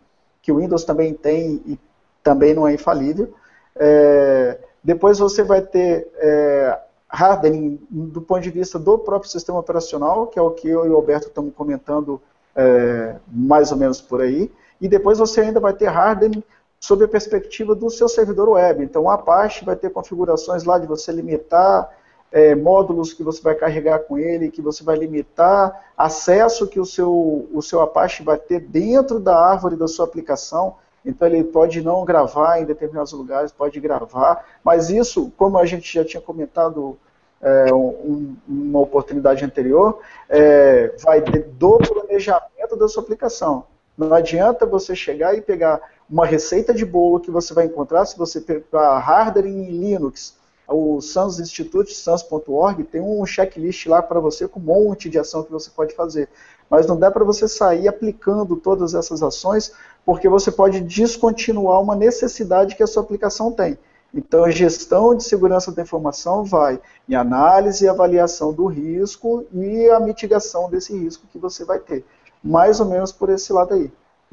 que 0.41 0.53
o 0.53 0.57
Windows 0.57 0.85
também 0.85 1.15
tem 1.15 1.63
e 1.67 1.79
também 2.23 2.55
não 2.55 2.67
é 2.67 2.75
infalível. 2.75 3.35
É, 3.77 4.59
depois 4.83 5.19
você 5.19 5.43
vai 5.43 5.63
ter 5.63 6.09
é, 6.17 6.79
hardening 7.09 7.79
do 7.91 8.21
ponto 8.21 8.43
de 8.43 8.51
vista 8.51 8.79
do 8.79 8.99
próprio 8.99 9.31
sistema 9.31 9.59
operacional, 9.59 10.27
que 10.27 10.39
é 10.39 10.43
o 10.43 10.51
que 10.51 10.69
eu 10.69 10.87
e 10.87 10.91
o 10.91 10.97
Alberto 10.97 11.29
estamos 11.29 11.55
comentando 11.55 12.21
é, 12.55 13.17
mais 13.27 13.73
ou 13.73 13.79
menos 13.79 14.01
por 14.01 14.21
aí. 14.21 14.51
E 14.81 14.89
depois 14.89 15.19
você 15.19 15.41
ainda 15.41 15.61
vai 15.61 15.73
ter 15.73 15.87
hardening 15.87 16.43
sob 16.79 17.05
a 17.05 17.09
perspectiva 17.09 17.75
do 17.75 17.89
seu 17.89 18.09
servidor 18.09 18.51
web. 18.51 18.85
Então, 18.85 19.09
a 19.09 19.15
Apache 19.15 19.65
vai 19.65 19.75
ter 19.75 19.91
configurações 19.91 20.65
lá 20.65 20.79
de 20.79 20.87
você 20.87 21.11
limitar 21.11 21.91
é, 22.35 22.53
módulos 22.53 23.13
que 23.13 23.23
você 23.23 23.41
vai 23.41 23.55
carregar 23.55 24.01
com 24.01 24.19
ele, 24.19 24.51
que 24.51 24.61
você 24.61 24.83
vai 24.83 24.97
limitar 24.97 25.93
acesso 25.97 26.67
que 26.67 26.81
o 26.81 26.85
seu, 26.85 27.49
o 27.55 27.63
seu 27.63 27.81
Apache 27.81 28.25
vai 28.25 28.37
ter 28.37 28.59
dentro 28.59 29.21
da 29.21 29.39
árvore 29.39 29.77
da 29.77 29.87
sua 29.87 30.05
aplicação. 30.05 30.75
Então, 31.07 31.29
ele 31.29 31.45
pode 31.45 31.81
não 31.81 32.05
gravar 32.05 32.61
em 32.61 32.65
determinados 32.65 33.13
lugares, 33.13 33.53
pode 33.53 33.79
gravar, 33.79 34.45
mas 34.65 34.91
isso, 34.91 35.33
como 35.37 35.59
a 35.59 35.65
gente 35.65 35.95
já 35.95 36.05
tinha 36.05 36.21
comentado 36.21 36.99
é, 37.41 37.73
um, 37.73 38.35
uma 38.49 38.81
oportunidade 38.81 39.45
anterior, 39.45 40.01
é, 40.29 40.93
vai 41.05 41.21
do 41.21 41.79
planejamento 41.79 42.77
da 42.77 42.89
sua 42.89 43.05
aplicação. 43.05 43.65
Não 43.97 44.13
adianta 44.13 44.67
você 44.67 44.97
chegar 44.97 45.39
e 45.39 45.41
pegar 45.41 45.81
uma 46.11 46.27
receita 46.27 46.75
de 46.75 46.85
bolo 46.85 47.21
que 47.21 47.31
você 47.31 47.55
vai 47.55 47.67
encontrar 47.67 48.05
se 48.07 48.19
você 48.19 48.41
pegar 48.41 48.99
hardware 48.99 49.47
em 49.47 49.71
Linux. 49.71 50.37
O 50.67 51.01
Sans 51.01 51.39
Institute, 51.39 51.95
sans.org, 51.95 52.85
tem 52.85 53.01
um 53.01 53.25
checklist 53.27 53.87
lá 53.87 54.03
para 54.03 54.19
você 54.19 54.49
com 54.49 54.59
um 54.59 54.63
monte 54.63 55.11
de 55.11 55.19
ação 55.19 55.43
que 55.43 55.53
você 55.53 55.71
pode 55.71 55.95
fazer. 55.95 56.29
Mas 56.71 56.87
não 56.87 56.99
dá 56.99 57.11
para 57.11 57.25
você 57.25 57.47
sair 57.47 57.87
aplicando 57.87 58.57
todas 58.57 58.95
essas 58.95 59.23
ações, 59.23 59.73
porque 60.05 60.29
você 60.29 60.51
pode 60.51 60.81
descontinuar 60.81 61.81
uma 61.83 61.95
necessidade 61.95 62.75
que 62.75 62.83
a 62.83 62.87
sua 62.87 63.03
aplicação 63.03 63.53
tem. 63.53 63.79
Então, 64.15 64.45
a 64.45 64.51
gestão 64.51 65.15
de 65.15 65.25
segurança 65.25 65.73
da 65.73 65.83
informação 65.83 66.45
vai 66.45 66.81
em 67.09 67.15
análise 67.15 67.85
e 67.85 67.89
avaliação 67.89 68.53
do 68.53 68.67
risco 68.67 69.45
e 69.53 69.91
a 69.91 69.99
mitigação 69.99 70.71
desse 70.71 70.97
risco 70.97 71.27
que 71.33 71.39
você 71.39 71.65
vai 71.65 71.81
ter. 71.81 72.05
Mais 72.43 72.79
ou 72.79 72.87
menos 72.87 73.11
por 73.11 73.29
esse 73.29 73.53
lado 73.53 73.75
aí. 73.75 73.93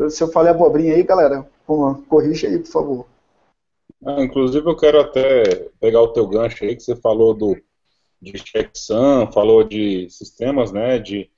Se 0.09 0.23
eu 0.23 0.31
falei 0.31 0.51
abobrinha 0.51 0.93
aí, 0.93 1.03
galera, 1.03 1.47
corrija 2.07 2.47
aí, 2.47 2.59
por 2.59 2.71
favor. 2.71 3.10
Ah, 4.05 4.23
inclusive, 4.23 4.67
eu 4.67 4.75
quero 4.75 4.99
até 4.99 5.69
pegar 5.79 6.01
o 6.01 6.11
teu 6.11 6.27
gancho 6.27 6.63
aí, 6.63 6.75
que 6.75 6.81
você 6.81 6.95
falou 6.95 7.33
do, 7.33 7.55
de 8.21 8.37
checksum, 8.37 9.31
falou 9.31 9.63
de 9.63 10.09
sistemas, 10.09 10.71
né, 10.71 10.97
de 10.97 11.29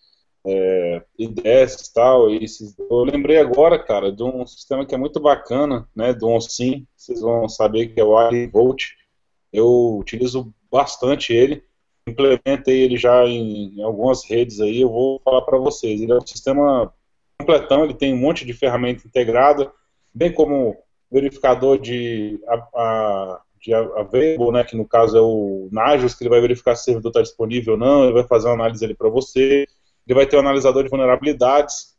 é, 0.45 1.03
e 1.17 1.29
tal. 1.93 2.29
E 2.29 2.45
eu 2.89 3.03
lembrei 3.03 3.37
agora, 3.37 3.79
cara, 3.79 4.11
de 4.11 4.23
um 4.23 4.45
sistema 4.45 4.85
que 4.85 4.93
é 4.93 4.97
muito 4.97 5.19
bacana, 5.19 5.87
né, 5.95 6.13
do 6.13 6.27
OnSIM, 6.27 6.87
vocês 6.95 7.21
vão 7.21 7.47
saber 7.47 7.87
que 7.87 7.99
é 7.99 8.03
o 8.03 8.15
Volt. 8.51 8.83
Eu 9.51 9.97
utilizo 9.97 10.53
bastante 10.71 11.33
ele, 11.33 11.63
implementei 12.07 12.81
ele 12.81 12.97
já 12.97 13.25
em, 13.25 13.77
em 13.77 13.83
algumas 13.83 14.25
redes 14.25 14.59
aí, 14.59 14.81
eu 14.81 14.89
vou 14.89 15.21
falar 15.23 15.41
para 15.43 15.57
vocês. 15.57 16.01
Ele 16.01 16.11
é 16.11 16.17
um 16.17 16.27
sistema 16.27 16.93
completão, 17.37 17.83
ele 17.83 17.93
tem 17.93 18.13
um 18.13 18.17
monte 18.17 18.45
de 18.45 18.53
ferramenta 18.53 19.07
integrada, 19.07 19.71
bem 20.13 20.33
como 20.33 20.75
verificador 21.13 21.77
de, 21.77 22.39
a, 22.47 22.55
a, 22.55 23.41
de 23.61 23.73
available, 23.73 24.51
né, 24.51 24.63
que 24.63 24.75
no 24.75 24.87
caso 24.87 25.17
é 25.17 25.21
o 25.21 25.69
Nagios, 25.71 26.15
que 26.15 26.23
ele 26.23 26.29
vai 26.29 26.41
verificar 26.41 26.75
se 26.75 26.81
o 26.81 26.85
servidor 26.85 27.09
está 27.09 27.21
disponível 27.21 27.73
ou 27.73 27.79
não, 27.79 28.03
ele 28.03 28.13
vai 28.13 28.23
fazer 28.23 28.47
uma 28.47 28.55
análise 28.55 28.83
ali 28.83 28.95
para 28.95 29.09
você. 29.09 29.67
Ele 30.05 30.15
vai 30.15 30.25
ter 30.25 30.35
um 30.35 30.39
analisador 30.39 30.83
de 30.83 30.89
vulnerabilidades, 30.89 31.95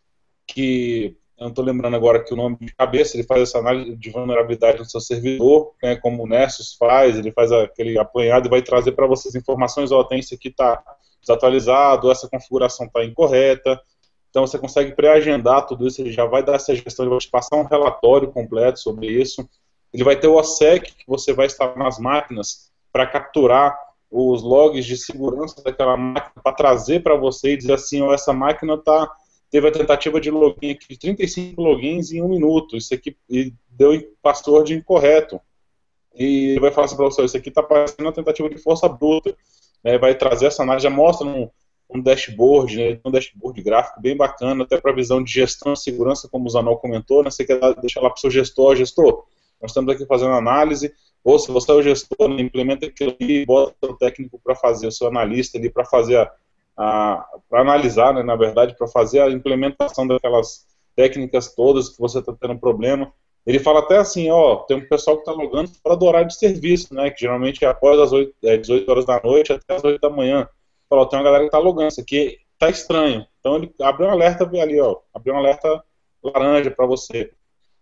que 0.47 1.17
eu 1.39 1.45
não 1.45 1.49
estou 1.51 1.65
lembrando 1.65 1.97
agora 1.97 2.23
que 2.23 2.35
o 2.35 2.37
nome 2.37 2.57
de 2.61 2.75
cabeça, 2.75 3.17
ele 3.17 3.25
faz 3.25 3.43
essa 3.43 3.59
análise 3.59 3.97
de 3.97 4.11
vulnerabilidade 4.11 4.79
no 4.79 4.85
seu 4.85 5.01
servidor, 5.01 5.73
né, 5.83 5.97
como 5.97 6.23
o 6.23 6.27
Nessus 6.27 6.75
faz, 6.75 7.17
ele 7.17 7.33
faz 7.33 7.51
aquele 7.51 7.99
apanhado 7.99 8.47
e 8.47 8.51
vai 8.51 8.63
trazer 8.63 8.93
para 8.93 9.07
vocês 9.07 9.35
informações, 9.35 9.91
ó, 9.91 10.05
tem 10.05 10.19
isso 10.19 10.35
aqui 10.35 10.49
está 10.49 10.83
desatualizado, 11.21 12.11
essa 12.11 12.29
configuração 12.29 12.87
está 12.87 13.05
incorreta, 13.05 13.81
então 14.35 14.45
você 14.45 14.59
consegue 14.59 14.97
pré-agendar 14.97 15.65
tudo 15.65 15.87
isso, 15.87 16.03
ele 16.03 16.11
já 16.11 16.25
vai 16.25 16.43
dar 16.43 16.57
essa 16.57 16.75
gestão, 16.75 17.05
ele 17.05 17.11
vai 17.11 17.21
te 17.21 17.31
passar 17.31 17.57
um 17.57 17.63
relatório 17.63 18.33
completo 18.33 18.81
sobre 18.81 19.07
isso, 19.07 19.49
ele 19.93 20.03
vai 20.03 20.19
ter 20.19 20.27
o 20.27 20.35
OSEC, 20.35 20.93
que 20.93 21.05
você 21.07 21.33
vai 21.33 21.47
estar 21.47 21.77
nas 21.77 22.01
máquinas 22.01 22.73
para 22.93 23.07
capturar 23.07 23.79
os 24.11 24.43
logs 24.43 24.85
de 24.85 24.97
segurança 24.97 25.63
daquela 25.63 25.97
máquina 25.97 26.43
para 26.43 26.53
trazer 26.53 27.01
para 27.01 27.15
você 27.15 27.53
e 27.53 27.57
dizer 27.57 27.75
assim, 27.75 28.03
ó, 28.03 28.13
essa 28.13 28.33
máquina 28.33 28.77
tá, 28.77 29.09
teve 29.53 29.69
a 29.69 29.73
tentativa 29.73 30.21
de 30.21 30.33
login 30.33 30.73
aqui, 30.73 30.99
35 30.99 31.63
logins 31.63 32.11
em 32.11 32.21
um 32.21 32.29
minuto, 32.29 32.77
isso 32.77 32.93
aqui 32.93 33.17
deu 33.69 33.93
password 34.21 34.75
incorreto. 34.75 35.41
E 36.13 36.51
ele 36.51 36.61
vai 36.61 36.73
falar 36.73 36.87
assim 36.87 36.97
para 36.97 37.05
você, 37.05 37.25
isso 37.25 37.37
aqui 37.37 37.51
está 37.51 37.63
parecendo 37.63 38.03
uma 38.03 38.13
tentativa 38.13 38.51
de 38.51 38.59
força 38.59 38.89
bruta. 38.89 39.37
Né, 39.85 39.97
vai 39.97 40.13
trazer 40.17 40.47
essa 40.47 40.65
análise, 40.65 40.83
já 40.83 40.91
mostra 40.91 41.25
um, 41.25 41.49
um 41.89 42.01
dashboard, 42.01 42.77
né, 42.77 43.01
um 43.05 43.11
dashboard 43.11 43.63
gráfico 43.63 44.01
bem 44.01 44.17
bacana, 44.17 44.65
até 44.65 44.81
para 44.81 44.93
visão 44.93 45.23
de 45.23 45.33
gestão 45.33 45.73
e 45.73 45.77
segurança, 45.77 46.29
como 46.29 46.47
o 46.47 46.51
Zanol 46.51 46.79
comentou, 46.79 47.23
né, 47.23 47.31
você 47.31 47.45
quer 47.45 47.59
deixar 47.77 48.01
lá 48.01 48.11
para 48.11 48.17
o 48.17 48.21
seu 48.21 48.31
gestor, 48.31 48.77
gestor, 48.77 49.25
nós 49.61 49.71
estamos 49.71 49.95
aqui 49.95 50.05
fazendo 50.07 50.33
análise, 50.33 50.93
ou 51.23 51.39
se 51.39 51.51
você 51.51 51.71
é 51.71 51.75
o 51.75 51.83
gestor, 51.83 52.29
né, 52.29 52.43
implementa 52.43 52.87
aquilo 52.87 53.17
ali, 53.19 53.47
bota 53.47 53.75
o 53.87 53.97
técnico 53.97 54.39
para 54.43 54.55
fazer, 54.55 54.87
o 54.87 54.93
seu 54.93 55.09
analista 55.09 55.57
ali 55.57 55.71
para 55.71 55.85
fazer 55.85 56.19
a, 56.19 56.31
a 56.77 57.27
para 57.49 57.63
analisar, 57.63 58.13
né, 58.13 58.23
na 58.23 58.37
verdade, 58.37 58.77
para 58.77 58.87
fazer 58.87 59.21
a 59.21 59.31
implementação 59.31 60.07
daquelas 60.07 60.67
técnicas 60.95 61.55
todas 61.55 61.89
que 61.89 61.99
você 61.99 62.19
está 62.19 62.33
tendo 62.33 62.59
problema. 62.59 63.13
Ele 63.47 63.59
fala 63.59 63.81
até 63.81 63.99
assim, 63.99 64.31
ó, 64.31 64.57
tem 64.57 64.77
um 64.77 64.89
pessoal 64.89 65.17
que 65.17 65.23
está 65.23 65.33
logando 65.33 65.71
fora 65.83 65.97
do 65.97 66.07
horário 66.07 66.29
de 66.29 66.37
serviço, 66.37 66.95
né, 66.95 67.11
que 67.11 67.21
geralmente 67.21 67.65
é 67.65 67.69
após 67.69 67.99
as 68.01 68.13
8, 68.13 68.35
é, 68.43 68.57
18 68.57 68.91
horas 68.91 69.05
da 69.07 69.21
noite 69.23 69.53
até 69.53 69.75
as 69.75 69.85
8 69.85 70.01
da 70.01 70.11
manhã. 70.11 70.49
Falou, 70.89 71.07
tem 71.07 71.19
uma 71.19 71.25
galera 71.25 71.45
que 71.45 71.49
está 71.49 71.59
logando, 71.59 71.89
isso 71.89 72.01
aqui 72.01 72.39
tá 72.59 72.71
estranho. 72.71 73.27
Então 73.41 73.57
ele 73.57 73.75
abre 73.81 74.07
um 74.07 74.11
alerta 74.11 74.45
ali, 74.45 74.81
ó, 74.81 74.99
abre 75.13 75.33
um 75.33 75.37
alerta 75.37 75.83
laranja 76.23 76.71
para 76.71 76.87
você. 76.87 77.33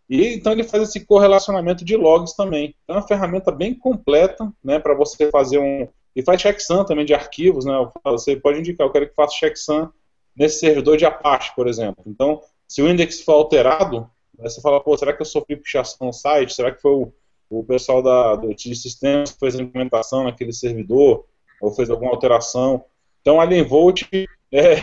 E 0.09 0.35
então 0.35 0.53
ele 0.53 0.65
faz 0.65 0.83
esse 0.83 1.07
correlacionamento 1.07 1.85
de 1.85 1.97
logs 1.97 2.35
também. 2.35 2.75
Então 2.83 2.97
é 2.97 2.99
uma 2.99 3.07
ferramenta 3.07 3.51
bem 3.51 3.75
completa, 3.75 4.53
né, 4.63 4.79
para 4.79 4.95
você 4.95 5.31
fazer 5.31 5.59
um 5.59 5.89
e 6.15 6.23
faz 6.23 6.41
checksum 6.41 6.85
também 6.85 7.07
de 7.07 7.15
arquivos, 7.15 7.65
né? 7.65 7.73
Você 8.05 8.37
pode 8.37 8.59
indicar, 8.59 8.87
eu 8.87 8.93
quero 8.93 9.09
que 9.09 9.15
faça 9.15 9.35
checksum 9.35 9.89
nesse 10.37 10.59
servidor 10.59 10.97
de 10.97 11.07
Apache, 11.07 11.55
por 11.55 11.67
exemplo. 11.67 12.05
Então, 12.07 12.43
se 12.69 12.83
o 12.83 12.89
index 12.89 13.23
for 13.23 13.33
alterado, 13.33 14.11
você 14.39 14.61
fala, 14.61 14.83
pô, 14.83 14.97
será 14.97 15.13
que 15.13 15.23
eu 15.23 15.27
sofri 15.27 15.57
pichação 15.57 16.09
no 16.09 16.13
site? 16.13 16.55
Será 16.55 16.71
que 16.71 16.81
foi 16.81 16.93
o, 16.93 17.13
o 17.49 17.65
pessoal 17.65 18.03
da, 18.03 18.37
do, 18.37 18.55
de 18.55 18.75
sistemas 18.75 19.33
que 19.33 19.39
fez 19.39 19.57
a 19.57 19.63
implementação 19.63 20.25
naquele 20.25 20.53
servidor? 20.53 21.25
Ou 21.61 21.71
fez 21.71 21.89
alguma 21.91 22.11
alteração? 22.11 22.85
Então, 23.23 23.37
o 23.37 23.41
Alien 23.41 23.65
Volt, 23.65 24.03
é, 24.53 24.75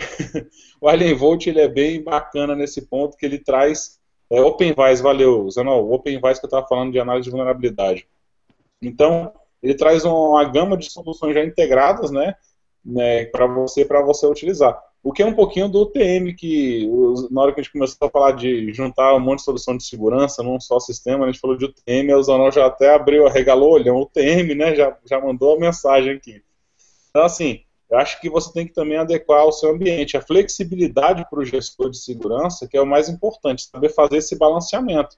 o 0.80 0.88
Alien 0.88 1.14
Volt 1.14 1.46
ele 1.46 1.60
é 1.60 1.68
bem 1.68 2.02
bacana 2.02 2.56
nesse 2.56 2.82
ponto 2.82 3.16
que 3.16 3.24
ele 3.24 3.38
traz 3.38 4.00
é 4.30 4.40
OpenVise, 4.40 5.02
valeu, 5.02 5.50
Zanol. 5.50 5.88
O 5.88 5.94
OpenVise 5.94 6.38
que 6.38 6.46
eu 6.46 6.48
estava 6.48 6.66
falando 6.66 6.92
de 6.92 7.00
análise 7.00 7.24
de 7.24 7.30
vulnerabilidade. 7.30 8.06
Então, 8.80 9.32
ele 9.60 9.74
traz 9.74 10.04
uma 10.04 10.44
gama 10.44 10.76
de 10.76 10.90
soluções 10.90 11.34
já 11.34 11.44
integradas, 11.44 12.12
né, 12.12 12.34
né 12.84 13.24
para 13.26 13.46
você 13.46 13.84
para 13.84 14.00
você 14.02 14.26
utilizar. 14.26 14.80
O 15.02 15.12
que 15.12 15.22
é 15.22 15.26
um 15.26 15.34
pouquinho 15.34 15.68
do 15.68 15.82
UTM, 15.82 16.34
que 16.36 16.88
na 17.30 17.42
hora 17.42 17.52
que 17.52 17.60
a 17.60 17.62
gente 17.62 17.72
começou 17.72 18.06
a 18.06 18.10
falar 18.10 18.32
de 18.32 18.72
juntar 18.72 19.14
um 19.14 19.20
monte 19.20 19.38
de 19.38 19.46
solução 19.46 19.76
de 19.76 19.84
segurança 19.84 20.42
num 20.42 20.60
só 20.60 20.78
sistema, 20.78 21.24
a 21.24 21.26
gente 21.30 21.40
falou 21.40 21.56
de 21.56 21.64
UTM, 21.64 22.14
o 22.14 22.22
Zanol 22.22 22.52
já 22.52 22.66
até 22.66 22.94
abriu, 22.94 23.26
arregalou 23.26 23.78
o 23.78 24.02
UTM, 24.02 24.54
né, 24.54 24.76
já, 24.76 24.96
já 25.04 25.20
mandou 25.20 25.56
a 25.56 25.58
mensagem 25.58 26.14
aqui. 26.14 26.42
Então, 27.08 27.24
assim, 27.24 27.62
eu 27.90 27.98
acho 27.98 28.20
que 28.20 28.30
você 28.30 28.52
tem 28.52 28.66
que 28.66 28.72
também 28.72 28.96
adequar 28.96 29.40
ao 29.40 29.52
seu 29.52 29.70
ambiente. 29.70 30.16
A 30.16 30.22
flexibilidade 30.22 31.26
para 31.28 31.40
o 31.40 31.44
gestor 31.44 31.90
de 31.90 31.98
segurança, 31.98 32.68
que 32.68 32.76
é 32.76 32.80
o 32.80 32.86
mais 32.86 33.08
importante, 33.08 33.68
saber 33.68 33.88
fazer 33.88 34.18
esse 34.18 34.38
balanceamento. 34.38 35.16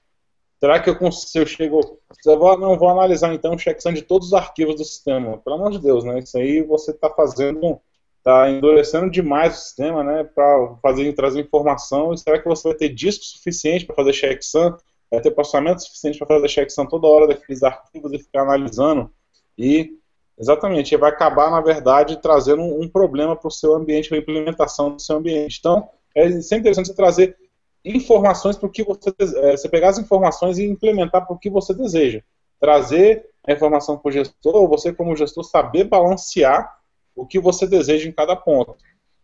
Será 0.59 0.79
que 0.79 0.89
eu, 0.89 1.11
se 1.11 1.37
eu 1.37 1.45
chego. 1.45 1.99
Se 2.19 2.29
eu 2.29 2.39
vou, 2.39 2.57
não 2.57 2.77
vou 2.77 2.89
analisar 2.89 3.33
então 3.33 3.53
o 3.53 3.59
checksum 3.59 3.93
de 3.93 4.01
todos 4.01 4.29
os 4.29 4.33
arquivos 4.33 4.75
do 4.75 4.83
sistema? 4.83 5.37
Pelo 5.37 5.57
amor 5.57 5.71
de 5.71 5.79
Deus, 5.79 6.03
né? 6.03 6.19
Isso 6.19 6.37
aí 6.37 6.63
você 6.63 6.91
está 6.91 7.09
fazendo. 7.09 7.79
Está 8.17 8.49
endurecendo 8.49 9.11
demais 9.11 9.57
o 9.57 9.61
sistema, 9.61 10.01
né? 10.03 10.23
Para 10.23 10.75
fazer 10.81 11.11
trazer 11.13 11.41
informação. 11.41 12.13
E 12.13 12.17
será 12.17 12.39
que 12.39 12.47
você 12.47 12.69
vai 12.69 12.77
ter 12.77 12.89
disco 12.89 13.23
suficiente 13.25 13.85
para 13.85 13.95
fazer 13.95 14.13
checksum? 14.13 14.75
Vai 15.11 15.21
ter 15.21 15.31
processamento 15.31 15.83
suficiente 15.83 16.17
para 16.17 16.27
fazer 16.27 16.47
checksum 16.47 16.85
toda 16.87 17.07
hora 17.07 17.27
daqueles 17.27 17.61
arquivos 17.61 18.13
e 18.13 18.19
ficar 18.19 18.43
analisando? 18.43 19.11
E 19.57 19.99
Exatamente, 20.37 20.97
vai 20.97 21.11
acabar, 21.11 21.51
na 21.51 21.61
verdade, 21.61 22.21
trazendo 22.21 22.61
um, 22.61 22.81
um 22.81 22.89
problema 22.89 23.35
para 23.35 23.47
o 23.47 23.51
seu 23.51 23.75
ambiente, 23.75 24.09
para 24.09 24.17
a 24.17 24.21
implementação 24.21 24.95
do 24.95 25.01
seu 25.01 25.17
ambiente. 25.17 25.57
Então, 25.59 25.89
é 26.15 26.29
sempre 26.41 26.61
interessante 26.61 26.87
você 26.87 26.95
trazer 26.95 27.37
informações 27.85 28.57
para 28.57 28.67
o 28.67 28.71
que 28.71 28.83
você, 28.83 29.13
é, 29.19 29.57
você 29.57 29.69
pegar 29.69 29.89
as 29.89 29.99
informações 29.99 30.57
e 30.57 30.65
implementar 30.65 31.25
para 31.25 31.35
o 31.35 31.39
que 31.39 31.49
você 31.49 31.73
deseja. 31.73 32.21
Trazer 32.59 33.29
a 33.45 33.51
informação 33.51 33.97
para 33.97 34.09
o 34.09 34.11
gestor, 34.11 34.67
você 34.67 34.93
como 34.93 35.15
gestor 35.15 35.43
saber 35.43 35.83
balancear 35.83 36.79
o 37.15 37.25
que 37.25 37.39
você 37.39 37.67
deseja 37.67 38.09
em 38.09 38.11
cada 38.11 38.35
ponto. 38.35 38.75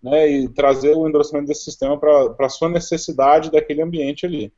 né, 0.01 0.27
e 0.29 0.49
trazer 0.49 0.95
o 0.95 1.07
endereçamento 1.07 1.47
desse 1.47 1.65
sistema 1.65 1.97
para 1.97 2.33
a 2.39 2.49
sua 2.49 2.69
necessidade 2.69 3.51
daquele 3.51 3.81
ambiente 3.81 4.25
ali. 4.25 4.51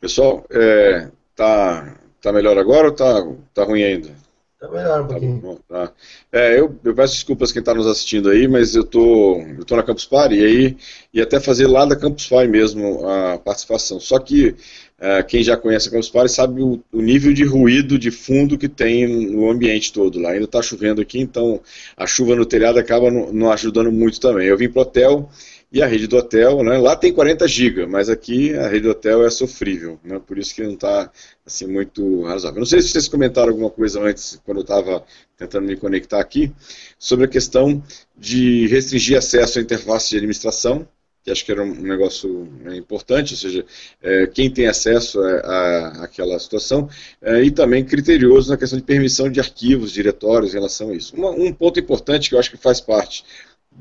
Pessoal, 0.00 0.44
é, 0.50 1.10
tá, 1.34 1.98
tá 2.20 2.32
melhor 2.32 2.56
agora 2.58 2.88
ou 2.88 2.94
tá, 2.94 3.26
tá 3.52 3.64
ruim 3.64 3.82
ainda? 3.82 4.10
Tá 4.58 4.70
melhor 4.70 5.02
um 5.02 5.06
tá 5.06 5.12
pouquinho. 5.12 5.40
Tá 5.40 5.46
bom, 5.46 5.58
tá. 5.68 5.92
É, 6.32 6.58
eu, 6.58 6.74
eu, 6.82 6.94
peço 6.94 7.14
desculpas 7.14 7.52
quem 7.52 7.60
está 7.60 7.74
nos 7.74 7.86
assistindo 7.86 8.30
aí, 8.30 8.48
mas 8.48 8.74
eu 8.74 8.84
tô, 8.84 9.38
eu 9.42 9.64
tô 9.66 9.76
na 9.76 9.82
Campus 9.82 10.06
Party 10.06 10.36
e 10.36 10.44
aí 10.44 10.76
e 11.12 11.20
até 11.20 11.38
fazer 11.38 11.66
lá 11.66 11.84
da 11.84 11.94
Campus 11.94 12.26
Party 12.26 12.48
mesmo 12.48 13.06
a 13.06 13.38
participação. 13.38 14.00
Só 14.00 14.18
que 14.18 14.56
é, 14.98 15.22
quem 15.22 15.42
já 15.42 15.58
conhece 15.58 15.88
a 15.88 15.90
Campus 15.90 16.08
Party 16.08 16.32
sabe 16.32 16.62
o, 16.62 16.82
o, 16.90 17.02
nível 17.02 17.34
de 17.34 17.44
ruído 17.44 17.98
de 17.98 18.10
fundo 18.10 18.56
que 18.56 18.66
tem 18.66 19.06
no 19.06 19.50
ambiente 19.50 19.92
todo 19.92 20.18
lá. 20.18 20.30
Ainda 20.30 20.46
está 20.46 20.62
chovendo 20.62 21.02
aqui, 21.02 21.20
então 21.20 21.60
a 21.94 22.06
chuva 22.06 22.34
no 22.34 22.46
telhado 22.46 22.78
acaba 22.78 23.10
não, 23.10 23.30
não 23.32 23.52
ajudando 23.52 23.92
muito 23.92 24.18
também. 24.18 24.46
Eu 24.46 24.56
vim 24.56 24.70
pro 24.70 24.80
hotel 24.80 25.28
e 25.70 25.82
a 25.82 25.86
rede 25.86 26.06
do 26.06 26.16
hotel, 26.16 26.62
né, 26.62 26.78
lá 26.78 26.94
tem 26.94 27.12
40 27.12 27.46
GB, 27.46 27.86
mas 27.86 28.08
aqui 28.08 28.54
a 28.54 28.68
rede 28.68 28.82
do 28.82 28.90
hotel 28.90 29.24
é 29.26 29.30
sofrível, 29.30 29.98
né, 30.04 30.20
por 30.24 30.38
isso 30.38 30.54
que 30.54 30.62
não 30.62 30.74
está 30.74 31.10
assim, 31.44 31.66
muito 31.66 32.22
razoável. 32.22 32.60
Não 32.60 32.66
sei 32.66 32.80
se 32.80 32.88
vocês 32.88 33.08
comentaram 33.08 33.48
alguma 33.48 33.70
coisa 33.70 34.00
antes, 34.00 34.40
quando 34.44 34.58
eu 34.58 34.62
estava 34.62 35.04
tentando 35.36 35.66
me 35.66 35.76
conectar 35.76 36.20
aqui, 36.20 36.52
sobre 36.98 37.26
a 37.26 37.28
questão 37.28 37.82
de 38.16 38.66
restringir 38.68 39.18
acesso 39.18 39.58
à 39.58 39.62
interface 39.62 40.10
de 40.10 40.16
administração, 40.16 40.88
que 41.26 41.32
acho 41.32 41.44
que 41.44 41.50
era 41.50 41.64
um 41.64 41.74
negócio 41.74 42.48
né, 42.62 42.76
importante, 42.76 43.34
ou 43.34 43.36
seja, 43.36 43.66
é, 44.00 44.28
quem 44.28 44.48
tem 44.48 44.68
acesso 44.68 45.20
a, 45.20 46.04
aquela 46.04 46.38
situação, 46.38 46.88
é, 47.20 47.42
e 47.42 47.50
também 47.50 47.84
criterioso 47.84 48.48
na 48.48 48.56
questão 48.56 48.78
de 48.78 48.84
permissão 48.84 49.28
de 49.28 49.40
arquivos, 49.40 49.90
diretórios 49.90 50.52
em 50.52 50.54
relação 50.54 50.90
a 50.90 50.94
isso. 50.94 51.16
Uma, 51.16 51.30
um 51.30 51.52
ponto 51.52 51.80
importante 51.80 52.28
que 52.28 52.36
eu 52.36 52.38
acho 52.38 52.52
que 52.52 52.56
faz 52.56 52.80
parte 52.80 53.24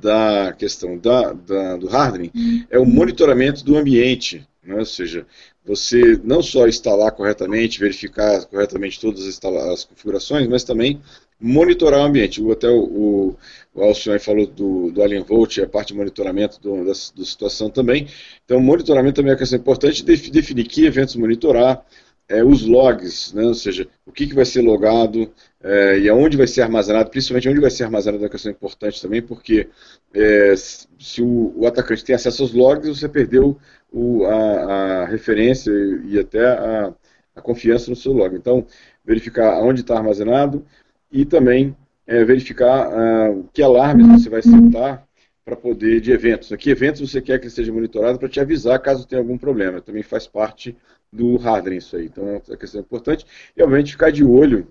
da 0.01 0.53
questão 0.53 0.97
da, 0.97 1.33
da, 1.33 1.77
do 1.77 1.89
hardening 1.89 2.31
uhum. 2.35 2.65
é 2.69 2.79
o 2.79 2.85
monitoramento 2.85 3.63
do 3.63 3.77
ambiente, 3.77 4.45
né? 4.63 4.75
ou 4.75 4.85
seja, 4.85 5.25
você 5.65 6.19
não 6.23 6.43
só 6.43 6.67
instalar 6.67 7.11
corretamente, 7.11 7.79
verificar 7.79 8.45
corretamente 8.45 8.99
todas 8.99 9.25
as, 9.27 9.43
as 9.43 9.83
configurações, 9.83 10.47
mas 10.47 10.63
também 10.63 11.01
monitorar 11.39 12.01
o 12.01 12.03
ambiente. 12.03 12.41
O, 12.41 12.51
até 12.51 12.69
o, 12.69 13.35
o 13.73 13.81
Alcione 13.81 14.19
falou 14.19 14.45
do, 14.47 14.91
do 14.91 15.01
Alien 15.01 15.23
Volt, 15.23 15.57
a 15.59 15.67
parte 15.67 15.89
de 15.89 15.95
monitoramento 15.95 16.59
do, 16.61 16.85
da, 16.85 16.91
da, 16.91 17.25
situação 17.25 17.69
também. 17.69 18.07
Então, 18.43 18.59
monitoramento 18.59 19.15
também 19.15 19.31
é 19.31 19.33
uma 19.33 19.39
questão 19.39 19.59
importante, 19.59 20.03
definir 20.03 20.65
que 20.65 20.85
eventos 20.85 21.15
monitorar, 21.15 21.83
é, 22.27 22.43
os 22.43 22.65
logs, 22.65 23.33
né? 23.33 23.43
ou 23.43 23.53
seja, 23.53 23.87
o 24.05 24.11
que, 24.11 24.27
que 24.27 24.33
vai 24.33 24.45
ser 24.45 24.61
logado 24.61 25.31
é, 25.61 25.99
e 25.99 26.09
aonde 26.09 26.37
vai 26.37 26.47
ser 26.47 26.61
armazenado, 26.61 27.09
principalmente 27.09 27.49
onde 27.49 27.59
vai 27.59 27.69
ser 27.69 27.83
armazenado 27.83 28.23
é 28.23 28.25
uma 28.25 28.31
questão 28.31 28.51
importante 28.51 29.01
também, 29.01 29.21
porque 29.21 29.69
é, 30.13 30.53
se 30.55 31.21
o, 31.21 31.53
o, 31.55 31.67
atacante 31.67 32.03
tem 32.03 32.15
acesso 32.15 32.41
aos 32.43 32.53
logs, 32.53 32.87
você 32.87 33.07
perdeu 33.07 33.57
o, 33.91 34.25
a, 34.25 34.33
a, 34.33 35.05
referência 35.05 35.71
e 36.05 36.19
até 36.19 36.45
a, 36.45 36.93
a, 37.35 37.41
confiança 37.41 37.89
no 37.89 37.95
seu 37.95 38.11
log. 38.11 38.35
Então, 38.35 38.65
verificar 39.03 39.61
onde 39.61 39.81
está 39.81 39.95
armazenado 39.97 40.65
e 41.11 41.25
também 41.25 41.75
é, 42.07 42.23
verificar 42.23 42.89
uh, 42.89 43.49
que 43.53 43.61
alarmes 43.61 44.07
você 44.07 44.29
vai 44.29 44.41
setar 44.41 45.05
para 45.43 45.55
poder 45.55 46.01
de 46.01 46.11
eventos. 46.11 46.51
Aqui 46.51 46.71
eventos 46.71 47.01
você 47.01 47.21
quer 47.21 47.39
que 47.39 47.49
seja 47.49 47.71
monitorado 47.71 48.17
para 48.17 48.27
te 48.27 48.39
avisar 48.39 48.79
caso 48.79 49.07
tenha 49.07 49.21
algum 49.21 49.37
problema. 49.37 49.79
Também 49.79 50.01
faz 50.01 50.25
parte 50.25 50.75
do 51.15 51.37
hardening 51.37 51.77
isso 51.77 51.95
aí. 51.95 52.05
Então 52.05 52.27
é 52.27 52.41
uma 52.47 52.57
questão 52.57 52.81
importante. 52.81 53.25
E, 53.55 53.63
obviamente, 53.63 53.93
ficar 53.93 54.11
de 54.11 54.23
olho 54.23 54.67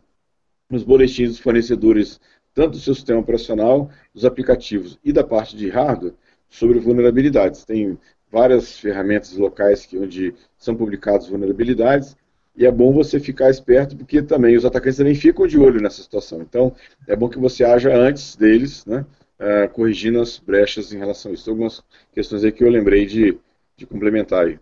nos 0.71 0.83
boletins 0.83 1.31
dos 1.31 1.39
fornecedores, 1.39 2.21
tanto 2.53 2.73
do 2.73 2.79
seu 2.79 2.95
sistema 2.95 3.21
operacional, 3.21 3.91
dos 4.13 4.25
aplicativos 4.25 4.99
e 5.05 5.13
da 5.13 5.25
parte 5.25 5.57
de 5.57 5.69
hardware, 5.69 6.15
sobre 6.49 6.79
vulnerabilidades. 6.79 7.65
Tem 7.65 7.99
várias 8.31 8.79
ferramentas 8.79 9.37
locais 9.37 9.87
que, 9.87 9.99
onde 9.99 10.35
são 10.57 10.75
publicadas 10.75 11.29
vulnerabilidades, 11.29 12.17
e 12.57 12.65
é 12.65 12.71
bom 12.71 12.93
você 12.93 13.19
ficar 13.19 13.51
esperto, 13.51 13.97
porque 13.97 14.23
também 14.23 14.57
os 14.57 14.65
atacantes 14.65 14.99
também 14.99 15.15
ficam 15.15 15.47
de 15.47 15.59
olho 15.59 15.81
nessa 15.81 16.03
situação. 16.03 16.41
Então, 16.41 16.75
é 17.07 17.17
bom 17.17 17.29
que 17.29 17.39
você 17.39 17.65
haja 17.65 17.93
antes 17.95 18.37
deles, 18.37 18.87
né, 18.87 19.05
uh, 19.41 19.69
corrigindo 19.73 20.21
as 20.21 20.39
brechas 20.39 20.93
em 20.93 20.99
relação 20.99 21.33
a 21.33 21.35
isso. 21.35 21.51
Algumas 21.51 21.83
questões 22.13 22.45
aí 22.45 22.53
que 22.53 22.63
eu 22.63 22.71
lembrei 22.71 23.07
de, 23.07 23.37
de 23.77 23.87
complementar 23.87 24.47
aí. 24.47 24.59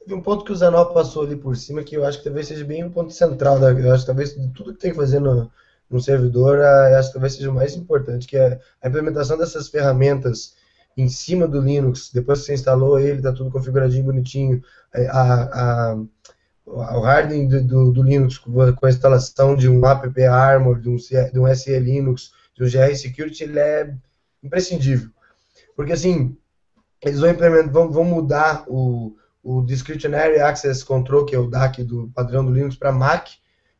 Teve 0.00 0.14
um 0.14 0.22
ponto 0.22 0.44
que 0.44 0.52
o 0.52 0.56
Zanol 0.56 0.94
passou 0.94 1.22
ali 1.24 1.36
por 1.36 1.56
cima 1.56 1.82
que 1.82 1.94
eu 1.94 2.04
acho 2.04 2.18
que 2.18 2.24
talvez 2.24 2.48
seja 2.48 2.64
bem 2.64 2.82
um 2.82 2.90
ponto 2.90 3.12
central. 3.12 3.60
Da, 3.60 3.70
eu 3.70 3.92
acho 3.92 4.04
que 4.04 4.06
talvez 4.06 4.32
tudo 4.54 4.72
que 4.72 4.80
tem 4.80 4.90
que 4.90 4.96
fazer 4.96 5.20
no, 5.20 5.50
no 5.90 6.00
servidor, 6.00 6.58
eu 6.58 6.98
acho 6.98 7.08
que 7.08 7.14
talvez 7.14 7.34
seja 7.34 7.50
o 7.50 7.54
mais 7.54 7.74
importante, 7.76 8.26
que 8.26 8.36
é 8.36 8.58
a 8.82 8.88
implementação 8.88 9.36
dessas 9.36 9.68
ferramentas 9.68 10.54
em 10.96 11.08
cima 11.08 11.46
do 11.46 11.60
Linux. 11.60 12.10
Depois 12.12 12.40
que 12.40 12.46
você 12.46 12.54
instalou 12.54 12.98
ele, 12.98 13.18
está 13.18 13.32
tudo 13.32 13.50
configuradinho, 13.50 14.04
bonitinho. 14.04 14.62
A, 14.94 15.90
a, 15.92 15.98
o 16.66 17.04
hardening 17.04 17.48
do, 17.48 17.62
do, 17.62 17.92
do, 17.92 18.02
Linux 18.02 18.38
com 18.38 18.86
a 18.86 18.88
instalação 18.88 19.56
de 19.56 19.68
um 19.68 19.84
app 19.86 20.24
armor, 20.24 20.80
de 20.80 20.88
um, 20.88 20.96
de 20.96 21.38
um 21.38 21.54
SE 21.54 21.78
Linux, 21.78 22.32
de 22.54 22.64
um 22.64 22.66
GR 22.66 22.94
Security, 22.94 23.44
ele 23.44 23.58
é 23.58 23.94
imprescindível. 24.42 25.10
Porque 25.74 25.92
assim, 25.92 26.36
eles 27.02 27.20
vão 27.20 27.30
implementar, 27.30 27.72
vão, 27.72 27.90
vão 27.90 28.04
mudar 28.04 28.64
o, 28.68 29.16
o 29.42 29.62
Discretionary 29.62 30.40
Access 30.40 30.84
Control, 30.84 31.24
que 31.24 31.34
é 31.34 31.38
o 31.38 31.48
DAC 31.48 31.82
do 31.82 32.10
padrão 32.14 32.44
do 32.44 32.52
Linux, 32.52 32.76
para 32.76 32.92
Mac, 32.92 33.28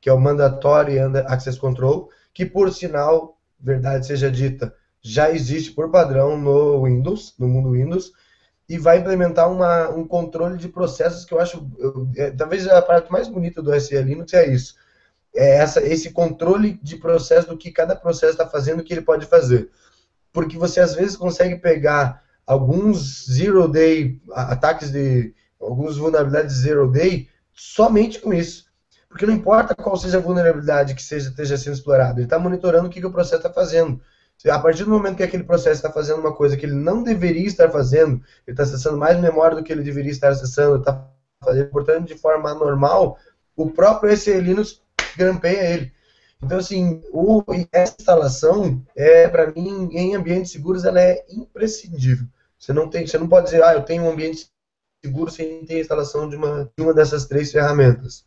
que 0.00 0.08
é 0.08 0.12
o 0.12 0.20
Mandatory 0.20 0.98
Access 1.26 1.58
Control, 1.58 2.08
que 2.32 2.46
por 2.46 2.72
sinal, 2.72 3.38
verdade 3.58 4.06
seja 4.06 4.30
dita, 4.30 4.74
já 5.02 5.30
existe 5.30 5.72
por 5.72 5.90
padrão 5.90 6.38
no 6.38 6.84
Windows, 6.84 7.34
no 7.38 7.48
mundo 7.48 7.72
Windows, 7.72 8.12
e 8.68 8.78
vai 8.78 8.98
implementar 8.98 9.50
uma, 9.50 9.88
um 9.90 10.06
controle 10.06 10.56
de 10.56 10.68
processos 10.68 11.24
que 11.24 11.34
eu 11.34 11.40
acho, 11.40 11.68
eu, 11.78 12.08
é, 12.16 12.30
talvez 12.30 12.68
a 12.68 12.80
parte 12.80 13.10
mais 13.10 13.26
bonita 13.26 13.60
do 13.60 13.78
SE 13.80 14.00
Linux 14.00 14.32
é 14.32 14.46
isso. 14.52 14.76
É 15.34 15.56
essa, 15.56 15.82
esse 15.84 16.10
controle 16.10 16.78
de 16.82 16.96
processo 16.96 17.48
do 17.48 17.56
que 17.56 17.70
cada 17.70 17.96
processo 17.96 18.32
está 18.32 18.46
fazendo, 18.46 18.80
o 18.80 18.84
que 18.84 18.92
ele 18.94 19.00
pode 19.00 19.26
fazer. 19.26 19.70
Porque 20.32 20.56
você 20.56 20.80
às 20.80 20.94
vezes 20.94 21.16
consegue 21.16 21.56
pegar 21.56 22.22
alguns 22.46 23.26
zero 23.30 23.66
day 23.66 24.20
ataques 24.32 24.90
de 24.90 25.34
algumas 25.60 25.96
vulnerabilidades 25.96 26.56
zero 26.56 26.90
day 26.90 27.28
somente 27.52 28.18
com 28.18 28.32
isso. 28.32 28.70
Porque 29.08 29.26
não 29.26 29.34
importa 29.34 29.74
qual 29.74 29.96
seja 29.96 30.18
a 30.18 30.20
vulnerabilidade 30.20 30.94
que 30.94 31.02
seja, 31.02 31.30
esteja 31.30 31.56
sendo 31.56 31.74
explorada, 31.74 32.18
ele 32.18 32.24
está 32.24 32.38
monitorando 32.38 32.86
o 32.86 32.90
que, 32.90 33.00
que 33.00 33.06
o 33.06 33.12
processo 33.12 33.36
está 33.36 33.52
fazendo. 33.52 34.00
A 34.48 34.58
partir 34.58 34.84
do 34.84 34.90
momento 34.90 35.16
que 35.16 35.22
aquele 35.22 35.42
processo 35.42 35.76
está 35.76 35.92
fazendo 35.92 36.20
uma 36.20 36.34
coisa 36.34 36.56
que 36.56 36.64
ele 36.64 36.74
não 36.74 37.02
deveria 37.02 37.46
estar 37.46 37.68
fazendo, 37.70 38.22
ele 38.46 38.54
está 38.54 38.62
acessando 38.62 38.96
mais 38.96 39.20
memória 39.20 39.56
do 39.56 39.62
que 39.62 39.70
ele 39.70 39.82
deveria 39.82 40.12
estar 40.12 40.30
acessando, 40.30 40.76
está 40.76 41.06
fazendo, 41.44 41.68
portanto, 41.68 42.06
de 42.06 42.14
forma 42.16 42.50
anormal, 42.50 43.18
o 43.54 43.68
próprio 43.68 44.16
SE 44.16 44.32
Linux 44.40 44.80
grampeia 45.16 45.74
ele. 45.74 45.92
Então, 46.42 46.58
assim, 46.58 47.02
o, 47.12 47.42
essa 47.70 47.96
instalação, 47.98 48.82
é, 48.96 49.28
para 49.28 49.50
mim, 49.52 49.90
em 49.92 50.14
ambientes 50.14 50.52
seguros, 50.52 50.84
ela 50.84 51.00
é 51.00 51.22
imprescindível. 51.28 52.26
Você 52.58 52.72
não, 52.72 52.88
tem, 52.88 53.06
você 53.06 53.18
não 53.18 53.28
pode 53.28 53.46
dizer, 53.46 53.62
ah, 53.62 53.74
eu 53.74 53.82
tenho 53.82 54.04
um 54.04 54.10
ambiente 54.10 54.50
seguro 55.02 55.30
sem 55.30 55.64
ter 55.64 55.76
a 55.76 55.80
instalação 55.80 56.28
de 56.28 56.36
uma, 56.36 56.70
de 56.76 56.82
uma 56.82 56.94
dessas 56.94 57.26
três 57.26 57.50
ferramentas. 57.50 58.24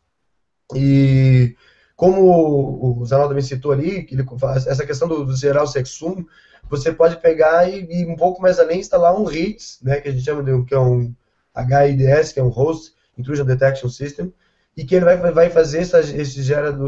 E 0.76 1.56
como 1.96 3.00
o 3.00 3.06
Zanaldo 3.06 3.36
me 3.36 3.42
citou 3.42 3.72
ali, 3.72 4.04
que 4.04 4.16
ele 4.16 4.26
faz 4.40 4.66
essa 4.66 4.86
questão 4.86 5.08
do, 5.08 5.26
do 5.26 5.36
geral 5.36 5.68
sexum, 5.68 6.26
você 6.70 6.92
pode 6.92 7.18
pegar 7.18 7.70
e, 7.70 7.86
e, 7.90 8.06
um 8.06 8.16
pouco 8.16 8.42
mais 8.42 8.60
além 8.60 8.80
instalar 8.80 9.16
um 9.16 9.26
RITS, 9.26 9.80
né, 9.84 10.02
que 10.02 10.10
a 10.10 10.12
gente 10.12 10.24
chama 10.24 10.44
de 10.44 10.66
que 10.66 10.74
é 10.74 10.80
um 10.80 11.14
HIDS, 11.56 12.32
que 12.32 12.40
é 12.40 12.44
um 12.44 12.50
Host 12.50 12.94
Intrusion 13.18 13.46
Detection 13.46 13.90
System, 13.90 14.34
e 14.76 14.84
que 14.84 14.96
ele 14.96 15.06
vai, 15.06 15.18
vai 15.32 15.50
fazer 15.52 15.80
essa, 15.80 16.00
esse 16.00 16.42
gera 16.42 16.72
do, 16.72 16.88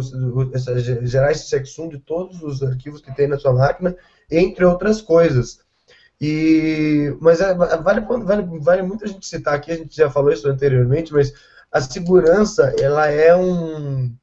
essa, 0.56 0.80
gerar 0.80 1.32
esse 1.32 1.48
sexum 1.48 1.88
de 1.88 2.00
todos 2.00 2.42
os 2.42 2.64
arquivos 2.64 3.00
que 3.00 3.16
tem 3.16 3.28
na 3.28 3.38
sua 3.38 3.54
máquina, 3.54 3.96
entre 4.32 4.66
outras 4.66 5.02
coisas. 5.02 5.60
E, 6.20 7.16
mas 7.20 7.41
é, 7.41 7.53
vale, 7.53 8.01
vale, 8.01 8.59
vale 8.59 8.82
muito 8.82 9.03
a 9.03 9.07
gente 9.07 9.28
citar 9.28 9.53
aqui, 9.53 9.72
a 9.72 9.76
gente 9.76 9.95
já 9.95 10.09
falou 10.09 10.32
isso 10.32 10.47
anteriormente, 10.47 11.11
mas 11.11 11.34
a 11.72 11.82
segurança 11.82 12.74
ela 12.80 13.07
é 13.07 13.36
um 13.36 14.16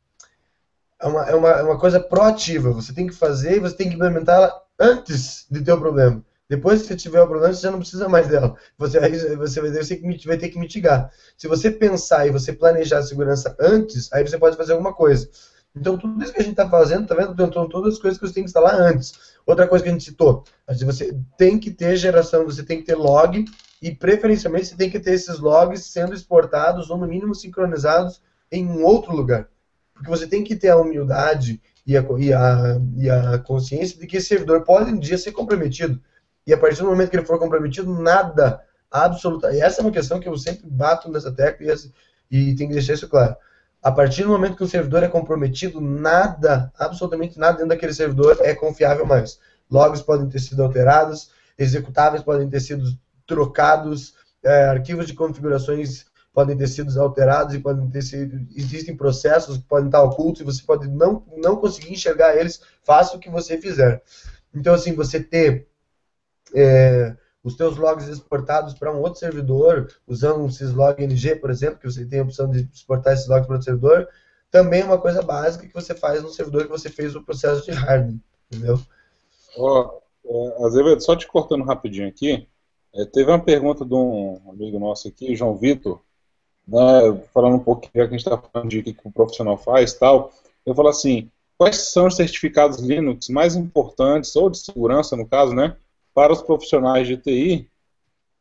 é 0.99 1.07
uma, 1.07 1.25
é 1.25 1.35
uma, 1.35 1.51
é 1.51 1.63
uma 1.63 1.79
coisa 1.79 2.01
proativa. 2.01 2.71
Você 2.71 2.95
tem 2.95 3.07
que 3.07 3.15
fazer 3.15 3.57
e 3.57 3.61
você 3.61 3.77
tem 3.77 3.89
que 3.89 3.97
implementar 3.97 4.37
ela 4.37 4.63
antes 4.79 5.47
de 5.51 5.61
ter 5.61 5.73
o 5.73 5.79
problema. 5.79 6.25
Depois 6.49 6.83
que 6.83 6.89
você 6.89 6.97
tiver 6.97 7.21
o 7.21 7.27
problema, 7.27 7.53
você 7.53 7.63
já 7.63 7.71
não 7.71 7.79
precisa 7.79 8.09
mais 8.09 8.29
dela. 8.29 8.55
Você, 8.79 9.01
você, 9.37 9.61
vai, 9.61 9.71
você 9.71 10.01
vai 10.27 10.37
ter 10.37 10.49
que 10.49 10.59
mitigar. 10.59 11.11
Se 11.37 11.49
você 11.49 11.71
pensar 11.71 12.27
e 12.27 12.31
você 12.31 12.53
planejar 12.53 12.99
a 12.99 13.03
segurança 13.03 13.57
antes, 13.59 14.13
aí 14.13 14.27
você 14.27 14.39
pode 14.39 14.57
fazer 14.57 14.73
alguma 14.73 14.93
coisa. 14.93 15.29
Então, 15.75 15.97
tudo 15.97 16.23
isso 16.23 16.33
que 16.33 16.41
a 16.41 16.43
gente 16.43 16.53
está 16.53 16.69
fazendo, 16.69 17.07
tá 17.07 17.15
vendo? 17.15 17.33
Então, 17.33 17.69
todas 17.69 17.95
as 17.95 17.99
coisas 17.99 18.21
que 18.21 18.27
você 18.27 18.35
tem 18.35 18.43
que 18.43 18.49
instalar 18.49 18.75
antes. 18.75 19.32
Outra 19.47 19.67
coisa 19.67 19.83
que 19.83 19.91
a 19.91 19.93
gente 19.93 20.05
citou, 20.05 20.45
você 20.69 21.17
tem 21.37 21.59
que 21.59 21.71
ter 21.71 21.97
geração, 21.97 22.45
você 22.45 22.63
tem 22.63 22.79
que 22.79 22.85
ter 22.85 22.95
log 22.95 23.45
e, 23.81 23.93
preferencialmente, 23.93 24.67
você 24.67 24.77
tem 24.77 24.89
que 24.89 25.01
ter 25.01 25.13
esses 25.13 25.41
logs 25.41 25.85
sendo 25.87 26.15
exportados 26.15 26.91
ou, 26.91 26.97
no 26.97 27.07
mínimo, 27.07 27.35
sincronizados 27.35 28.23
em 28.51 28.67
um 28.67 28.85
outro 28.85 29.15
lugar. 29.15 29.49
Porque 29.93 30.09
você 30.09 30.27
tem 30.27 30.45
que 30.45 30.55
ter 30.55 30.69
a 30.69 30.77
humildade 30.77 31.61
e 31.87 31.97
a, 31.97 32.05
e 32.19 32.33
a, 32.33 32.81
e 32.97 33.11
a 33.11 33.39
consciência 33.39 33.99
de 33.99 34.07
que 34.07 34.19
esse 34.19 34.29
servidor 34.29 34.63
pode 34.63 34.93
um 34.93 34.99
dia 34.99 35.19
ser 35.19 35.33
comprometido. 35.33 36.01
e 36.47 36.53
a 36.53 36.59
partir 36.59 36.79
do 36.79 36.89
momento 36.89 37.11
que 37.11 37.17
ele 37.17 37.27
for 37.27 37.39
comprometido, 37.39 37.93
nada, 37.93 38.63
absoluta. 38.91 39.53
E 39.53 39.61
essa 39.61 39.81
é 39.81 39.85
uma 39.85 39.91
questão 39.91 40.21
que 40.21 40.29
eu 40.29 40.37
sempre 40.39 40.69
bato 40.69 41.11
nessa 41.11 41.33
tecla 41.33 41.67
e, 42.31 42.51
e 42.51 42.55
tem 42.55 42.69
que 42.69 42.75
deixar 42.75 42.95
isso 42.95 43.09
claro. 43.09 43.37
A 43.83 43.91
partir 43.91 44.23
do 44.23 44.29
momento 44.29 44.57
que 44.57 44.63
o 44.63 44.69
servidor 44.69 45.03
é 45.03 45.09
comprometido, 45.09 45.81
nada, 45.81 46.73
absolutamente 46.79 47.37
nada 47.39 47.55
dentro 47.55 47.71
daquele 47.71 47.93
servidor 47.93 48.39
é 48.41 48.55
confiável 48.55 49.05
mais. 49.05 49.41
Logs 49.69 50.03
podem 50.03 50.29
ter 50.29 50.39
sido 50.39 50.63
alterados, 50.63 51.31
executáveis 51.59 52.23
podem 52.23 52.49
ter 52.49 52.61
sido 52.61 52.85
trocados, 53.27 54.15
é, 54.45 54.67
arquivos 54.67 55.07
de 55.07 55.15
configurações 55.15 56.07
podem 56.33 56.57
ter 56.57 56.69
sido 56.69 56.99
alterados 57.01 57.55
e 57.55 57.59
podem 57.59 57.89
ter 57.91 58.03
sido. 58.03 58.47
Existem 58.55 58.97
processos 58.97 59.59
que 59.59 59.65
podem 59.65 59.87
estar 59.87 60.03
ocultos 60.03 60.43
e 60.43 60.45
você 60.45 60.63
pode 60.63 60.89
não, 60.89 61.25
não 61.37 61.57
conseguir 61.57 61.93
enxergar 61.93 62.37
eles, 62.37 62.61
faça 62.85 63.17
o 63.17 63.19
que 63.19 63.29
você 63.29 63.59
fizer. 63.59 64.01
Então, 64.55 64.75
assim, 64.75 64.95
você 64.95 65.21
ter 65.21 65.67
é, 66.55 67.17
os 67.43 67.57
teus 67.57 67.77
logs 67.77 68.09
exportados 68.09 68.75
para 68.75 68.93
um 68.93 69.01
outro 69.01 69.19
servidor, 69.19 69.89
usando 70.07 70.43
um 70.43 70.51
syslog 70.51 71.03
NG, 71.03 71.37
por 71.37 71.51
exemplo, 71.51 71.79
que 71.79 71.91
você 71.91 72.05
tem 72.05 72.21
a 72.21 72.23
opção 72.23 72.49
de 72.49 72.69
exportar 72.73 73.15
esses 73.15 73.27
logs 73.27 73.47
para 73.47 73.55
outro 73.55 73.65
servidor, 73.65 74.09
também 74.51 74.83
é 74.83 74.85
uma 74.85 74.99
coisa 74.99 75.23
básica 75.23 75.67
que 75.67 75.75
você 75.75 75.95
faz 75.95 76.23
no 76.23 76.29
servidor 76.29 76.65
que 76.65 76.71
você 76.71 76.89
fez 76.89 77.17
o 77.17 77.23
processo 77.23 77.65
de 77.65 77.73
hardening, 77.73 78.21
entendeu? 78.51 78.79
Ó, 79.57 80.01
oh, 80.23 80.67
Azevedo, 80.67 81.03
só 81.03 81.17
te 81.17 81.27
cortando 81.27 81.65
rapidinho 81.65 82.07
aqui, 82.07 82.47
é, 82.95 83.05
teve 83.07 83.31
uma 83.31 83.43
pergunta 83.43 83.85
de 83.85 83.95
um 83.95 84.41
amigo 84.49 84.79
nosso 84.79 85.09
aqui, 85.09 85.35
João 85.35 85.57
Vitor, 85.57 86.01
né, 86.69 86.79
falando 87.33 87.57
um 87.57 87.65
pouquinho, 87.65 87.93
já 87.95 88.07
que 88.07 88.15
a 88.15 88.19
gente 88.19 88.27
está 88.29 88.39
falando 88.39 88.69
de 88.69 88.83
que 88.83 88.97
o 89.03 89.11
profissional 89.11 89.57
faz 89.57 89.95
tal, 89.95 90.33
eu 90.65 90.75
falo 90.75 90.89
assim, 90.89 91.31
quais 91.59 91.91
são 91.91 92.07
os 92.07 92.17
certificados 92.17 92.79
Linux 92.79 93.29
mais 93.29 93.57
importantes, 93.57 94.37
ou 94.37 94.51
de 94.51 94.59
segurança 94.59 95.17
no 95.17 95.27
caso, 95.27 95.55
né, 95.55 95.77
para 96.15 96.33
os 96.33 96.43
profissionais 96.43 97.07
de 97.07 97.17
TI 97.17 97.71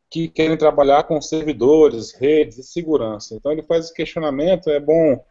que 0.09 0.27
querem 0.27 0.57
trabalhar 0.57 1.03
com 1.03 1.21
servidores, 1.21 2.11
redes 2.11 2.57
e 2.57 2.63
segurança. 2.63 3.33
Então 3.33 3.51
ele 3.51 3.63
faz 3.63 3.85
esse 3.85 3.93
questionamento, 3.93 4.69
é 4.69 4.79
bom 4.79 5.23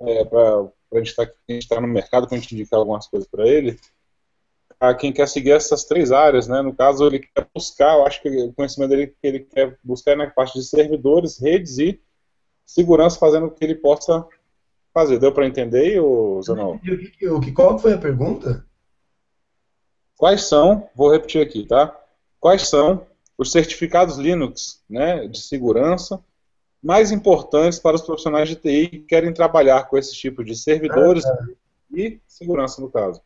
é, 0.00 0.24
para 0.26 0.68
a 0.92 0.98
gente 0.98 1.08
estar 1.08 1.26
tá, 1.26 1.32
tá 1.70 1.80
no 1.80 1.88
mercado, 1.88 2.28
para 2.28 2.36
a 2.36 2.40
gente 2.40 2.54
indicar 2.54 2.78
algumas 2.78 3.06
coisas 3.08 3.26
para 3.28 3.48
ele, 3.48 3.78
a 4.78 4.94
quem 4.94 5.10
quer 5.10 5.26
seguir 5.26 5.52
essas 5.52 5.84
três 5.84 6.12
áreas, 6.12 6.46
né? 6.46 6.60
No 6.60 6.74
caso, 6.74 7.06
ele 7.06 7.20
quer 7.20 7.48
buscar, 7.54 7.94
eu 7.94 8.06
acho 8.06 8.20
que 8.20 8.28
o 8.28 8.52
conhecimento 8.52 8.90
dele 8.90 9.06
que 9.06 9.26
ele 9.26 9.40
quer 9.40 9.78
buscar 9.82 10.12
é 10.12 10.16
na 10.16 10.30
parte 10.30 10.58
de 10.58 10.66
servidores, 10.66 11.40
redes 11.40 11.78
e 11.78 11.98
segurança 12.64 13.18
fazendo 13.18 13.46
o 13.46 13.50
que 13.50 13.64
ele 13.64 13.76
possa 13.76 14.26
fazer. 14.92 15.18
Deu 15.18 15.32
para 15.32 15.46
entender, 15.46 15.98
ou 15.98 16.42
Zanol? 16.42 16.78
O 17.30 17.40
que, 17.40 17.52
qual 17.52 17.78
foi 17.78 17.94
a 17.94 17.98
pergunta? 17.98 18.66
Quais 20.16 20.48
são, 20.48 20.88
vou 20.94 21.10
repetir 21.10 21.42
aqui, 21.42 21.64
tá? 21.64 21.94
Quais 22.40 22.68
são 22.68 23.06
os 23.36 23.52
certificados 23.52 24.16
Linux 24.16 24.82
né, 24.88 25.26
de 25.26 25.40
segurança 25.40 26.22
mais 26.82 27.10
importantes 27.10 27.78
para 27.78 27.96
os 27.96 28.02
profissionais 28.02 28.48
de 28.48 28.56
TI 28.56 28.88
que 28.88 28.98
querem 29.00 29.32
trabalhar 29.32 29.84
com 29.88 29.98
esse 29.98 30.14
tipo 30.14 30.44
de 30.44 30.54
servidores 30.54 31.24
ah, 31.24 31.36
tá. 31.36 31.44
e 31.92 32.20
segurança, 32.26 32.80
no 32.80 32.90
caso? 32.90 33.20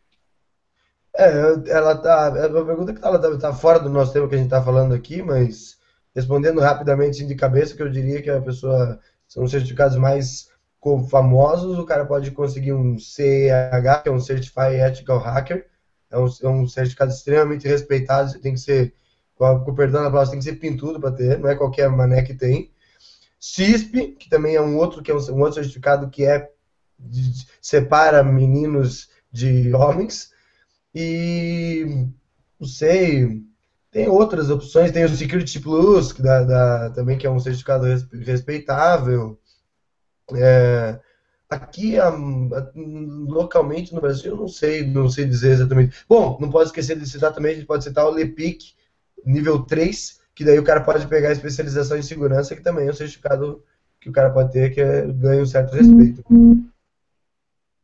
É, 1.15 1.29
ela 1.69 1.97
tá. 1.97 2.33
É 2.37 2.47
uma 2.47 2.65
pergunta 2.65 2.95
que 2.95 3.05
ela 3.05 3.19
tá, 3.19 3.37
tá, 3.37 3.53
fora 3.53 3.79
do 3.79 3.91
nosso 3.91 4.13
tema 4.13 4.29
que 4.29 4.35
a 4.35 4.39
gente 4.39 4.47
está 4.47 4.63
falando 4.63 4.95
aqui, 4.95 5.23
mas 5.23 5.79
respondendo 6.15 6.61
rapidamente 6.61 7.19
assim, 7.19 7.27
de 7.27 7.35
cabeça, 7.35 7.77
que 7.77 7.83
eu 7.83 7.91
diria 7.91 8.23
que 8.23 8.31
a 8.31 8.41
pessoa 8.41 8.99
são 9.29 9.45
os 9.45 9.51
certificados 9.51 9.97
mais 9.97 10.49
famosos, 11.09 11.79
o 11.79 11.85
cara 11.85 12.07
pode 12.07 12.31
conseguir 12.31 12.73
um 12.73 12.99
CEH, 12.99 14.03
que 14.03 14.09
é 14.09 14.13
um 14.13 14.19
Certified 14.19 14.77
Ethical 14.77 15.19
Hacker, 15.19 15.67
é 16.11 16.19
um, 16.19 16.27
é 16.43 16.49
um 16.49 16.67
certificado 16.67 17.13
extremamente 17.13 17.69
respeitado, 17.69 18.31
você 18.31 18.39
tem 18.39 18.55
que 18.55 18.61
ser, 18.61 18.95
com, 19.37 19.75
perdão 19.75 20.03
da 20.03 20.11
palavra, 20.11 20.31
tem 20.31 20.39
que 20.39 20.45
ser 20.45 20.57
pintudo 20.57 21.01
para 21.01 21.13
ter, 21.13 21.39
não 21.39 21.49
é 21.49 21.55
qualquer 21.55 21.89
mané 21.89 22.23
que 22.23 22.35
tem. 22.35 22.71
CISP, 23.39 24.17
que 24.19 24.29
também 24.29 24.55
é 24.55 24.61
um 24.61 24.77
outro, 24.77 25.03
que 25.03 25.11
é 25.11 25.15
um, 25.15 25.31
um 25.33 25.41
outro 25.41 25.55
certificado 25.55 26.11
que 26.11 26.25
é 26.25 26.51
de, 26.99 27.47
separa 27.63 28.23
meninos 28.23 29.09
de 29.33 29.73
homens. 29.75 30.31
E 30.95 32.07
não 32.59 32.67
sei, 32.67 33.43
tem 33.91 34.09
outras 34.09 34.51
opções, 34.51 34.93
tem 34.93 35.05
o 35.05 35.09
Security 35.09 35.61
Plus, 35.61 36.13
que 36.13 36.23
dá, 36.23 36.43
dá, 36.43 36.91
também 36.91 37.17
que 37.17 37.27
é 37.27 37.31
um 37.31 37.41
certificado 37.41 37.87
respeitável. 38.25 39.39
É, 40.35 41.01
aqui, 41.51 41.97
localmente 43.27 43.93
no 43.93 44.01
Brasil, 44.01 44.37
não 44.37 44.47
sei, 44.47 44.87
não 44.87 45.09
sei 45.09 45.25
dizer 45.25 45.53
exatamente. 45.53 45.97
Bom, 46.09 46.39
não 46.41 46.49
pode 46.49 46.69
esquecer 46.69 46.97
de 46.97 47.09
citar 47.09 47.35
também, 47.35 47.53
a 47.53 47.55
gente 47.57 47.67
pode 47.67 47.83
citar 47.83 48.07
o 48.07 48.11
LEPIC, 48.11 48.75
nível 49.27 49.65
3, 49.65 50.21
que 50.35 50.45
daí 50.45 50.59
o 50.59 50.65
cara 50.65 50.81
pode 50.81 51.07
pegar 51.09 51.31
a 51.31 51.33
especialização 51.33 51.99
em 51.99 52.03
segurança, 52.03 52.55
que 52.55 52.63
também 52.63 52.87
é 52.87 52.91
um 52.91 52.95
certificado 52.95 53.63
que 54.01 54.09
o 54.09 54.13
cara 54.13 54.31
pode 54.31 54.53
ter, 54.53 54.73
que 54.73 54.81
é, 54.81 55.07
ganha 55.07 55.43
um 55.43 55.47
certo 55.47 55.75
respeito. 55.75 56.25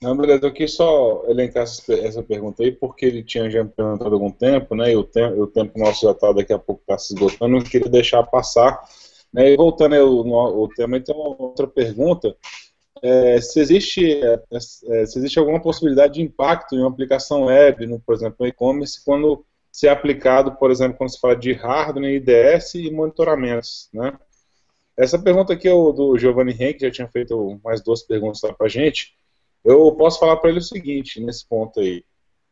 Não, 0.00 0.16
beleza, 0.16 0.46
eu 0.46 0.52
quis 0.52 0.74
só 0.74 1.24
elencar 1.26 1.64
essa, 1.64 2.22
pergunta 2.22 2.62
aí, 2.62 2.70
porque 2.70 3.04
ele 3.04 3.24
tinha 3.24 3.50
já 3.50 3.64
perguntado 3.64 4.10
há 4.10 4.12
algum 4.12 4.30
tempo, 4.30 4.74
né, 4.76 4.92
e 4.92 4.96
o, 4.96 5.02
te 5.02 5.22
o 5.22 5.46
tempo 5.46 5.78
nosso 5.78 6.06
já 6.06 6.12
está 6.12 6.32
daqui 6.32 6.52
a 6.52 6.58
pouco 6.58 6.82
está 6.82 6.96
se 6.96 7.14
esgotando, 7.14 7.56
eu 7.56 7.64
queria 7.64 7.90
deixar 7.90 8.22
passar. 8.22 8.80
Né, 9.32 9.50
e 9.50 9.56
voltando 9.56 9.96
ao, 9.96 10.34
ao 10.34 10.68
tema, 10.68 10.96
então, 10.96 11.16
outra 11.16 11.66
pergunta, 11.66 12.36
é, 13.02 13.40
se, 13.40 13.60
existe, 13.60 14.20
é, 14.22 14.42
é, 14.52 14.60
se 14.60 15.18
existe 15.18 15.38
alguma 15.38 15.60
possibilidade 15.60 16.14
de 16.14 16.22
impacto 16.22 16.74
em 16.74 16.78
uma 16.78 16.88
aplicação 16.88 17.44
web, 17.44 17.86
no, 17.86 18.00
por 18.00 18.14
exemplo, 18.14 18.36
no 18.40 18.46
e-commerce, 18.46 19.04
quando 19.04 19.44
se 19.70 19.86
é 19.86 19.90
aplicado, 19.90 20.56
por 20.56 20.70
exemplo, 20.70 20.96
quando 20.96 21.10
se 21.10 21.20
fala 21.20 21.36
de 21.36 21.52
hardware, 21.52 22.14
IDS 22.14 22.74
e 22.74 22.90
monitoramentos, 22.90 23.88
né? 23.92 24.18
Essa 24.96 25.18
pergunta 25.18 25.52
aqui 25.52 25.68
é 25.68 25.74
o 25.74 25.92
do 25.92 26.16
Giovanni 26.16 26.52
Henke, 26.52 26.80
já 26.80 26.90
tinha 26.90 27.08
feito 27.08 27.60
mais 27.62 27.82
duas 27.82 28.02
perguntas 28.02 28.40
para 28.40 28.66
a 28.66 28.68
gente, 28.68 29.14
eu 29.62 29.92
posso 29.92 30.18
falar 30.18 30.36
para 30.36 30.48
ele 30.48 30.60
o 30.60 30.62
seguinte, 30.62 31.20
nesse 31.20 31.46
ponto 31.46 31.80
aí. 31.80 32.02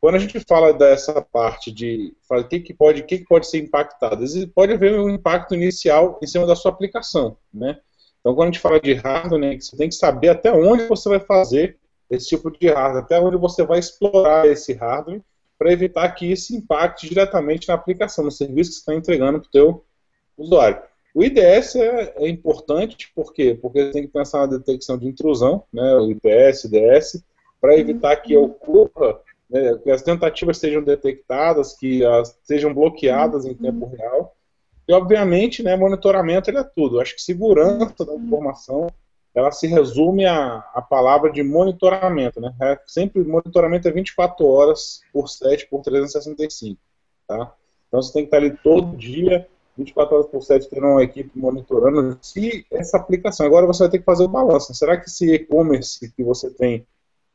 Quando 0.01 0.17
a 0.17 0.19
gente 0.19 0.39
fala 0.41 0.75
dessa 0.75 1.23
parte 1.23 1.73
de 1.73 2.15
o 2.31 2.45
que, 2.45 2.61
que, 2.61 2.75
pode, 2.75 3.05
que, 3.05 3.21
que 3.21 3.25
pode 3.25 3.49
ser 3.49 3.59
impactado, 3.59 4.23
pode 4.55 4.73
haver 4.75 5.01
um 5.01 5.09
impacto 5.09 5.55
inicial 5.55 6.19
em 6.23 6.27
cima 6.27 6.47
da 6.47 6.55
sua 6.55 6.71
aplicação, 6.71 7.39
né? 7.53 7.79
Então, 8.25 8.35
quando 8.35 8.49
a 8.49 8.53
gente 8.53 8.61
fala 8.61 8.81
de 8.81 8.95
hardware, 8.95 9.39
né, 9.39 9.61
você 9.61 9.77
tem 9.77 9.91
que 9.91 9.95
saber 9.95 10.31
até 10.31 10.51
onde 10.51 10.87
você 10.87 11.11
vai 11.11 11.21
fazer 11.21 11.77
esse 12.09 12.27
tipo 12.27 12.51
de 12.51 12.69
hardware, 12.69 13.05
até 13.05 13.21
onde 13.21 13.37
você 13.37 13.63
vai 13.67 13.79
explorar 13.79 14.47
esse 14.47 14.73
hardware, 14.73 15.21
para 15.59 15.71
evitar 15.71 16.09
que 16.13 16.33
isso 16.33 16.57
impacte 16.57 17.07
diretamente 17.07 17.69
na 17.69 17.75
aplicação, 17.75 18.25
no 18.25 18.31
serviço 18.31 18.71
que 18.71 18.77
você 18.77 18.81
está 18.81 18.95
entregando 18.95 19.41
para 19.41 19.49
o 19.49 19.53
seu 19.53 19.85
usuário. 20.39 20.81
O 21.15 21.23
IDS 21.23 21.77
é, 21.77 22.15
é, 22.17 22.29
importante, 22.29 23.13
por 23.15 23.31
quê? 23.35 23.59
Porque 23.61 23.91
tem 23.91 24.05
que 24.05 24.13
pensar 24.13 24.39
na 24.39 24.57
detecção 24.57 24.97
de 24.97 25.07
intrusão, 25.07 25.63
né, 25.71 25.95
o 25.97 26.11
IPS, 26.11 26.65
IDS, 26.65 27.23
para 27.61 27.77
evitar 27.77 28.17
que 28.17 28.35
ocorra, 28.35 29.21
né, 29.51 29.79
que 29.85 29.91
as 29.91 30.01
tentativas 30.01 30.57
sejam 30.57 30.83
detectadas, 30.83 31.75
que 31.75 32.03
as 32.03 32.39
sejam 32.43 32.73
bloqueadas 32.73 33.45
em 33.45 33.55
tempo 33.55 33.85
real. 33.85 34.34
E, 34.87 34.93
obviamente, 34.93 35.63
né, 35.63 35.77
monitoramento 35.77 36.51
é 36.51 36.65
tudo. 36.65 37.01
Acho 37.01 37.15
que 37.15 37.23
segurança 37.23 38.05
da 38.05 38.15
informação 38.15 38.89
ela 39.35 39.51
se 39.51 39.67
resume 39.67 40.25
à, 40.27 40.59
à 40.75 40.81
palavra 40.81 41.31
de 41.31 41.43
monitoramento. 41.43 42.41
Né? 42.41 42.55
É, 42.61 42.79
sempre 42.87 43.25
monitoramento 43.25 43.89
é 43.89 43.91
24 43.91 44.47
horas 44.47 45.01
por 45.13 45.29
7 45.29 45.67
por 45.69 45.83
365. 45.83 46.81
Tá? 47.27 47.53
Então 47.89 48.01
você 48.01 48.13
tem 48.13 48.23
que 48.23 48.29
estar 48.29 48.37
ali 48.37 48.57
todo 48.63 48.97
dia 48.97 49.49
24 49.77 50.15
horas 50.15 50.27
por 50.29 50.43
7 50.43 50.69
tendo 50.71 50.87
uma 50.87 51.03
equipe 51.03 51.31
monitorando 51.35 52.17
se 52.23 52.65
essa 52.71 52.97
aplicação. 52.97 53.45
Agora 53.45 53.67
você 53.67 53.83
vai 53.85 53.91
ter 53.91 53.99
que 53.99 54.05
fazer 54.05 54.25
o 54.25 54.29
balanço. 54.29 54.75
Será 54.75 54.97
que 54.97 55.09
esse 55.09 55.33
e-commerce 55.35 56.13
que 56.13 56.23
você 56.23 56.49
tem 56.51 56.87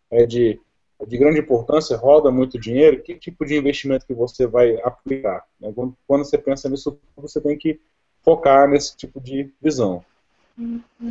é 0.10 0.26
de, 0.26 0.60
de 1.08 1.18
grande 1.18 1.40
importância, 1.40 1.98
roda 1.98 2.32
muito 2.32 2.60
dinheiro? 2.60 3.02
Que 3.02 3.16
tipo 3.16 3.46
de 3.46 3.58
investimento 3.58 4.06
que 4.06 4.14
você 4.14 4.46
vai 4.46 4.80
aplicar? 4.84 5.46
Né? 5.60 5.72
Quando, 5.74 5.96
quando, 6.08 6.26
você 6.26 6.38
pensa 6.38 6.70
nisso, 6.70 7.00
você 7.16 7.40
tem 7.40 7.58
que 7.58 7.80
focar 8.24 8.68
nesse 8.68 8.96
tipo 8.96 9.20
de 9.20 9.52
visão. 9.62 10.04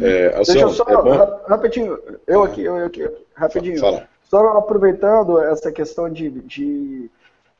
É, 0.00 0.26
assim, 0.38 0.52
Deixa 0.52 0.66
eu 0.66 0.70
só, 0.70 0.84
é 0.84 0.94
bom... 0.94 1.16
rapidinho, 1.46 1.98
eu 2.26 2.42
aqui, 2.42 2.62
eu 2.62 2.84
aqui, 2.84 3.08
rapidinho. 3.34 3.80
Fala. 3.80 4.08
Só 4.24 4.58
aproveitando 4.58 5.40
essa 5.40 5.72
questão 5.72 6.10
de, 6.10 6.28
de 6.42 7.10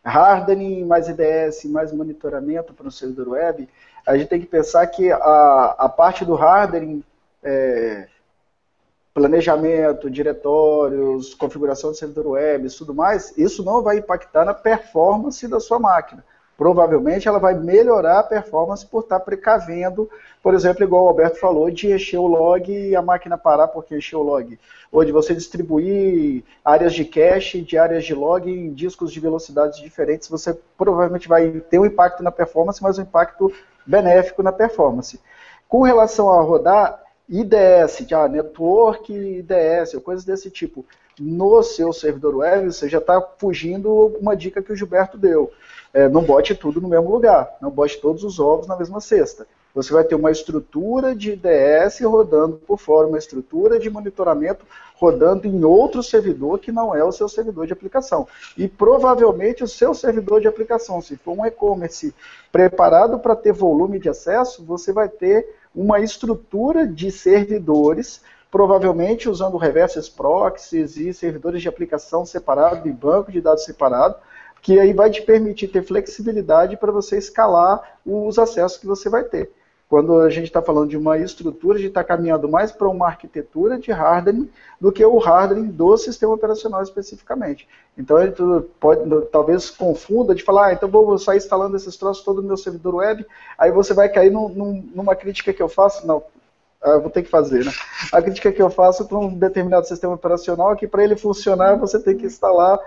hardening, 0.05 0.85
mais 0.85 1.09
IDS, 1.09 1.65
mais 1.65 1.93
monitoramento 1.93 2.75
para 2.75 2.89
o 2.89 2.93
servidor 2.93 3.29
web, 3.29 3.67
a 4.07 4.17
gente 4.17 4.29
tem 4.29 4.41
que 4.41 4.47
pensar 4.47 4.87
que 4.87 5.11
a, 5.11 5.77
a 5.79 5.89
parte 5.89 6.27
do 6.27 6.35
hardening, 6.35 7.03
é, 7.43 8.07
planejamento, 9.19 10.09
diretórios, 10.09 11.35
configuração 11.35 11.91
do 11.91 11.97
servidor 11.97 12.29
web, 12.29 12.69
tudo 12.71 12.95
mais, 12.95 13.37
isso 13.37 13.65
não 13.65 13.83
vai 13.83 13.99
impactar 13.99 14.45
na 14.45 14.55
performance 14.55 15.47
da 15.49 15.59
sua 15.59 15.81
máquina. 15.81 16.25
Provavelmente 16.57 17.27
ela 17.27 17.39
vai 17.39 17.55
melhorar 17.55 18.21
a 18.21 18.23
performance 18.23 18.87
por 18.87 19.03
estar 19.03 19.21
precavendo, 19.21 20.09
por 20.41 20.55
exemplo, 20.55 20.85
igual 20.85 21.05
o 21.05 21.09
Alberto 21.09 21.39
falou, 21.39 21.69
de 21.71 21.93
encher 21.93 22.19
o 22.19 22.27
log 22.27 22.71
e 22.73 22.95
a 22.95 23.03
máquina 23.03 23.37
parar 23.37 23.69
porque 23.69 23.97
encheu 23.97 24.21
o 24.21 24.25
log. 24.25 24.59
Ou 24.91 25.05
de 25.05 25.13
você 25.13 25.35
distribuir 25.35 26.45
áreas 26.65 26.95
de 26.95 27.05
cache 27.05 27.61
de 27.61 27.77
áreas 27.77 28.05
de 28.05 28.15
log 28.15 28.49
em 28.49 28.73
discos 28.73 29.13
de 29.13 29.21
velocidades 29.21 29.81
diferentes, 29.81 30.29
você 30.29 30.57
provavelmente 30.77 31.29
vai 31.29 31.51
ter 31.69 31.79
um 31.79 31.87
impacto 31.87 32.23
na 32.23 32.31
performance, 32.31 32.83
mas 32.83 32.99
um 32.99 33.03
impacto 33.03 33.53
benéfico 33.85 34.43
na 34.43 34.53
performance. 34.53 35.21
Com 35.69 35.83
relação 35.83 36.31
a 36.31 36.41
rodar 36.41 37.08
IDS, 37.29 38.07
já 38.09 38.27
network 38.27 39.13
IDS, 39.13 39.95
ou 39.95 40.01
coisas 40.01 40.25
desse 40.25 40.51
tipo, 40.51 40.85
no 41.21 41.63
seu 41.63 41.93
servidor 41.93 42.37
web, 42.37 42.73
você 42.73 42.89
já 42.89 42.99
está 42.99 43.21
fugindo 43.39 43.93
uma 44.21 44.37
dica 44.37 44.63
que 44.63 44.73
o 44.73 44.77
Gilberto 44.77 45.19
deu. 45.19 45.51
É, 45.93 46.09
não 46.09 46.23
bote 46.23 46.55
tudo 46.55 46.81
no 46.81 46.89
mesmo 46.89 47.11
lugar, 47.11 47.57
não 47.61 47.71
bote 47.71 48.01
todos 48.01 48.23
os 48.25 48.39
ovos 48.39 48.67
na 48.67 48.77
mesma 48.77 49.01
cesta. 49.01 49.47
Você 49.75 49.93
vai 49.93 50.03
ter 50.03 50.15
uma 50.15 50.31
estrutura 50.31 51.15
de 51.15 51.33
IDS 51.33 52.01
rodando 52.03 52.57
por 52.57 52.79
fora, 52.79 53.07
uma 53.07 53.19
estrutura 53.19 53.79
de 53.79 53.89
monitoramento 53.91 54.67
rodando 54.97 55.47
em 55.47 55.63
outro 55.63 56.03
servidor 56.03 56.59
que 56.59 56.73
não 56.73 56.95
é 56.95 57.05
o 57.05 57.13
seu 57.13 57.29
servidor 57.29 57.67
de 57.67 57.73
aplicação. 57.73 58.27
E 58.57 58.67
provavelmente 58.67 59.63
o 59.63 59.69
seu 59.69 59.95
servidor 59.95 60.41
de 60.41 60.49
aplicação, 60.49 61.01
se 61.01 61.17
for 61.17 61.39
um 61.39 61.47
e-commerce 61.47 62.13
preparado 62.51 63.19
para 63.19 63.37
ter 63.37 63.53
volume 63.53 63.99
de 63.99 64.09
acesso, 64.09 64.65
você 64.65 64.93
vai 64.93 65.09
ter 65.09 65.47
uma 65.75 66.01
estrutura 66.01 66.87
de 66.87 67.11
servidores, 67.11 68.21
provavelmente 68.51 69.29
usando 69.29 69.57
reverses 69.57 70.09
proxies 70.09 70.97
e 70.97 71.13
servidores 71.13 71.63
de 71.63 71.69
aplicação 71.69 72.25
separado 72.25 72.89
e 72.89 72.93
banco 72.93 73.31
de 73.31 73.41
dados 73.41 73.65
separado, 73.65 74.17
que 74.61 74.79
aí 74.79 74.93
vai 74.93 75.11
te 75.11 75.23
permitir 75.23 75.69
ter 75.69 75.83
flexibilidade 75.83 76.77
para 76.77 76.93
você 76.93 77.17
escalar 77.19 77.99
os 78.05 78.39
acessos 78.39 78.79
que 78.79 78.87
você 78.87 79.09
vai 79.09 79.25
ter. 79.25 79.53
Quando 79.89 80.21
a 80.21 80.29
gente 80.29 80.45
está 80.45 80.61
falando 80.61 80.91
de 80.91 80.99
uma 80.99 81.17
estrutura, 81.17 81.77
a 81.77 81.81
gente 81.81 81.89
está 81.89 82.05
caminhando 82.05 82.47
mais 82.47 82.71
para 82.71 82.89
uma 82.89 83.07
arquitetura 83.07 83.79
de 83.79 83.91
hardening 83.91 84.51
do 84.79 84.93
que 84.93 85.03
o 85.03 85.19
hardening 85.19 85.69
do 85.69 85.97
sistema 85.97 86.35
operacional 86.35 86.83
especificamente. 86.83 87.67
Então, 87.97 88.21
ele 88.21 88.35
pode, 88.79 89.27
talvez 89.33 89.71
confunda 89.71 90.35
de 90.35 90.45
falar, 90.45 90.67
ah, 90.67 90.73
então 90.75 90.91
vou 90.91 91.17
sair 91.19 91.39
instalando 91.39 91.75
esses 91.75 91.97
troços 91.97 92.23
todo 92.23 92.43
no 92.43 92.49
meu 92.49 92.57
servidor 92.59 92.97
web, 92.97 93.25
aí 93.57 93.73
você 93.73 93.95
vai 93.95 94.11
cair 94.11 94.31
num, 94.31 94.51
num, 94.51 94.91
numa 94.95 95.17
crítica 95.17 95.55
que 95.55 95.63
eu 95.63 95.71
faço, 95.71 96.07
não, 96.07 96.23
ah, 96.83 96.99
vou 96.99 97.11
ter 97.11 97.23
que 97.23 97.31
fazer, 97.31 97.65
né? 97.65 97.73
A 98.13 98.21
crítica 98.21 98.53
que 98.53 98.61
eu 98.61 98.69
faço 98.69 99.07
para 99.09 99.17
um 99.17 99.35
determinado 99.35 99.89
sistema 99.89 100.15
operacional 100.15 100.73
é 100.73 100.77
que 100.77 100.87
para 100.87 101.03
ele 101.03 101.17
funcionar 101.17 101.77
você 101.77 101.99
tem 101.99 102.15
que 102.15 102.27
instalar 102.27 102.79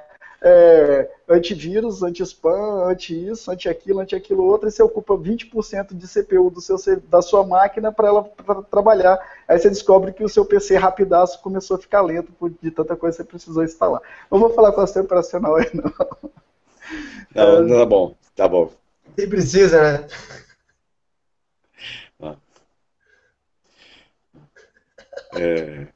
é, 0.44 1.08
antivírus, 1.30 2.02
anti-spam, 2.02 2.90
anti-isso, 2.90 3.52
anti-aquilo, 3.52 4.00
anti-aquilo 4.00 4.44
outro, 4.44 4.68
e 4.68 4.72
você 4.72 4.82
ocupa 4.82 5.14
20% 5.14 5.94
de 5.94 6.08
CPU 6.08 6.50
do 6.50 6.60
seu, 6.60 6.78
da 7.08 7.22
sua 7.22 7.46
máquina 7.46 7.92
para 7.92 8.08
ela 8.08 8.24
pra 8.24 8.64
trabalhar. 8.64 9.20
Aí 9.48 9.60
você 9.60 9.70
descobre 9.70 10.12
que 10.12 10.24
o 10.24 10.30
seu 10.30 10.44
PC 10.44 10.78
rapidaço 10.78 11.42
começou 11.42 11.78
a 11.78 11.80
ficar 11.80 12.02
lento 12.02 12.32
por, 12.34 12.50
de 12.50 12.72
tanta 12.72 12.96
coisa 12.96 13.18
que 13.18 13.24
você 13.24 13.30
precisou 13.30 13.64
instalar. 13.64 14.02
Não 14.32 14.40
vou 14.40 14.50
falar 14.50 14.72
com 14.72 14.82
a 14.82 14.88
sistema 14.88 15.06
operacional 15.06 15.56
aí, 15.56 15.70
não. 15.74 16.32
Não, 17.34 17.62
não 17.62 17.78
tá 17.78 17.86
bom, 17.86 18.16
tá 18.36 18.48
bom. 18.50 18.70
Se 19.18 19.26
precisa, 19.26 19.82
né? 19.82 20.08
Ah. 22.22 22.36
É... 25.36 25.88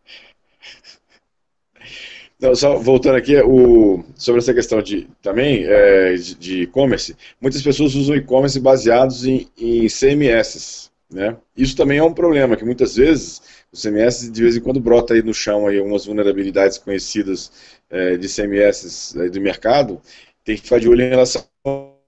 Então, 2.38 2.53
só 2.53 2.77
voltando 2.77 3.15
aqui, 3.15 3.38
o, 3.38 4.03
sobre 4.15 4.39
essa 4.39 4.53
questão 4.53 4.81
de 4.81 5.07
também 5.21 5.63
é, 5.65 6.13
de 6.15 6.63
e-commerce, 6.63 7.15
muitas 7.39 7.61
pessoas 7.61 7.95
usam 7.95 8.15
e-commerce 8.15 8.59
baseados 8.59 9.25
em, 9.25 9.47
em 9.57 9.88
CMS. 9.88 10.91
Né? 11.09 11.38
Isso 11.55 11.77
também 11.77 11.99
é 11.99 12.03
um 12.03 12.13
problema, 12.13 12.57
que 12.57 12.65
muitas 12.65 12.95
vezes 12.95 13.41
o 13.71 13.77
CMS 13.81 14.29
de 14.29 14.41
vez 14.41 14.57
em 14.57 14.61
quando 14.61 14.79
brota 14.79 15.13
aí 15.13 15.21
no 15.21 15.33
chão 15.33 15.67
aí 15.67 15.77
algumas 15.77 16.05
vulnerabilidades 16.05 16.77
conhecidas 16.77 17.51
é, 17.89 18.17
de 18.17 18.27
CMS 18.27 19.15
é, 19.15 19.29
do 19.29 19.39
mercado, 19.39 20.01
tem 20.43 20.55
que 20.55 20.63
ficar 20.63 20.79
de 20.79 20.89
olho 20.89 21.01
em 21.01 21.09
relação 21.09 21.45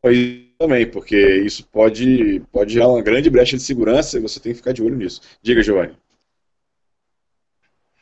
a 0.03 0.11
isso 0.11 0.47
também, 0.57 0.85
porque 0.87 1.15
isso 1.17 1.65
pode, 1.71 2.41
pode 2.51 2.73
gerar 2.73 2.89
uma 2.89 3.01
grande 3.01 3.29
brecha 3.29 3.55
de 3.55 3.63
segurança 3.63 4.17
e 4.17 4.21
você 4.21 4.39
tem 4.39 4.51
que 4.51 4.57
ficar 4.57 4.73
de 4.73 4.81
olho 4.81 4.95
nisso. 4.95 5.21
Diga, 5.41 5.61
Giovanni. 5.63 5.93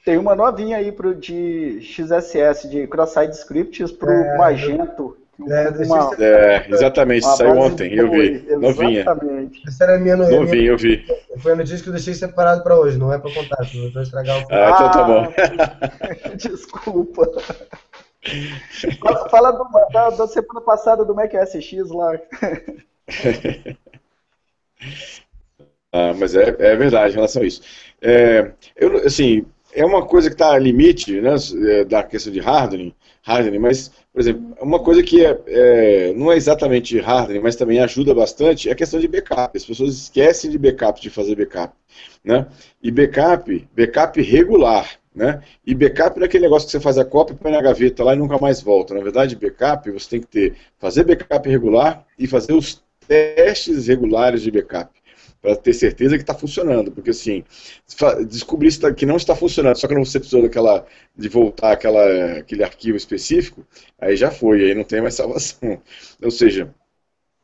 Tem 0.06 0.18
uma 0.20 0.36
novinha 0.36 0.78
aí 0.78 0.92
pro, 0.92 1.16
de 1.16 1.82
XSS, 1.82 2.70
de 2.70 2.86
Cross-Site 2.86 3.34
Scripts 3.34 3.92
para 3.92 4.12
o 4.12 4.14
é, 4.14 4.38
Magento. 4.38 5.18
É, 5.50 5.70
uma, 5.84 6.16
é, 6.18 6.66
exatamente, 6.70 7.26
saiu 7.26 7.58
ontem, 7.58 7.94
eu 7.94 8.10
vi. 8.10 8.46
Novinha. 8.56 9.02
Exatamente. 9.02 9.62
Essa 9.68 9.84
era 9.84 9.96
a 9.96 10.00
minha 10.00 10.16
novinha, 10.16 10.42
minha, 10.46 10.64
eu 10.72 10.78
vi. 10.78 11.06
Foi 11.40 11.52
a 11.52 11.56
notícia 11.56 11.82
que 11.82 11.90
eu 11.90 11.94
deixei 11.94 12.14
separado 12.14 12.64
para 12.64 12.80
hoje, 12.80 12.98
não 12.98 13.12
é 13.12 13.18
para 13.18 13.34
contar, 13.34 13.58
não 13.74 13.92
vou 13.92 14.02
estragar 14.02 14.38
o 14.38 14.48
Ah, 14.52 14.72
então 14.74 14.92
tá 14.92 15.04
bom. 15.04 15.34
Desculpa. 16.38 17.30
Fala 19.30 19.52
do, 19.52 19.68
da, 19.92 20.12
da, 20.12 20.28
semana 20.28 20.62
passada 20.62 21.04
do 21.04 21.16
Mac 21.16 21.34
SX 21.34 21.90
lá. 21.90 22.14
ah, 25.92 26.14
mas 26.18 26.34
é, 26.36 26.56
é 26.60 26.76
verdade 26.76 27.12
em 27.12 27.16
relação 27.16 27.42
a 27.42 27.46
isso. 27.46 27.62
É, 28.02 28.52
eu, 28.78 28.98
assim, 28.98 29.46
é 29.76 29.86
uma 29.86 30.06
coisa 30.06 30.30
que 30.30 30.36
está 30.36 30.58
limite 30.58 31.20
né, 31.20 31.36
é, 31.68 31.84
da 31.84 32.02
questão 32.02 32.32
de 32.32 32.40
hardening, 32.40 32.94
hardening, 33.26 33.60
mas, 33.60 33.92
por 34.14 34.22
exemplo, 34.22 34.56
uma 34.62 34.80
coisa 34.80 35.04
que 35.04 35.24
é, 35.26 35.38
é, 35.48 36.14
não 36.14 36.32
é 36.32 36.38
exatamente 36.38 36.98
hardening, 37.00 37.42
mas 37.42 37.58
também 37.58 37.80
ajuda 37.80 38.14
bastante, 38.14 38.70
é 38.70 38.72
a 38.72 38.76
questão 38.76 39.00
de 39.00 39.08
backup. 39.08 39.56
As 39.56 39.66
pessoas 39.66 39.94
esquecem 39.94 40.50
de 40.50 40.58
backup, 40.58 41.02
de 41.02 41.10
fazer 41.10 41.36
backup. 41.36 41.74
Né? 42.24 42.48
E 42.82 42.90
backup, 42.90 43.68
backup 43.76 44.22
regular. 44.22 44.90
Né? 45.14 45.42
E 45.66 45.76
backup 45.76 46.22
é 46.22 46.26
aquele 46.26 46.44
negócio 46.44 46.68
que 46.68 46.72
você 46.72 46.80
faz 46.80 46.98
a 46.98 47.06
cópia, 47.06 47.36
põe 47.36 47.52
na 47.52 47.62
gaveta 47.62 48.04
lá 48.04 48.14
e 48.14 48.18
nunca 48.18 48.38
mais 48.38 48.62
volta. 48.62 48.94
Na 48.94 49.02
verdade, 49.02 49.36
backup 49.36 49.92
você 49.92 50.10
tem 50.10 50.22
que 50.22 50.28
ter, 50.28 50.56
fazer 50.78 51.04
backup 51.04 51.50
regular 51.50 52.06
e 52.18 52.28
fazer 52.28 52.54
os 52.54 52.84
testes 53.08 53.88
regulares 53.88 54.42
de 54.42 54.52
backup 54.52 54.90
para 55.46 55.56
ter 55.56 55.74
certeza 55.74 56.18
que 56.18 56.24
está 56.24 56.34
funcionando, 56.34 56.92
porque 56.92 57.12
assim, 57.12 57.44
descobrir 58.28 58.72
que 58.96 59.06
não 59.06 59.16
está 59.16 59.36
funcionando, 59.36 59.76
só 59.76 59.88
que 59.88 59.94
você 59.94 60.20
precisou 60.20 60.42
daquela, 60.42 60.84
de 61.16 61.30
voltar 61.30 61.74
aquela, 61.74 62.40
aquele 62.40 62.64
arquivo 62.64 62.98
específico, 62.98 63.64
aí 64.00 64.16
já 64.16 64.32
foi, 64.32 64.64
aí 64.64 64.74
não 64.74 64.84
tem 64.84 65.02
mais 65.02 65.14
salvação. 65.16 65.80
Ou 66.24 66.32
seja, 66.32 66.74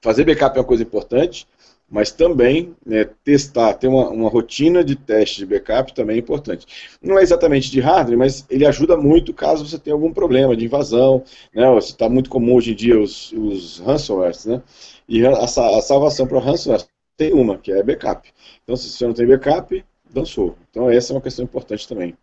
fazer 0.01 0.23
backup 0.23 0.57
é 0.57 0.61
uma 0.61 0.67
coisa 0.67 0.81
importante, 0.81 1.47
mas 1.87 2.09
também 2.09 2.75
né, 2.83 3.05
testar, 3.23 3.73
ter 3.75 3.87
uma, 3.87 4.09
uma, 4.09 4.29
rotina 4.29 4.83
de 4.83 4.95
teste 4.95 5.39
de 5.39 5.45
backup 5.45 5.93
também 5.93 6.15
é 6.15 6.19
importante. 6.19 6.65
Não 7.03 7.19
é 7.19 7.21
exatamente 7.21 7.69
de 7.69 7.81
hardware, 7.81 8.17
mas 8.17 8.45
ele 8.49 8.65
ajuda 8.65 8.97
muito 8.97 9.31
caso 9.31 9.67
você 9.67 9.77
tenha 9.77 9.93
algum 9.93 10.11
problema 10.11 10.55
de 10.55 10.65
invasão, 10.65 11.23
né, 11.53 11.77
está 11.77 12.09
muito 12.09 12.31
comum 12.31 12.55
hoje 12.55 12.71
em 12.71 12.75
dia 12.75 12.99
os, 12.99 13.31
os 13.33 13.79
ransomwares, 13.79 14.45
né, 14.45 14.59
e 15.07 15.23
a, 15.23 15.31
a 15.33 15.47
salvação 15.47 16.25
para 16.25 16.37
o 16.37 16.39
ransomware 16.39 16.85
tem 17.21 17.33
uma, 17.33 17.55
que 17.55 17.71
é 17.71 17.83
backup. 17.83 18.27
Então, 18.63 18.75
se 18.75 18.89
você 18.89 19.05
não 19.05 19.13
tem 19.13 19.27
backup, 19.27 19.85
dançou. 20.09 20.57
Então, 20.71 20.89
essa 20.89 21.13
é 21.13 21.15
uma 21.15 21.21
questão 21.21 21.45
importante 21.45 21.87
também 21.87 22.17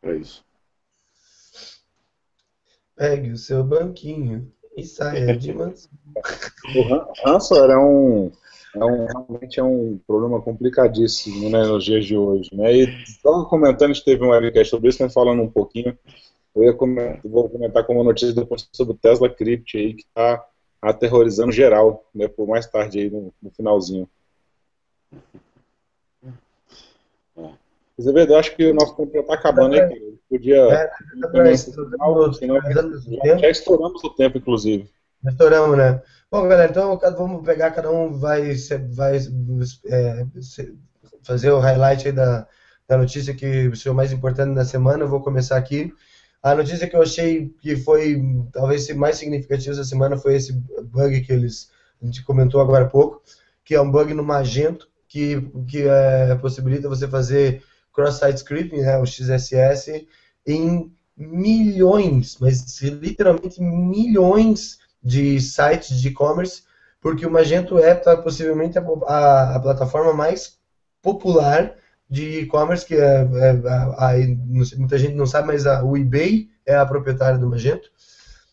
para 0.00 0.16
isso. 0.16 0.42
Pegue 2.96 3.30
o 3.30 3.36
seu 3.36 3.62
banquinho 3.62 4.50
e 4.74 4.82
saia 4.82 5.36
de 5.36 5.52
mansinho. 5.52 5.90
o 6.74 7.26
ransomware 7.26 7.72
é 7.72 7.76
um, 7.76 8.32
é 8.76 8.84
um, 8.84 9.04
realmente 9.04 9.60
é 9.60 9.62
um 9.62 10.00
problema 10.06 10.40
complicadíssimo 10.40 11.50
né, 11.50 11.62
nos 11.66 11.84
dias 11.84 12.06
de 12.06 12.16
hoje. 12.16 12.48
Né? 12.54 12.72
E 12.72 13.06
só 13.20 13.44
comentando, 13.44 13.90
a 13.90 13.92
gente 13.92 14.06
teve 14.06 14.24
um 14.24 14.30
webcast 14.30 14.70
sobre 14.70 14.88
isso, 14.88 15.10
falando 15.10 15.42
um 15.42 15.50
pouquinho. 15.50 15.98
Eu 16.56 16.64
ia 16.64 16.72
comentar, 16.72 17.20
vou 17.22 17.50
comentar 17.50 17.84
com 17.84 17.94
uma 17.94 18.04
notícia 18.04 18.34
depois 18.34 18.66
sobre 18.72 18.94
o 18.94 18.96
Tesla 18.96 19.28
Crypt 19.28 19.76
aí, 19.76 19.92
que 19.92 20.04
está 20.04 20.42
aterrorizando 20.84 21.52
geral, 21.52 22.04
né, 22.14 22.28
por 22.28 22.46
mais 22.46 22.66
tarde 22.66 22.98
aí 22.98 23.10
no, 23.10 23.32
no 23.42 23.50
finalzinho. 23.50 24.08
Mas 27.96 28.06
é 28.06 28.12
verdade, 28.12 28.40
acho 28.40 28.56
que 28.56 28.70
o 28.70 28.74
nosso 28.74 28.94
tempo 28.96 29.12
já 29.12 29.20
está 29.20 29.34
acabando, 29.34 29.74
hein, 29.74 29.80
cara? 29.80 29.94
Podia. 30.28 30.56
É, 30.56 30.90
já, 33.24 33.38
já 33.38 33.50
estouramos 33.50 34.02
o 34.02 34.10
tempo, 34.10 34.38
inclusive. 34.38 34.90
Estouramos, 35.24 35.78
né? 35.78 36.02
Bom, 36.30 36.48
galera, 36.48 36.70
então 36.70 36.98
vamos 37.16 37.44
pegar, 37.44 37.70
cada 37.70 37.90
um 37.90 38.18
vai, 38.18 38.52
vai 38.90 39.18
é, 39.86 40.26
fazer 41.22 41.50
o 41.52 41.60
highlight 41.60 42.08
aí 42.08 42.12
da, 42.12 42.48
da 42.88 42.98
notícia 42.98 43.34
que 43.34 43.70
o 43.88 43.94
mais 43.94 44.12
importante 44.12 44.54
da 44.54 44.64
semana. 44.64 45.04
Eu 45.04 45.08
vou 45.08 45.22
começar 45.22 45.56
aqui. 45.56 45.94
A 46.44 46.54
notícia 46.54 46.86
que 46.86 46.94
eu 46.94 47.02
achei 47.02 47.48
que 47.60 47.74
foi 47.74 48.22
talvez 48.52 48.88
mais 48.94 49.16
significativa 49.16 49.72
essa 49.72 49.82
semana 49.82 50.16
foi 50.16 50.36
esse 50.36 50.52
bug 50.52 51.22
que 51.22 51.32
eles 51.32 51.72
a 52.02 52.04
gente 52.04 52.22
comentou 52.22 52.60
agora 52.60 52.84
há 52.84 52.88
pouco, 52.88 53.22
que 53.64 53.74
é 53.74 53.80
um 53.80 53.90
bug 53.90 54.12
no 54.12 54.22
Magento 54.22 54.86
que, 55.08 55.40
que 55.66 55.88
é, 55.88 56.34
possibilita 56.34 56.86
você 56.86 57.08
fazer 57.08 57.62
cross-site 57.94 58.36
scripting, 58.36 58.82
né, 58.82 58.98
o 58.98 59.06
XSS, 59.06 60.06
em 60.46 60.92
milhões, 61.16 62.36
mas 62.38 62.78
literalmente 62.82 63.62
milhões 63.62 64.80
de 65.02 65.40
sites 65.40 65.98
de 65.98 66.08
e-commerce 66.08 66.64
porque 67.00 67.24
o 67.24 67.30
Magento 67.30 67.78
é 67.78 67.94
tá, 67.94 68.16
possivelmente 68.16 68.78
a, 68.78 68.82
a, 68.82 69.56
a, 69.56 69.60
plataforma 69.60 70.12
mais 70.12 70.58
popular 71.00 71.74
de 72.14 72.40
e-commerce, 72.40 72.86
que 72.86 72.94
é, 72.94 72.98
é 73.00 73.50
a, 73.98 74.12
muita 74.76 74.96
gente 74.96 75.14
não 75.14 75.26
sabe, 75.26 75.48
mas 75.48 75.66
o 75.66 75.96
eBay 75.96 76.48
é 76.64 76.76
a 76.76 76.86
proprietária 76.86 77.38
do 77.38 77.48
Magento. 77.48 77.90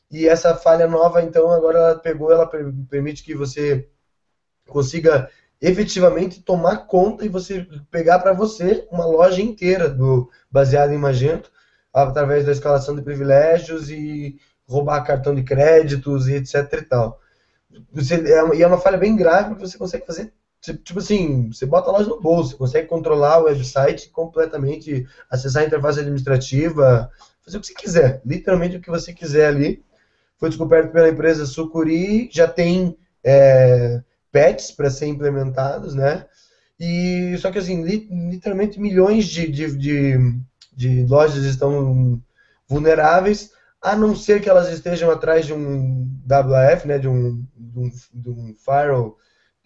E 0.09 0.27
essa 0.27 0.55
falha 0.55 0.87
nova, 0.87 1.21
então, 1.21 1.51
agora 1.51 1.77
ela 1.77 1.95
pegou, 1.99 2.31
ela 2.31 2.49
permite 2.89 3.23
que 3.23 3.35
você 3.35 3.87
consiga 4.67 5.29
efetivamente 5.61 6.41
tomar 6.41 6.87
conta 6.87 7.23
e 7.23 7.29
você 7.29 7.67
pegar 7.91 8.19
para 8.19 8.33
você 8.33 8.87
uma 8.91 9.05
loja 9.05 9.41
inteira 9.41 9.87
do 9.87 10.29
baseada 10.49 10.93
em 10.93 10.97
Magento 10.97 11.51
através 11.93 12.45
da 12.45 12.51
escalação 12.51 12.95
de 12.95 13.03
privilégios 13.03 13.89
e 13.91 14.39
roubar 14.67 15.03
cartão 15.03 15.35
de 15.35 15.43
créditos 15.43 16.27
e 16.27 16.35
etc 16.35 16.55
e 16.73 16.81
tal. 16.81 17.19
Você, 17.93 18.15
é, 18.15 18.55
e 18.55 18.63
é 18.63 18.67
uma 18.67 18.79
falha 18.79 18.97
bem 18.97 19.15
grave 19.15 19.55
que 19.55 19.61
você 19.61 19.77
consegue 19.77 20.05
fazer 20.05 20.33
tipo 20.61 20.99
assim, 20.99 21.51
você 21.51 21.65
bota 21.65 21.91
loja 21.91 22.07
no 22.07 22.21
bolso, 22.21 22.51
você 22.51 22.57
consegue 22.57 22.87
controlar 22.87 23.39
o 23.39 23.45
website 23.45 24.09
completamente, 24.09 25.07
acessar 25.29 25.63
a 25.63 25.65
interface 25.65 25.99
administrativa, 25.99 27.11
fazer 27.43 27.57
o 27.57 27.61
que 27.61 27.67
você 27.67 27.73
quiser, 27.73 28.21
literalmente 28.23 28.77
o 28.77 28.81
que 28.81 28.89
você 28.89 29.11
quiser 29.11 29.47
ali. 29.47 29.83
Foi 30.37 30.49
descoberto 30.49 30.91
pela 30.91 31.09
empresa 31.09 31.45
Sucuri, 31.45 32.29
já 32.31 32.47
tem 32.47 32.97
é, 33.23 34.01
patches 34.31 34.71
para 34.71 34.89
ser 34.89 35.07
implementados, 35.07 35.95
né? 35.95 36.25
E 36.79 37.35
só 37.37 37.51
que 37.51 37.59
assim, 37.59 37.83
literalmente 37.83 38.79
milhões 38.79 39.25
de, 39.25 39.47
de, 39.47 39.77
de, 39.77 40.39
de 40.73 41.03
lojas 41.05 41.43
estão 41.43 42.21
vulneráveis, 42.67 43.51
a 43.81 43.95
não 43.95 44.15
ser 44.15 44.41
que 44.41 44.49
elas 44.49 44.71
estejam 44.71 45.09
atrás 45.09 45.45
de 45.45 45.53
um 45.53 46.07
WF, 46.25 46.87
né, 46.87 46.99
de 46.99 47.07
um, 47.07 47.43
de 47.55 47.79
um, 47.79 47.91
de 48.13 48.29
um 48.29 48.55
firewall, 48.55 49.17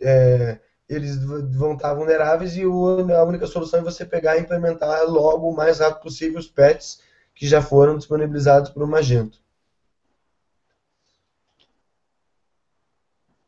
é, 0.02 0.60
eles 0.88 1.18
vão 1.24 1.74
estar 1.74 1.94
vulneráveis 1.94 2.56
e 2.56 2.66
o, 2.66 3.12
a 3.12 3.24
única 3.24 3.48
solução 3.48 3.80
é 3.80 3.84
você 3.84 4.06
pegar 4.06 4.38
e 4.38 4.42
implementar 4.42 5.04
logo 5.10 5.50
o 5.50 5.56
mais 5.56 5.80
rápido 5.80 6.04
possível 6.04 6.40
os 6.40 6.48
patches 6.48 7.02
que 7.34 7.48
já 7.48 7.62
foram 7.62 7.98
disponibilizados 7.98 8.70
para 8.70 8.84
o 8.84 8.88
Magento. 8.88 9.40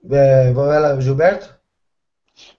É, 0.09 0.51
vai 0.51 0.79
lá, 0.79 0.99
Gilberto? 0.99 1.53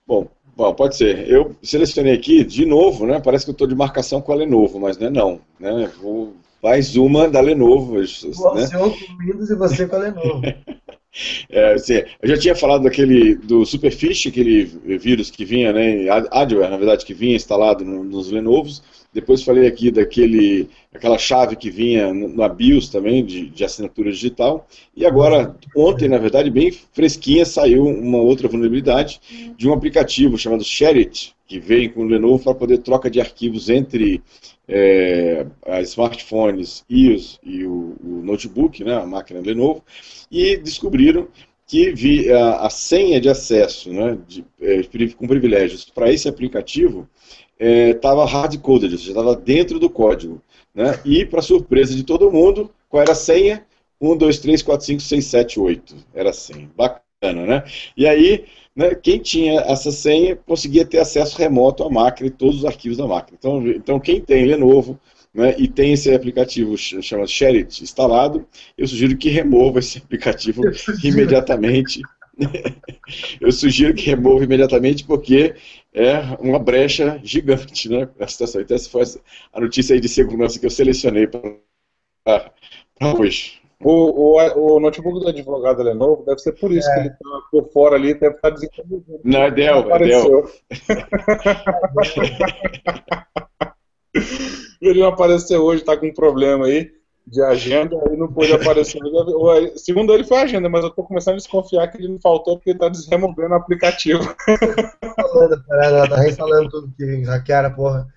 Bom, 0.06 0.28
bom, 0.56 0.74
pode 0.74 0.96
ser. 0.96 1.28
Eu 1.28 1.56
selecionei 1.62 2.12
aqui, 2.14 2.44
de 2.44 2.64
novo, 2.64 3.06
né? 3.06 3.20
Parece 3.20 3.44
que 3.44 3.50
eu 3.50 3.52
estou 3.52 3.66
de 3.66 3.74
marcação 3.74 4.20
com 4.20 4.32
a 4.32 4.36
Lenovo, 4.36 4.78
mas 4.78 4.96
não 4.98 5.06
é 5.06 5.10
não. 5.10 5.40
Né? 5.58 5.90
Vou, 6.00 6.34
mais 6.62 6.96
uma 6.96 7.28
da 7.28 7.40
Lenovo. 7.40 7.94
Você 8.00 8.28
né? 8.28 8.68
com 8.70 8.84
o 8.84 9.18
Windows 9.18 9.50
e 9.50 9.54
você 9.54 9.86
com 9.86 9.96
a 9.96 9.98
Lenovo. 9.98 10.42
É, 11.50 11.72
assim, 11.72 12.02
eu 12.22 12.28
já 12.28 12.38
tinha 12.38 12.54
falado 12.54 12.82
daquele 12.82 13.34
do 13.34 13.64
Superfish, 13.64 14.26
aquele 14.26 14.64
vírus 14.98 15.30
que 15.30 15.44
vinha, 15.44 15.72
né, 15.72 16.06
adware, 16.30 16.70
na 16.70 16.76
verdade, 16.76 17.04
que 17.04 17.14
vinha 17.14 17.36
instalado 17.36 17.84
no, 17.84 18.04
nos 18.04 18.30
Lenovos. 18.30 18.82
Depois 19.12 19.42
falei 19.42 19.66
aqui 19.66 19.90
daquele, 19.90 20.68
aquela 20.94 21.18
chave 21.18 21.56
que 21.56 21.70
vinha 21.70 22.12
na 22.12 22.48
BIOS 22.48 22.88
também, 22.90 23.24
de, 23.24 23.48
de 23.48 23.64
assinatura 23.64 24.10
digital. 24.10 24.68
E 24.94 25.06
agora, 25.06 25.56
ontem, 25.74 26.08
na 26.08 26.18
verdade, 26.18 26.50
bem 26.50 26.70
fresquinha, 26.92 27.44
saiu 27.44 27.86
uma 27.86 28.18
outra 28.18 28.48
vulnerabilidade 28.48 29.20
de 29.56 29.68
um 29.68 29.72
aplicativo 29.72 30.36
chamado 30.36 30.62
ShareIt, 30.62 31.34
que 31.46 31.58
veio 31.58 31.92
com 31.92 32.02
o 32.02 32.06
Lenovo 32.06 32.44
para 32.44 32.54
poder 32.54 32.78
troca 32.78 33.10
de 33.10 33.20
arquivos 33.20 33.70
entre 33.70 34.22
é, 34.68 35.46
smartphones 35.82 36.84
e, 36.88 37.10
os, 37.10 37.40
e 37.42 37.64
o, 37.64 37.96
o, 38.04 38.22
notebook, 38.22 38.84
né, 38.84 38.94
a 38.94 39.06
máquina 39.06 39.40
Lenovo, 39.40 39.82
e 40.30 40.56
descobriram 40.58 41.28
que 41.66 41.90
vi, 41.92 42.30
a, 42.30 42.66
a 42.66 42.70
senha 42.70 43.20
de 43.20 43.28
acesso 43.28 43.92
né, 43.92 44.18
de, 44.26 44.44
é, 44.60 44.82
com 45.16 45.26
privilégios 45.26 45.86
para 45.86 46.12
esse 46.12 46.28
aplicativo 46.28 47.08
estava 47.58 48.22
é, 48.22 48.26
hard-coded, 48.26 48.92
ou 48.92 48.98
seja, 48.98 49.10
estava 49.10 49.34
dentro 49.34 49.78
do 49.78 49.90
código. 49.90 50.40
Né, 50.74 51.00
e, 51.04 51.24
para 51.24 51.42
surpresa 51.42 51.94
de 51.94 52.04
todo 52.04 52.30
mundo, 52.30 52.70
qual 52.88 53.02
era 53.02 53.12
a 53.12 53.16
senha? 53.16 53.66
1, 54.00 54.16
2, 54.16 54.38
3, 54.38 54.62
4, 54.62 54.86
5, 54.86 55.00
6, 55.00 55.24
7, 55.24 55.60
8. 55.60 55.96
Era 56.14 56.30
a 56.30 56.32
senha. 56.32 56.70
Bacana, 56.76 57.46
né? 57.46 57.64
E 57.96 58.06
aí, 58.06 58.44
né, 58.78 58.94
quem 58.94 59.18
tinha 59.18 59.60
essa 59.62 59.90
senha 59.90 60.36
conseguia 60.36 60.84
ter 60.84 61.00
acesso 61.00 61.36
remoto 61.36 61.82
à 61.82 61.90
máquina 61.90 62.28
e 62.28 62.30
todos 62.30 62.58
os 62.58 62.64
arquivos 62.64 62.96
da 62.96 63.08
máquina. 63.08 63.36
Então, 63.36 63.66
então 63.66 63.98
quem 63.98 64.20
tem 64.20 64.46
Lenovo 64.46 65.00
né, 65.34 65.56
e 65.58 65.66
tem 65.66 65.94
esse 65.94 66.14
aplicativo 66.14 66.78
chamado 66.78 67.28
ShareIt 67.28 67.82
instalado, 67.82 68.46
eu 68.76 68.86
sugiro 68.86 69.16
que 69.16 69.30
remova 69.30 69.80
esse 69.80 69.98
aplicativo 69.98 70.62
imediatamente. 71.02 72.02
eu 73.40 73.50
sugiro 73.50 73.92
que 73.94 74.06
remova 74.06 74.44
imediatamente 74.44 75.02
porque 75.04 75.56
é 75.92 76.20
uma 76.38 76.60
brecha 76.60 77.20
gigante 77.24 77.88
né, 77.88 78.08
a 78.20 78.28
situação. 78.28 78.60
Então 78.60 78.76
essa 78.76 78.88
foi 78.88 79.02
a 79.52 79.60
notícia 79.60 80.00
de 80.00 80.08
segurança 80.08 80.56
que 80.56 80.66
eu 80.66 80.70
selecionei 80.70 81.26
para 81.26 82.52
hoje. 83.18 83.57
O, 83.80 83.92
o, 83.92 84.76
o, 84.76 84.80
notebook 84.80 85.20
do 85.20 85.28
advogado 85.28 85.84
Lenovo 85.84 86.24
deve 86.24 86.40
ser 86.40 86.52
por 86.52 86.72
isso 86.72 86.90
é. 86.90 86.94
que 86.94 87.00
ele 87.00 87.08
está 87.10 87.28
por 87.50 87.70
fora 87.70 87.94
ali, 87.94 88.12
deve 88.12 88.34
estar 88.34 88.50
tá 88.50 88.56
desenvolvido. 88.56 89.20
Não, 89.22 89.42
é 89.42 89.50
Dell, 89.52 89.94
é 89.94 89.98
Dell. 90.00 90.50
ele 94.82 95.00
não 95.00 95.08
apareceu 95.08 95.62
hoje, 95.62 95.82
está 95.82 95.96
com 95.96 96.06
um 96.06 96.14
problema 96.14 96.66
aí 96.66 96.90
de 97.24 97.42
agenda, 97.42 97.96
aí 98.08 98.16
não 98.16 98.32
pôde 98.32 98.52
aparecer. 98.52 99.00
Segundo 99.76 100.12
ele 100.12 100.24
foi 100.24 100.38
a 100.38 100.42
agenda, 100.42 100.68
mas 100.68 100.82
eu 100.82 100.88
estou 100.88 101.04
começando 101.04 101.34
a 101.34 101.38
desconfiar 101.38 101.86
que 101.88 101.98
ele 101.98 102.08
não 102.08 102.20
faltou 102.20 102.56
porque 102.56 102.70
ele 102.70 102.78
está 102.78 102.88
desremovendo 102.88 103.50
o 103.50 103.54
aplicativo. 103.54 104.22
Tá 106.08 106.16
reinstalando 106.16 106.70
tudo, 106.70 106.92
que 106.96 107.22
hackearam, 107.22 107.74
porra. 107.74 108.08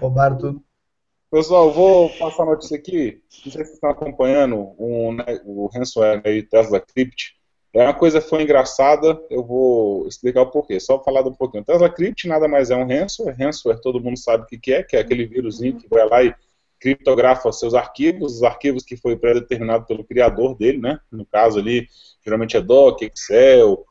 Roubaram 0.00 0.36
tudo. 0.36 0.62
Pessoal, 1.30 1.70
vou 1.70 2.08
passar 2.16 2.44
a 2.44 2.46
notícia 2.46 2.74
aqui. 2.74 3.20
Não 3.44 3.52
sei 3.52 3.52
se 3.52 3.58
vocês 3.58 3.74
estão 3.74 3.90
acompanhando 3.90 4.74
um, 4.78 5.12
né, 5.12 5.38
o 5.44 5.66
ransomware 5.66 6.22
aí, 6.24 6.42
Tesla 6.42 6.80
Crypt. 6.80 7.36
É 7.74 7.82
uma 7.82 7.92
coisa 7.92 8.18
que 8.18 8.30
foi 8.30 8.42
engraçada, 8.42 9.20
eu 9.28 9.44
vou 9.44 10.08
explicar 10.08 10.40
o 10.40 10.50
porquê. 10.50 10.80
Só 10.80 11.02
falar 11.04 11.20
um 11.26 11.34
pouquinho. 11.34 11.62
Tesla 11.62 11.90
Crypt 11.90 12.26
nada 12.26 12.48
mais 12.48 12.70
é 12.70 12.76
um 12.76 12.86
ransomware. 12.86 13.36
Ransomware 13.38 13.82
todo 13.82 14.00
mundo 14.00 14.18
sabe 14.18 14.44
o 14.44 14.46
que 14.46 14.72
é, 14.72 14.82
que 14.82 14.96
é 14.96 15.00
aquele 15.00 15.26
vírusinho 15.26 15.76
que 15.76 15.86
vai 15.86 16.08
lá 16.08 16.22
e 16.22 16.34
criptografa 16.80 17.52
seus 17.52 17.74
arquivos, 17.74 18.36
os 18.36 18.42
arquivos 18.42 18.82
que 18.82 18.96
foi 18.96 19.14
pré-determinado 19.14 19.84
pelo 19.84 20.04
criador 20.04 20.56
dele, 20.56 20.78
né? 20.78 20.98
No 21.12 21.26
caso 21.26 21.58
ali, 21.58 21.88
geralmente 22.24 22.56
é 22.56 22.60
Doc, 22.62 23.02
Excel, 23.02 23.84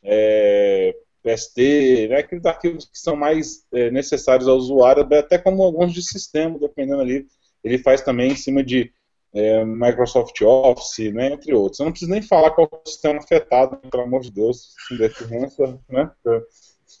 é, 0.00 0.94
PST, 1.24 2.08
né, 2.08 2.18
aqueles 2.18 2.44
arquivos 2.44 2.84
que 2.84 2.98
são 2.98 3.16
mais 3.16 3.64
é, 3.72 3.90
necessários 3.90 4.46
ao 4.46 4.58
usuário, 4.58 5.02
até 5.16 5.38
como 5.38 5.62
alguns 5.62 5.92
de 5.92 6.02
sistema, 6.02 6.58
dependendo 6.58 7.00
ali. 7.00 7.26
Ele 7.62 7.78
faz 7.78 8.02
também 8.02 8.32
em 8.32 8.36
cima 8.36 8.62
de 8.62 8.92
é, 9.32 9.64
Microsoft 9.64 10.38
Office, 10.42 11.12
né, 11.12 11.32
entre 11.32 11.54
outros. 11.54 11.80
Eu 11.80 11.84
não 11.84 11.92
preciso 11.92 12.10
nem 12.10 12.20
falar 12.20 12.50
qual 12.50 12.68
é 12.70 12.76
o 12.76 12.88
sistema 12.88 13.18
afetado, 13.18 13.78
pelo 13.90 14.02
amor 14.02 14.20
de 14.20 14.30
Deus, 14.30 14.74
sem 14.86 14.98
decorrência, 14.98 15.80
né? 15.88 16.10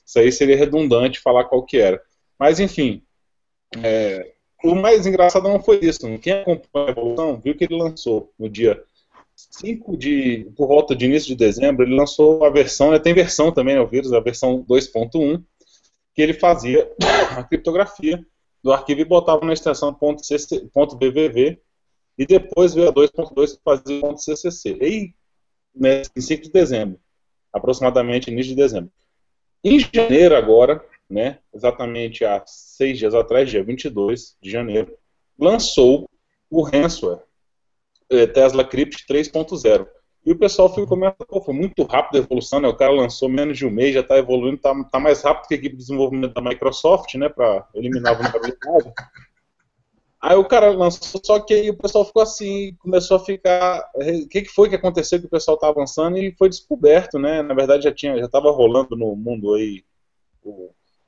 Isso 0.06 0.18
aí 0.18 0.32
seria 0.32 0.56
redundante 0.56 1.20
falar 1.20 1.44
qual 1.44 1.64
que 1.64 1.76
era. 1.76 2.00
Mas, 2.38 2.58
enfim, 2.58 3.02
é, 3.82 4.32
o 4.64 4.74
mais 4.74 5.06
engraçado 5.06 5.48
não 5.48 5.62
foi 5.62 5.80
isso. 5.82 6.00
Quem 6.18 6.32
acompanha 6.32 6.86
a 6.86 6.90
evolução 6.90 7.40
viu 7.40 7.56
que 7.56 7.64
ele 7.64 7.76
lançou 7.76 8.32
no 8.38 8.48
dia 8.48 8.82
5 9.36 9.96
de, 9.96 10.50
por 10.56 10.68
volta 10.68 10.94
de 10.94 11.06
início 11.06 11.28
de 11.28 11.36
dezembro, 11.36 11.84
ele 11.84 11.96
lançou 11.96 12.44
a 12.44 12.50
versão, 12.50 12.90
né, 12.90 12.98
tem 12.98 13.14
versão 13.14 13.52
também, 13.52 13.74
né, 13.74 13.80
o 13.80 13.86
vírus, 13.86 14.12
a 14.12 14.20
versão 14.20 14.64
2.1, 14.64 15.42
que 16.14 16.22
ele 16.22 16.34
fazia 16.34 16.90
a 17.36 17.42
criptografia 17.42 18.24
do 18.62 18.72
arquivo 18.72 19.00
e 19.00 19.04
botava 19.04 19.44
na 19.44 19.52
extensão 19.52 19.92
.bvv 19.92 21.58
e 22.16 22.26
depois 22.26 22.74
veio 22.74 22.88
a 22.88 22.92
2.2 22.92 23.56
que 23.56 23.62
fazia 23.62 24.00
.ccc. 24.14 24.78
E 24.80 25.14
né, 25.74 26.02
em 26.16 26.20
5 26.20 26.44
de 26.44 26.50
dezembro, 26.50 27.00
aproximadamente 27.52 28.30
início 28.30 28.50
de 28.50 28.56
dezembro. 28.56 28.90
Em 29.62 29.80
janeiro 29.80 30.36
agora, 30.36 30.84
né, 31.10 31.38
exatamente 31.52 32.24
há 32.24 32.42
seis 32.46 32.98
dias 32.98 33.14
atrás, 33.14 33.50
dia 33.50 33.64
22 33.64 34.36
de 34.40 34.50
janeiro, 34.50 34.96
lançou 35.38 36.08
o 36.48 36.62
ransomware, 36.62 37.20
Tesla 38.32 38.64
Crypt 38.64 39.04
3.0. 39.08 39.86
E 40.26 40.32
o 40.32 40.38
pessoal 40.38 40.70
ficou 40.70 40.86
comentando, 40.86 41.26
pô, 41.26 41.40
foi 41.42 41.54
muito 41.54 41.82
rápido 41.82 42.16
a 42.16 42.24
evolução, 42.24 42.58
né? 42.58 42.68
O 42.68 42.76
cara 42.76 42.92
lançou 42.92 43.28
menos 43.28 43.58
de 43.58 43.66
um 43.66 43.70
mês, 43.70 43.92
já 43.92 44.00
está 44.00 44.16
evoluindo, 44.16 44.56
está 44.56 44.72
tá 44.84 44.98
mais 44.98 45.22
rápido 45.22 45.48
que 45.48 45.54
a 45.54 45.56
equipe 45.58 45.76
de 45.76 45.82
desenvolvimento 45.82 46.32
da 46.32 46.40
Microsoft, 46.40 47.14
né? 47.16 47.28
Para 47.28 47.68
eliminar 47.74 48.12
a 48.12 48.16
vulnerabilidade. 48.16 48.92
Aí 50.24 50.36
o 50.36 50.44
cara 50.46 50.70
lançou, 50.70 51.20
só 51.22 51.38
que 51.38 51.52
aí 51.52 51.68
o 51.68 51.76
pessoal 51.76 52.02
ficou 52.02 52.22
assim, 52.22 52.74
começou 52.78 53.18
a 53.18 53.20
ficar. 53.20 53.86
O 53.94 54.26
que, 54.26 54.40
que 54.40 54.48
foi 54.48 54.70
que 54.70 54.74
aconteceu 54.74 55.20
que 55.20 55.26
o 55.26 55.30
pessoal 55.30 55.56
está 55.56 55.68
avançando 55.68 56.16
e 56.16 56.34
foi 56.38 56.48
descoberto, 56.48 57.18
né? 57.18 57.42
Na 57.42 57.52
verdade 57.52 57.84
já 57.84 57.92
tinha, 57.92 58.16
já 58.16 58.24
estava 58.24 58.50
rolando 58.50 58.96
no 58.96 59.14
mundo 59.14 59.52
aí, 59.52 59.84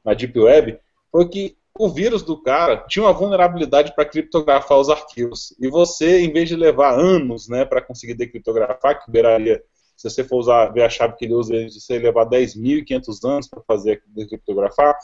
na 0.04 0.12
Deep 0.12 0.38
Web, 0.38 0.78
foi 1.10 1.26
que 1.30 1.56
o 1.78 1.88
vírus 1.88 2.22
do 2.22 2.40
cara 2.42 2.84
tinha 2.88 3.04
uma 3.04 3.12
vulnerabilidade 3.12 3.94
para 3.94 4.04
criptografar 4.04 4.78
os 4.78 4.88
arquivos. 4.88 5.54
E 5.60 5.68
você, 5.68 6.20
em 6.20 6.32
vez 6.32 6.48
de 6.48 6.56
levar 6.56 6.98
anos 6.98 7.48
né, 7.48 7.64
para 7.64 7.82
conseguir 7.82 8.14
decriptografar, 8.14 9.04
que 9.04 9.10
beiraria 9.10 9.62
se 9.96 10.10
você 10.10 10.22
for 10.22 10.36
usar, 10.36 10.66
ver 10.66 10.82
a 10.82 10.90
chave 10.90 11.16
que 11.16 11.24
ele 11.24 11.34
usa, 11.34 11.54
você 11.70 11.98
levar 11.98 12.26
10.500 12.26 13.28
anos 13.28 13.48
para 13.48 13.62
fazer 13.62 14.02
decriptografar, 14.06 14.94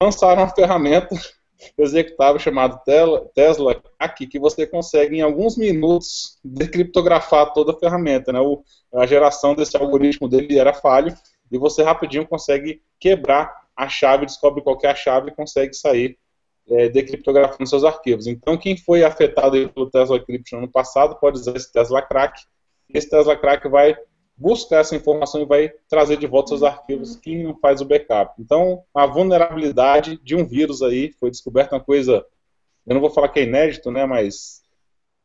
lançaram 0.00 0.42
uma 0.42 0.48
ferramenta 0.48 1.14
executável 1.76 2.38
chamada 2.38 2.80
Tesla 3.34 3.82
aqui, 3.98 4.26
que 4.26 4.38
você 4.38 4.66
consegue 4.66 5.16
em 5.16 5.22
alguns 5.22 5.56
minutos 5.56 6.38
decriptografar 6.44 7.52
toda 7.52 7.72
a 7.72 7.78
ferramenta. 7.78 8.32
Né? 8.32 8.40
O, 8.40 8.62
a 8.94 9.06
geração 9.06 9.56
desse 9.56 9.76
algoritmo 9.76 10.28
dele 10.28 10.56
era 10.56 10.72
falho, 10.72 11.12
e 11.50 11.58
você 11.58 11.82
rapidinho 11.82 12.26
consegue 12.26 12.80
quebrar 12.98 13.61
a 13.76 13.88
chave, 13.88 14.26
descobre 14.26 14.62
qualquer 14.62 14.92
é 14.92 14.94
chave 14.94 15.30
e 15.30 15.34
consegue 15.34 15.74
sair 15.74 16.18
é, 16.68 16.88
decriptografando 16.88 17.68
seus 17.68 17.84
arquivos. 17.84 18.26
Então, 18.26 18.56
quem 18.56 18.76
foi 18.76 19.02
afetado 19.02 19.68
pelo 19.70 19.90
Tesla 19.90 20.22
Crypto 20.24 20.56
no 20.56 20.70
passado 20.70 21.18
pode 21.18 21.38
usar 21.38 21.56
esse 21.56 21.72
Tesla 21.72 22.02
Crack. 22.02 22.40
Esse 22.92 23.08
Tesla 23.08 23.36
Crack 23.36 23.68
vai 23.68 23.96
buscar 24.36 24.78
essa 24.78 24.96
informação 24.96 25.42
e 25.42 25.46
vai 25.46 25.72
trazer 25.88 26.16
de 26.16 26.26
volta 26.26 26.48
seus 26.48 26.62
arquivos 26.62 27.16
quem 27.16 27.44
não 27.44 27.58
faz 27.58 27.80
o 27.80 27.84
backup. 27.84 28.34
Então, 28.40 28.82
a 28.94 29.06
vulnerabilidade 29.06 30.18
de 30.22 30.34
um 30.34 30.46
vírus 30.46 30.82
aí 30.82 31.12
foi 31.18 31.30
descoberta 31.30 31.76
uma 31.76 31.84
coisa, 31.84 32.24
eu 32.86 32.94
não 32.94 33.00
vou 33.00 33.10
falar 33.10 33.28
que 33.28 33.40
é 33.40 33.44
inédito, 33.44 33.90
né, 33.90 34.04
mas 34.06 34.62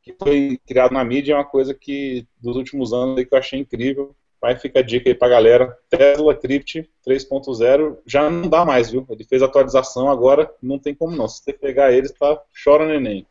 que 0.02 0.14
foi 0.14 0.60
criado 0.66 0.94
na 0.94 1.04
mídia 1.04 1.34
é 1.34 1.36
uma 1.36 1.46
coisa 1.46 1.74
que 1.74 2.28
dos 2.40 2.56
últimos 2.56 2.94
anos 2.94 3.18
aí 3.18 3.26
que 3.26 3.34
eu 3.34 3.40
achei 3.40 3.60
incrível 3.60 4.16
Vai 4.40 4.56
ficar 4.56 4.82
a 4.82 4.84
dica 4.84 5.10
aí 5.10 5.16
pra 5.16 5.30
galera. 5.30 5.78
Tesla 5.90 6.36
Crypt 6.36 6.90
3.0 7.08 7.98
já 8.06 8.30
não 8.30 8.48
dá 8.50 8.64
mais, 8.64 8.92
viu? 8.92 9.06
Ele 9.10 9.24
fez 9.24 9.42
atualização, 9.42 10.10
agora 10.10 10.52
não 10.62 10.78
tem 10.78 10.94
como 10.94 11.16
não. 11.16 11.28
Se 11.28 11.44
você 11.44 11.54
pegar 11.54 11.92
ele, 11.92 12.10
tá 12.10 12.42
chora 12.64 12.86
neném. 12.86 13.26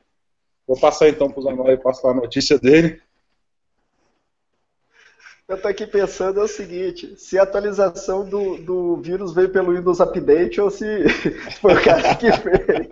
Vou 0.67 0.79
passar 0.79 1.09
então 1.09 1.31
pro 1.31 1.43
Zanol 1.43 1.71
e 1.71 1.77
passar 1.77 2.11
a 2.11 2.15
notícia 2.15 2.59
dele. 2.59 3.01
Eu 5.49 5.63
tô 5.63 5.69
aqui 5.69 5.87
pensando 5.87 6.41
é 6.41 6.43
o 6.43 6.49
seguinte, 6.49 7.15
se 7.17 7.39
a 7.39 7.45
atualização 7.45 8.29
do, 8.29 8.57
do 8.57 8.97
vírus 8.97 9.33
veio 9.33 9.49
pelo 9.49 9.73
Windows 9.73 10.01
Update 10.01 10.61
ou 10.61 10.69
se 10.73 10.85
foi 11.63 11.75
o 11.75 11.85
cara 11.85 12.17
que 12.17 12.33
fez. 12.33 12.89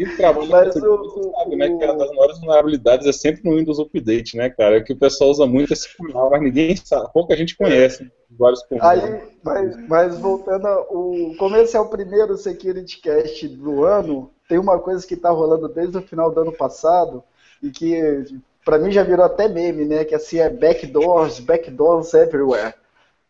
E 0.00 0.16
trabalho 0.16 0.48
Mas 0.48 0.76
o, 0.76 0.96
você 0.96 1.30
sabe, 1.30 1.56
né, 1.56 1.68
que 1.68 1.84
uma 1.84 1.96
das 1.96 2.10
maiores 2.10 2.38
vulnerabilidades 2.40 3.06
é 3.06 3.12
sempre 3.12 3.42
no 3.44 3.56
Windows 3.56 3.78
Update, 3.78 4.36
né, 4.36 4.48
cara? 4.48 4.78
É 4.78 4.80
que 4.80 4.94
o 4.94 4.98
pessoal 4.98 5.30
usa 5.30 5.46
muito 5.46 5.72
esse 5.72 5.94
canal, 5.94 6.30
mas 6.30 6.40
ninguém 6.40 6.74
sabe, 6.76 7.12
pouca 7.12 7.36
gente 7.36 7.56
conhece 7.56 8.10
vários 8.30 8.64
Aí, 8.80 9.22
mas, 9.42 9.88
mas 9.88 10.18
voltando, 10.18 10.66
o, 10.90 11.34
como 11.38 11.56
esse 11.56 11.76
é 11.76 11.80
o 11.80 11.88
primeiro 11.88 12.36
Security 12.36 13.00
Cast 13.00 13.46
do 13.48 13.84
ano, 13.84 14.30
tem 14.48 14.58
uma 14.58 14.78
coisa 14.78 15.06
que 15.06 15.14
está 15.14 15.30
rolando 15.30 15.68
desde 15.68 15.98
o 15.98 16.02
final 16.02 16.30
do 16.30 16.40
ano 16.40 16.52
passado 16.52 17.22
e 17.62 17.70
que 17.70 18.24
para 18.64 18.78
mim 18.78 18.90
já 18.90 19.02
virou 19.02 19.26
até 19.26 19.48
meme, 19.48 19.84
né? 19.84 20.04
Que 20.04 20.14
assim 20.14 20.38
é 20.38 20.48
backdoors, 20.48 21.40
backdoors 21.40 22.14
everywhere. 22.14 22.74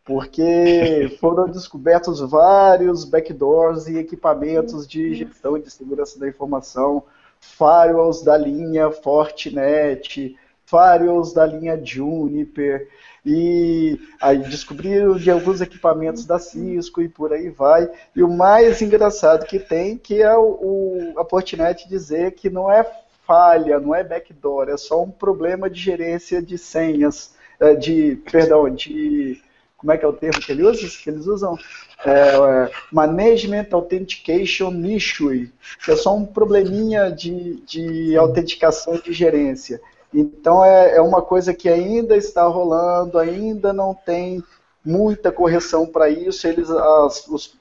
Porque 0.05 1.17
foram 1.21 1.49
descobertos 1.49 2.21
vários 2.21 3.05
backdoors 3.05 3.87
e 3.87 3.99
equipamentos 3.99 4.87
de 4.87 5.15
gestão 5.15 5.59
de 5.59 5.71
segurança 5.71 6.19
da 6.19 6.29
informação, 6.29 7.05
firewalls 7.39 8.23
da 8.23 8.37
linha 8.37 8.91
Fortinet, 8.91 10.37
firewalls 10.65 11.33
da 11.33 11.45
linha 11.45 11.81
Juniper, 11.83 12.89
e 13.25 14.01
aí 14.21 14.39
descobriram 14.39 15.17
de 15.17 15.31
alguns 15.31 15.61
equipamentos 15.61 16.25
da 16.25 16.39
Cisco 16.39 17.03
e 17.03 17.09
por 17.09 17.33
aí 17.33 17.51
vai. 17.51 17.91
E 18.17 18.23
o 18.23 18.29
mais 18.29 18.81
engraçado 18.81 19.45
que 19.45 19.59
tem, 19.59 19.99
que 19.99 20.23
é 20.23 20.35
o, 20.37 21.13
o 21.15 21.21
a 21.21 21.25
Fortinet 21.25 21.89
dizer 21.89 22.33
que 22.33 22.49
não 22.49 22.71
é 22.71 22.85
falha, 23.27 23.79
não 23.79 23.95
é 23.95 24.03
backdoor, 24.03 24.69
é 24.69 24.77
só 24.77 25.03
um 25.03 25.11
problema 25.11 25.69
de 25.69 25.81
gerência 25.81 26.43
de 26.43 26.57
senhas, 26.57 27.35
é, 27.61 27.75
de, 27.75 28.17
perdão, 28.31 28.69
de, 28.69 29.41
como 29.81 29.93
é 29.93 29.97
que 29.97 30.05
é 30.05 30.09
o 30.09 30.13
termo 30.13 30.39
que, 30.41 30.53
ele 30.53 30.63
usa, 30.63 30.87
que 30.87 31.09
eles 31.09 31.27
usam? 31.27 31.57
É, 32.05 32.11
é, 32.11 32.71
Management 32.93 33.69
Authentication 33.73 34.73
Issue, 34.85 35.51
que 35.83 35.91
é 35.91 35.97
só 35.97 36.15
um 36.15 36.27
probleminha 36.27 37.11
de, 37.11 37.63
de 37.63 38.15
autenticação 38.17 38.99
de 38.99 39.11
gerência. 39.11 39.81
Então 40.13 40.63
é, 40.63 40.97
é 40.97 41.01
uma 41.01 41.23
coisa 41.23 41.55
que 41.55 41.69
ainda 41.69 42.15
está 42.15 42.45
rolando, 42.47 43.19
ainda 43.19 43.73
não 43.73 43.95
tem 43.95 44.45
muita 44.85 45.33
correção 45.33 45.87
para 45.87 46.11
isso, 46.11 46.47
eles, 46.47 46.71
as, 46.71 47.27
os, 47.27 47.59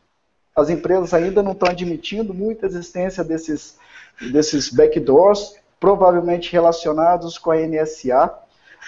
as 0.55 0.69
empresas 0.69 1.13
ainda 1.13 1.41
não 1.41 1.53
estão 1.53 1.69
admitindo 1.69 2.33
muita 2.33 2.65
existência 2.65 3.23
desses, 3.23 3.77
desses 4.31 4.69
backdoors, 4.69 5.55
provavelmente 5.79 6.51
relacionados 6.51 7.37
com 7.37 7.51
a 7.51 7.57
NSA. 7.57 8.33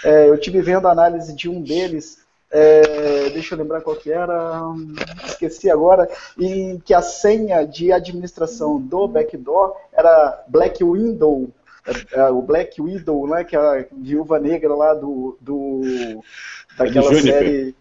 É, 0.03 0.29
eu 0.29 0.37
tive 0.37 0.61
vendo 0.61 0.87
a 0.87 0.91
análise 0.91 1.33
de 1.33 1.47
um 1.47 1.61
deles, 1.61 2.20
é, 2.51 3.29
deixa 3.29 3.55
eu 3.55 3.59
lembrar 3.59 3.81
qual 3.81 3.95
que 3.95 4.11
era, 4.11 4.61
esqueci 5.25 5.69
agora, 5.69 6.09
em 6.37 6.79
que 6.79 6.93
a 6.93 7.01
senha 7.01 7.65
de 7.65 7.91
administração 7.91 8.79
do 8.79 9.07
backdoor 9.07 9.75
era 9.93 10.43
Black 10.47 10.83
Window, 10.83 11.49
é, 11.85 12.19
é, 12.19 12.29
o 12.29 12.41
Black 12.41 12.81
Widow, 12.81 13.27
né, 13.27 13.43
que 13.43 13.55
é 13.55 13.59
a 13.59 13.85
viúva 13.91 14.39
negra 14.39 14.73
lá 14.75 14.93
do, 14.93 15.37
do 15.41 15.81
daquela 16.77 17.11
é 17.11 17.21
série. 17.21 17.75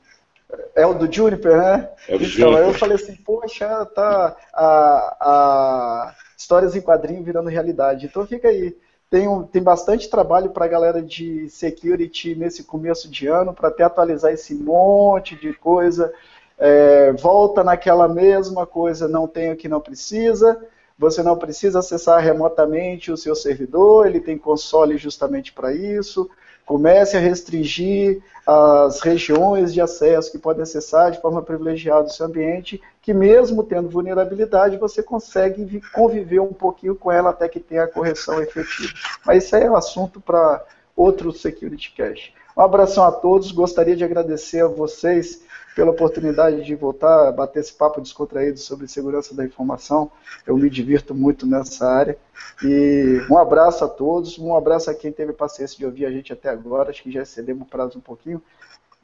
É 0.75 0.85
o 0.85 0.95
do 0.95 1.13
Juniper, 1.13 1.57
né? 1.57 1.91
É 2.09 2.17
então, 2.17 2.27
Juniper. 2.27 2.65
eu 2.65 2.75
falei 2.75 2.97
assim, 2.97 3.15
poxa, 3.15 3.87
tá 3.87 4.37
a, 4.53 5.17
a 5.21 6.15
histórias 6.37 6.75
em 6.75 6.81
quadrinho 6.81 7.23
virando 7.23 7.49
realidade. 7.49 8.07
Então 8.07 8.27
fica 8.27 8.49
aí 8.49 8.77
tem, 9.11 9.27
um, 9.27 9.43
tem 9.43 9.61
bastante 9.61 10.09
trabalho 10.09 10.51
para 10.51 10.65
a 10.65 10.69
galera 10.69 11.03
de 11.03 11.49
security 11.51 12.37
nesse 12.37 12.63
começo 12.63 13.11
de 13.11 13.27
ano, 13.27 13.53
para 13.53 13.69
até 13.69 13.83
atualizar 13.83 14.33
esse 14.33 14.55
monte 14.55 15.35
de 15.35 15.53
coisa. 15.53 16.13
É, 16.57 17.13
volta 17.15 17.65
naquela 17.65 18.07
mesma 18.07 18.65
coisa, 18.67 19.09
não 19.09 19.27
tem 19.27 19.53
o 19.53 19.57
que 19.57 19.69
não 19.69 19.81
precisa. 19.81 20.65
Você 20.97 21.23
não 21.23 21.37
precisa 21.37 21.81
acessar 21.81 22.23
remotamente 22.23 23.11
o 23.11 23.17
seu 23.17 23.35
servidor, 23.35 24.07
ele 24.07 24.21
tem 24.21 24.39
console 24.39 24.97
justamente 24.97 25.53
para 25.53 25.73
isso. 25.73 26.31
Comece 26.71 27.17
a 27.17 27.21
restringir 27.21 28.23
as 28.47 29.01
regiões 29.01 29.75
de 29.75 29.81
acesso 29.81 30.31
que 30.31 30.39
podem 30.39 30.63
acessar 30.63 31.11
de 31.11 31.21
forma 31.21 31.43
privilegiada 31.43 32.07
o 32.07 32.11
seu 32.11 32.27
ambiente, 32.27 32.81
que 33.03 33.13
mesmo 33.13 33.65
tendo 33.65 33.89
vulnerabilidade, 33.89 34.77
você 34.77 35.03
consegue 35.03 35.83
conviver 35.93 36.39
um 36.39 36.53
pouquinho 36.53 36.95
com 36.95 37.11
ela 37.11 37.31
até 37.31 37.49
que 37.49 37.59
tenha 37.59 37.83
a 37.83 37.89
correção 37.89 38.41
efetiva. 38.41 38.93
Mas 39.27 39.43
isso 39.43 39.57
aí 39.57 39.65
é 39.65 39.71
um 39.73 39.75
assunto 39.75 40.21
para 40.21 40.65
outro 40.95 41.33
Security 41.33 41.93
Cache. 41.97 42.33
Um 42.57 42.63
abração 42.63 43.03
a 43.03 43.11
todos, 43.11 43.51
gostaria 43.51 43.97
de 43.97 44.05
agradecer 44.05 44.63
a 44.63 44.69
vocês 44.69 45.43
pela 45.75 45.91
oportunidade 45.91 46.65
de 46.65 46.75
voltar 46.75 47.29
a 47.29 47.33
bater 47.33 47.61
esse 47.61 47.73
papo 47.73 48.01
descontraído 48.01 48.59
sobre 48.59 48.89
segurança 48.89 49.35
da 49.35 49.45
informação. 49.45 50.11
Eu 50.47 50.57
me 50.57 50.69
divirto 50.69 51.15
muito 51.15 51.47
nessa 51.47 51.89
área. 51.89 52.19
E 52.63 53.21
um 53.31 53.39
abraço 53.39 53.85
a 53.85 53.89
todos, 53.89 54.39
um 54.39 54.55
abraço 54.55 54.91
a 54.91 54.95
quem 54.95 55.13
teve 55.13 55.33
paciência 55.33 55.79
de 55.79 55.87
ouvir 55.87 56.07
a 56.07 56.11
gente 56.11 56.33
até 56.33 56.49
agora. 56.49 56.91
Acho 56.91 57.03
que 57.03 57.13
já 57.13 57.23
excedemos 57.23 57.67
o 57.67 57.71
prazo 57.71 57.99
um 57.99 58.03
pouquinho. 58.03 58.43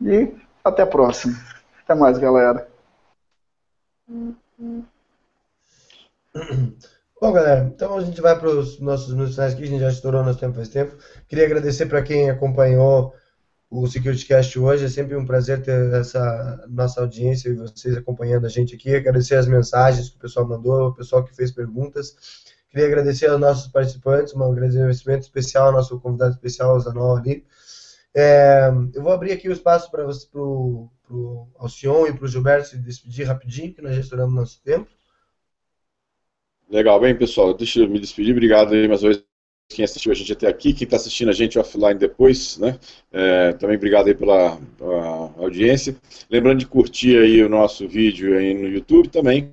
E 0.00 0.32
até 0.64 0.82
a 0.82 0.86
próxima. 0.86 1.34
Até 1.84 1.94
mais, 1.94 2.18
galera. 2.18 2.68
Bom, 7.18 7.32
galera, 7.32 7.64
então 7.74 7.96
a 7.96 8.00
gente 8.02 8.20
vai 8.20 8.38
para 8.38 8.50
os 8.50 8.78
nossos 8.78 9.12
minutos 9.12 9.34
finais 9.34 9.54
aqui, 9.54 9.62
a 9.62 9.66
gente 9.66 9.80
já 9.80 9.88
estourou 9.88 10.22
nosso 10.22 10.38
tempo 10.38 10.54
faz 10.54 10.68
tempo. 10.68 10.96
Queria 11.26 11.46
agradecer 11.46 11.86
para 11.86 12.02
quem 12.02 12.28
acompanhou 12.28 13.14
o 13.70 13.86
SecurityCast 13.86 14.58
hoje. 14.58 14.84
É 14.84 14.88
sempre 14.88 15.16
um 15.16 15.26
prazer 15.26 15.62
ter 15.62 15.92
essa 15.94 16.64
nossa 16.68 17.00
audiência 17.00 17.48
e 17.48 17.54
vocês 17.54 17.96
acompanhando 17.96 18.46
a 18.46 18.48
gente 18.48 18.74
aqui. 18.74 18.94
Agradecer 18.94 19.36
as 19.36 19.46
mensagens 19.46 20.08
que 20.08 20.16
o 20.16 20.20
pessoal 20.20 20.46
mandou, 20.46 20.88
o 20.88 20.94
pessoal 20.94 21.24
que 21.24 21.34
fez 21.34 21.50
perguntas. 21.50 22.16
Queria 22.68 22.86
agradecer 22.86 23.26
aos 23.28 23.40
nossos 23.40 23.68
participantes, 23.68 24.34
um 24.34 24.42
agradecimento 24.42 25.22
especial 25.22 25.68
ao 25.68 25.72
nosso 25.72 25.98
convidado 26.00 26.34
especial, 26.34 26.78
Zanol 26.80 27.16
ali. 27.16 27.44
É, 28.14 28.70
eu 28.94 29.02
vou 29.02 29.12
abrir 29.12 29.32
aqui 29.32 29.48
o 29.48 29.52
espaço 29.52 29.90
para 29.90 30.06
o 30.06 30.90
Alcion 31.56 32.06
e 32.06 32.12
para 32.12 32.24
o 32.24 32.28
Gilberto 32.28 32.68
se 32.68 32.78
despedir 32.78 33.26
rapidinho, 33.26 33.74
que 33.74 33.82
nós 33.82 33.94
já 33.94 34.00
estouramos 34.00 34.34
nosso 34.34 34.62
tempo. 34.62 34.88
Legal, 36.68 36.98
bem 36.98 37.16
pessoal, 37.16 37.54
deixa 37.54 37.80
eu 37.80 37.88
me 37.88 38.00
despedir, 38.00 38.32
obrigado 38.32 38.74
aí 38.74 38.88
mais 38.88 39.02
uma 39.02 39.10
vez 39.10 39.25
quem 39.68 39.84
assistiu 39.84 40.12
a 40.12 40.14
gente 40.14 40.32
até 40.32 40.46
aqui, 40.46 40.72
quem 40.72 40.84
está 40.84 40.96
assistindo 40.96 41.28
a 41.28 41.34
gente 41.34 41.58
offline 41.58 41.98
depois, 41.98 42.56
né? 42.58 42.78
É, 43.12 43.52
também 43.54 43.76
obrigado 43.76 44.06
aí 44.06 44.14
pela, 44.14 44.58
pela, 44.78 45.34
audiência. 45.38 45.96
Lembrando 46.30 46.60
de 46.60 46.66
curtir 46.66 47.18
aí 47.18 47.42
o 47.42 47.48
nosso 47.48 47.86
vídeo 47.88 48.38
aí 48.38 48.54
no 48.54 48.68
YouTube 48.68 49.08
também, 49.08 49.52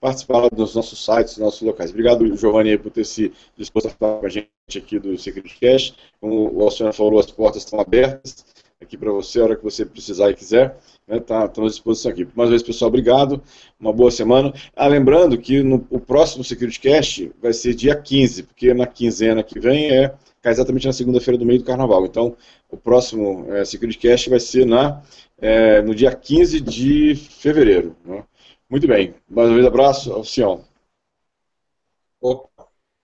participar 0.00 0.48
dos 0.48 0.74
nossos 0.74 1.04
sites, 1.04 1.34
dos 1.34 1.44
nossos 1.44 1.62
locais. 1.62 1.90
Obrigado, 1.90 2.36
Giovanni, 2.36 2.76
por 2.78 2.90
ter 2.90 3.04
se 3.04 3.32
disposto 3.56 3.86
a 3.86 3.90
falar 3.90 4.20
com 4.20 4.26
a 4.26 4.30
gente 4.30 4.48
aqui 4.76 4.98
do 4.98 5.16
Secret 5.18 5.54
Cash. 5.60 5.94
Como 6.20 6.50
o 6.52 6.62
Alciano 6.62 6.92
falou, 6.92 7.20
as 7.20 7.30
portas 7.30 7.62
estão 7.62 7.78
abertas 7.78 8.51
aqui 8.82 8.96
para 8.96 9.10
você, 9.10 9.40
a 9.40 9.44
hora 9.44 9.56
que 9.56 9.64
você 9.64 9.84
precisar 9.84 10.30
e 10.30 10.34
quiser. 10.34 10.76
Né, 11.06 11.18
tá, 11.18 11.44
à 11.44 11.66
disposição 11.66 12.12
aqui. 12.12 12.24
Mais 12.34 12.48
uma 12.48 12.50
vez, 12.50 12.62
pessoal, 12.62 12.88
obrigado. 12.88 13.42
Uma 13.78 13.92
boa 13.92 14.10
semana. 14.10 14.52
Ah, 14.74 14.86
lembrando 14.86 15.36
que 15.36 15.62
no, 15.62 15.86
o 15.90 15.98
próximo 15.98 16.44
Security 16.44 16.80
Cast 16.80 17.32
vai 17.40 17.52
ser 17.52 17.74
dia 17.74 17.94
15, 17.94 18.44
porque 18.44 18.72
na 18.72 18.86
quinzena 18.86 19.42
que 19.42 19.58
vem 19.58 19.90
é 19.90 20.14
exatamente 20.44 20.86
na 20.86 20.92
segunda-feira 20.92 21.38
do 21.38 21.44
meio 21.44 21.58
do 21.58 21.64
carnaval. 21.64 22.04
Então, 22.04 22.36
o 22.70 22.76
próximo 22.76 23.46
é, 23.52 23.64
Security 23.64 23.98
Cast 23.98 24.30
vai 24.30 24.40
ser 24.40 24.66
na, 24.66 25.02
é, 25.38 25.82
no 25.82 25.94
dia 25.94 26.14
15 26.14 26.60
de 26.60 27.14
fevereiro. 27.14 27.96
Né? 28.04 28.24
Muito 28.68 28.86
bem. 28.86 29.14
Mais 29.28 29.48
uma 29.48 29.54
vez, 29.54 29.66
abraço 29.66 30.12
ao 30.12 30.24
Sião. 30.24 30.64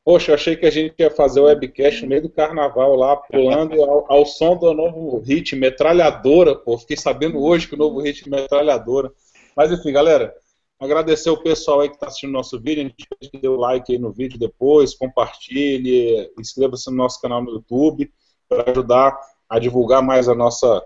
Poxa, 0.08 0.30
eu 0.30 0.36
achei 0.36 0.56
que 0.56 0.64
a 0.64 0.70
gente 0.70 0.94
ia 0.98 1.10
fazer 1.10 1.38
o 1.38 1.44
webcast 1.44 2.00
no 2.00 2.08
meio 2.08 2.22
do 2.22 2.30
carnaval 2.30 2.96
lá, 2.96 3.14
pulando 3.14 3.84
ao, 3.84 4.10
ao 4.10 4.24
som 4.24 4.56
do 4.56 4.72
novo 4.72 5.18
hit, 5.18 5.54
Metralhadora, 5.54 6.54
pô. 6.54 6.78
Fiquei 6.78 6.96
sabendo 6.96 7.38
hoje 7.38 7.68
que 7.68 7.74
o 7.74 7.76
novo 7.76 8.00
hit 8.00 8.26
Metralhadora. 8.26 9.12
Mas 9.54 9.70
enfim, 9.70 9.92
galera, 9.92 10.34
agradecer 10.80 11.28
o 11.28 11.36
pessoal 11.36 11.80
aí 11.80 11.90
que 11.90 11.96
está 11.96 12.06
assistindo 12.06 12.32
nosso 12.32 12.58
vídeo. 12.58 12.90
A 13.20 13.22
gente 13.22 13.38
deu 13.38 13.56
like 13.56 13.92
aí 13.92 13.98
no 13.98 14.10
vídeo 14.10 14.38
depois, 14.38 14.94
compartilhe, 14.94 16.32
inscreva-se 16.38 16.90
no 16.90 16.96
nosso 16.96 17.20
canal 17.20 17.42
no 17.42 17.50
YouTube 17.50 18.10
para 18.48 18.70
ajudar 18.70 19.14
a 19.46 19.58
divulgar 19.58 20.02
mais 20.02 20.26
a 20.26 20.34
nossa, 20.34 20.82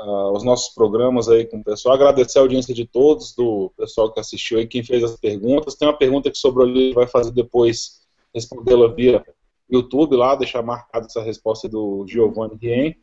uh, 0.00 0.32
os 0.32 0.42
nossos 0.42 0.74
programas 0.74 1.28
aí 1.28 1.46
com 1.46 1.58
o 1.58 1.64
pessoal. 1.64 1.94
Agradecer 1.94 2.40
a 2.40 2.42
audiência 2.42 2.74
de 2.74 2.84
todos, 2.84 3.36
do 3.36 3.72
pessoal 3.76 4.12
que 4.12 4.18
assistiu 4.18 4.58
aí, 4.58 4.66
quem 4.66 4.82
fez 4.82 5.04
as 5.04 5.16
perguntas. 5.16 5.76
Tem 5.76 5.86
uma 5.86 5.96
pergunta 5.96 6.28
que 6.28 6.36
sobrou 6.36 6.66
ali, 6.66 6.92
vai 6.92 7.06
fazer 7.06 7.30
depois 7.30 8.02
respondê-la 8.34 8.88
via 8.88 9.24
YouTube 9.70 10.16
lá, 10.16 10.34
deixar 10.34 10.62
marcada 10.62 11.06
essa 11.06 11.22
resposta 11.22 11.68
do 11.68 12.04
Giovanni 12.06 12.58
Rien. 12.60 12.94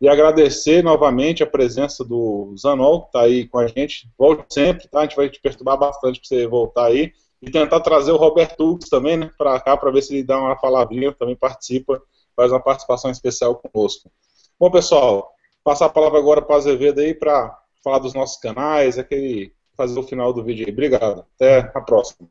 E 0.00 0.08
agradecer 0.08 0.82
novamente 0.82 1.44
a 1.44 1.46
presença 1.46 2.04
do 2.04 2.54
Zanol, 2.58 3.02
que 3.02 3.06
está 3.06 3.20
aí 3.22 3.46
com 3.46 3.58
a 3.58 3.68
gente. 3.68 4.10
Volte 4.18 4.52
sempre, 4.52 4.88
tá? 4.88 5.00
A 5.00 5.02
gente 5.02 5.14
vai 5.14 5.30
te 5.30 5.40
perturbar 5.40 5.78
bastante 5.78 6.18
para 6.18 6.28
você 6.28 6.46
voltar 6.46 6.86
aí. 6.86 7.12
E 7.40 7.50
tentar 7.50 7.80
trazer 7.80 8.10
o 8.12 8.16
Roberto 8.16 8.64
Hughes 8.64 8.88
também, 8.88 9.16
né, 9.16 9.30
para 9.38 9.58
cá, 9.60 9.76
para 9.76 9.90
ver 9.90 10.02
se 10.02 10.14
ele 10.14 10.24
dá 10.24 10.38
uma 10.38 10.56
palavrinha, 10.56 11.12
também 11.12 11.36
participa, 11.36 12.00
faz 12.36 12.52
uma 12.52 12.60
participação 12.60 13.10
especial 13.10 13.56
conosco. 13.56 14.10
Bom, 14.58 14.70
pessoal, 14.70 15.32
passar 15.64 15.86
a 15.86 15.88
palavra 15.88 16.18
agora 16.18 16.42
para 16.42 16.54
o 16.54 16.56
Azevedo 16.56 17.00
aí 17.00 17.14
para 17.14 17.56
falar 17.82 17.98
dos 17.98 18.14
nossos 18.14 18.38
canais, 18.38 18.98
aquele, 18.98 19.52
fazer 19.76 19.98
o 19.98 20.04
final 20.04 20.32
do 20.32 20.42
vídeo 20.42 20.66
aí. 20.66 20.72
Obrigado. 20.72 21.24
Até 21.34 21.70
a 21.74 21.80
próxima. 21.80 22.28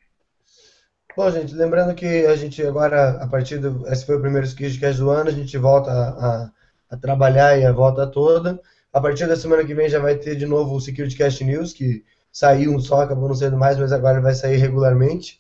Bom, 1.16 1.30
gente, 1.30 1.54
lembrando 1.54 1.94
que 1.94 2.26
a 2.26 2.36
gente 2.38 2.66
agora, 2.66 3.22
a 3.22 3.28
partir 3.28 3.58
do. 3.58 3.86
Esse 3.88 4.06
foi 4.06 4.16
o 4.16 4.22
primeiro 4.22 4.48
Skillcast 4.48 4.98
do 4.98 5.10
ano, 5.10 5.30
a 5.30 5.34
gente 5.34 5.58
volta 5.58 5.92
a, 5.92 6.50
a, 6.90 6.98
trabalhar 6.98 7.60
e 7.60 7.66
a 7.66 7.72
volta 7.72 8.08
toda. 8.08 8.62
A 8.94 9.02
partir 9.02 9.28
da 9.28 9.36
semana 9.36 9.66
que 9.66 9.74
vem 9.74 9.90
já 9.90 10.00
vai 10.00 10.16
ter 10.16 10.38
de 10.38 10.46
novo 10.46 10.74
o 10.74 10.80
SecurityCast 10.80 11.44
News, 11.44 11.74
que 11.74 12.06
saiu 12.32 12.74
um 12.74 12.80
só, 12.80 13.02
acabou 13.02 13.28
não 13.28 13.36
sendo 13.36 13.58
mais, 13.58 13.78
mas 13.78 13.92
agora 13.92 14.22
vai 14.22 14.34
sair 14.34 14.56
regularmente. 14.56 15.38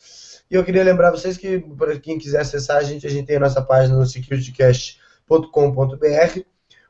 E 0.49 0.55
eu 0.55 0.63
queria 0.65 0.83
lembrar 0.83 1.11
vocês 1.11 1.37
que, 1.37 1.59
para 1.59 1.97
quem 1.97 2.19
quiser 2.19 2.41
acessar 2.41 2.75
a 2.77 2.83
gente, 2.83 3.07
a 3.07 3.09
gente 3.09 3.27
tem 3.27 3.37
a 3.37 3.41
nossa 3.41 3.61
página 3.61 3.97
no 3.97 4.05
securitycast.com.br. 4.05 6.41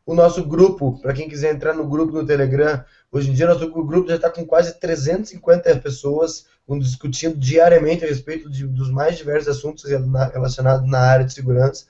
O 0.04 0.16
nosso 0.16 0.44
grupo, 0.44 1.00
para 1.00 1.14
quem 1.14 1.30
quiser 1.30 1.54
entrar 1.54 1.76
no 1.76 1.88
grupo 1.88 2.14
no 2.14 2.26
Telegram, 2.26 2.84
hoje 3.12 3.30
em 3.30 3.34
dia 3.34 3.46
nosso 3.46 3.72
grupo 3.72 4.10
já 4.10 4.16
está 4.16 4.32
com 4.32 4.44
quase 4.44 4.80
350 4.80 5.78
pessoas 5.78 6.48
discutindo 6.80 7.38
diariamente 7.38 8.04
a 8.04 8.08
respeito 8.08 8.50
de, 8.50 8.66
dos 8.68 8.90
mais 8.90 9.18
diversos 9.18 9.58
assuntos 9.58 9.84
relacionados 9.86 10.90
na 10.90 11.00
área 11.00 11.26
de 11.26 11.34
segurança. 11.34 11.86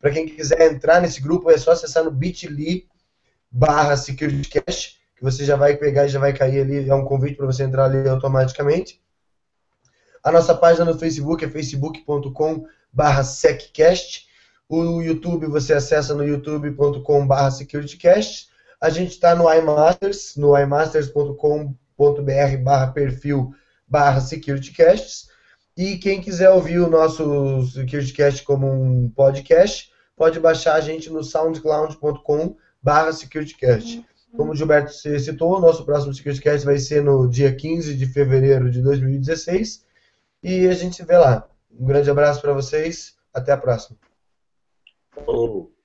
Para 0.00 0.10
quem 0.10 0.28
quiser 0.28 0.72
entrar 0.72 1.00
nesse 1.00 1.20
grupo, 1.20 1.50
é 1.50 1.56
só 1.56 1.72
acessar 1.72 2.04
no 2.04 2.10
bit.ly 2.10 2.86
barra 3.50 3.96
securitycast, 3.96 5.00
que 5.16 5.22
você 5.22 5.44
já 5.44 5.56
vai 5.56 5.76
pegar 5.76 6.06
e 6.06 6.10
já 6.10 6.18
vai 6.18 6.32
cair 6.32 6.60
ali, 6.60 6.88
é 6.88 6.94
um 6.94 7.04
convite 7.04 7.36
para 7.36 7.46
você 7.46 7.62
entrar 7.62 7.84
ali 7.86 8.08
automaticamente. 8.08 9.00
A 10.22 10.30
nossa 10.30 10.54
página 10.54 10.84
no 10.84 10.98
Facebook 10.98 11.44
é 11.44 11.48
facebook.com 11.48 12.66
barra 12.92 13.22
seccast. 13.22 14.26
O 14.68 15.00
YouTube 15.00 15.46
você 15.46 15.72
acessa 15.72 16.14
no 16.14 16.24
youtube.com 16.24 17.26
barra 17.26 17.50
securitycast. 17.50 18.48
A 18.80 18.90
gente 18.90 19.12
está 19.12 19.34
no 19.34 19.52
iMasters, 19.52 20.34
no 20.36 20.58
imasters.com.br 20.58 22.56
barra 22.62 22.88
perfil 22.88 23.54
barra 23.86 24.20
SecurityCasts. 24.20 25.28
E 25.76 25.98
quem 25.98 26.20
quiser 26.20 26.50
ouvir 26.50 26.78
o 26.78 26.88
nosso 26.88 27.66
SecurityCast 27.66 28.42
como 28.44 28.66
um 28.66 29.10
podcast, 29.10 29.92
pode 30.16 30.40
baixar 30.40 30.74
a 30.74 30.80
gente 30.80 31.10
no 31.10 31.22
soundcloud.com 31.22 32.56
barra 32.82 33.12
SecurityCast. 33.12 34.04
Como 34.34 34.52
o 34.52 34.54
Gilberto 34.54 34.92
citou, 34.92 35.56
o 35.56 35.60
nosso 35.60 35.84
próximo 35.84 36.14
SecurityCast 36.14 36.64
vai 36.64 36.78
ser 36.78 37.02
no 37.02 37.28
dia 37.28 37.54
15 37.54 37.94
de 37.94 38.06
fevereiro 38.06 38.70
de 38.70 38.82
2016. 38.82 39.84
E 40.42 40.66
a 40.66 40.72
gente 40.72 40.96
se 40.96 41.04
vê 41.04 41.16
lá. 41.16 41.48
Um 41.78 41.86
grande 41.86 42.10
abraço 42.10 42.40
para 42.40 42.52
vocês. 42.52 43.16
Até 43.32 43.52
a 43.52 43.56
próxima. 43.56 43.98
Oh. 45.26 45.75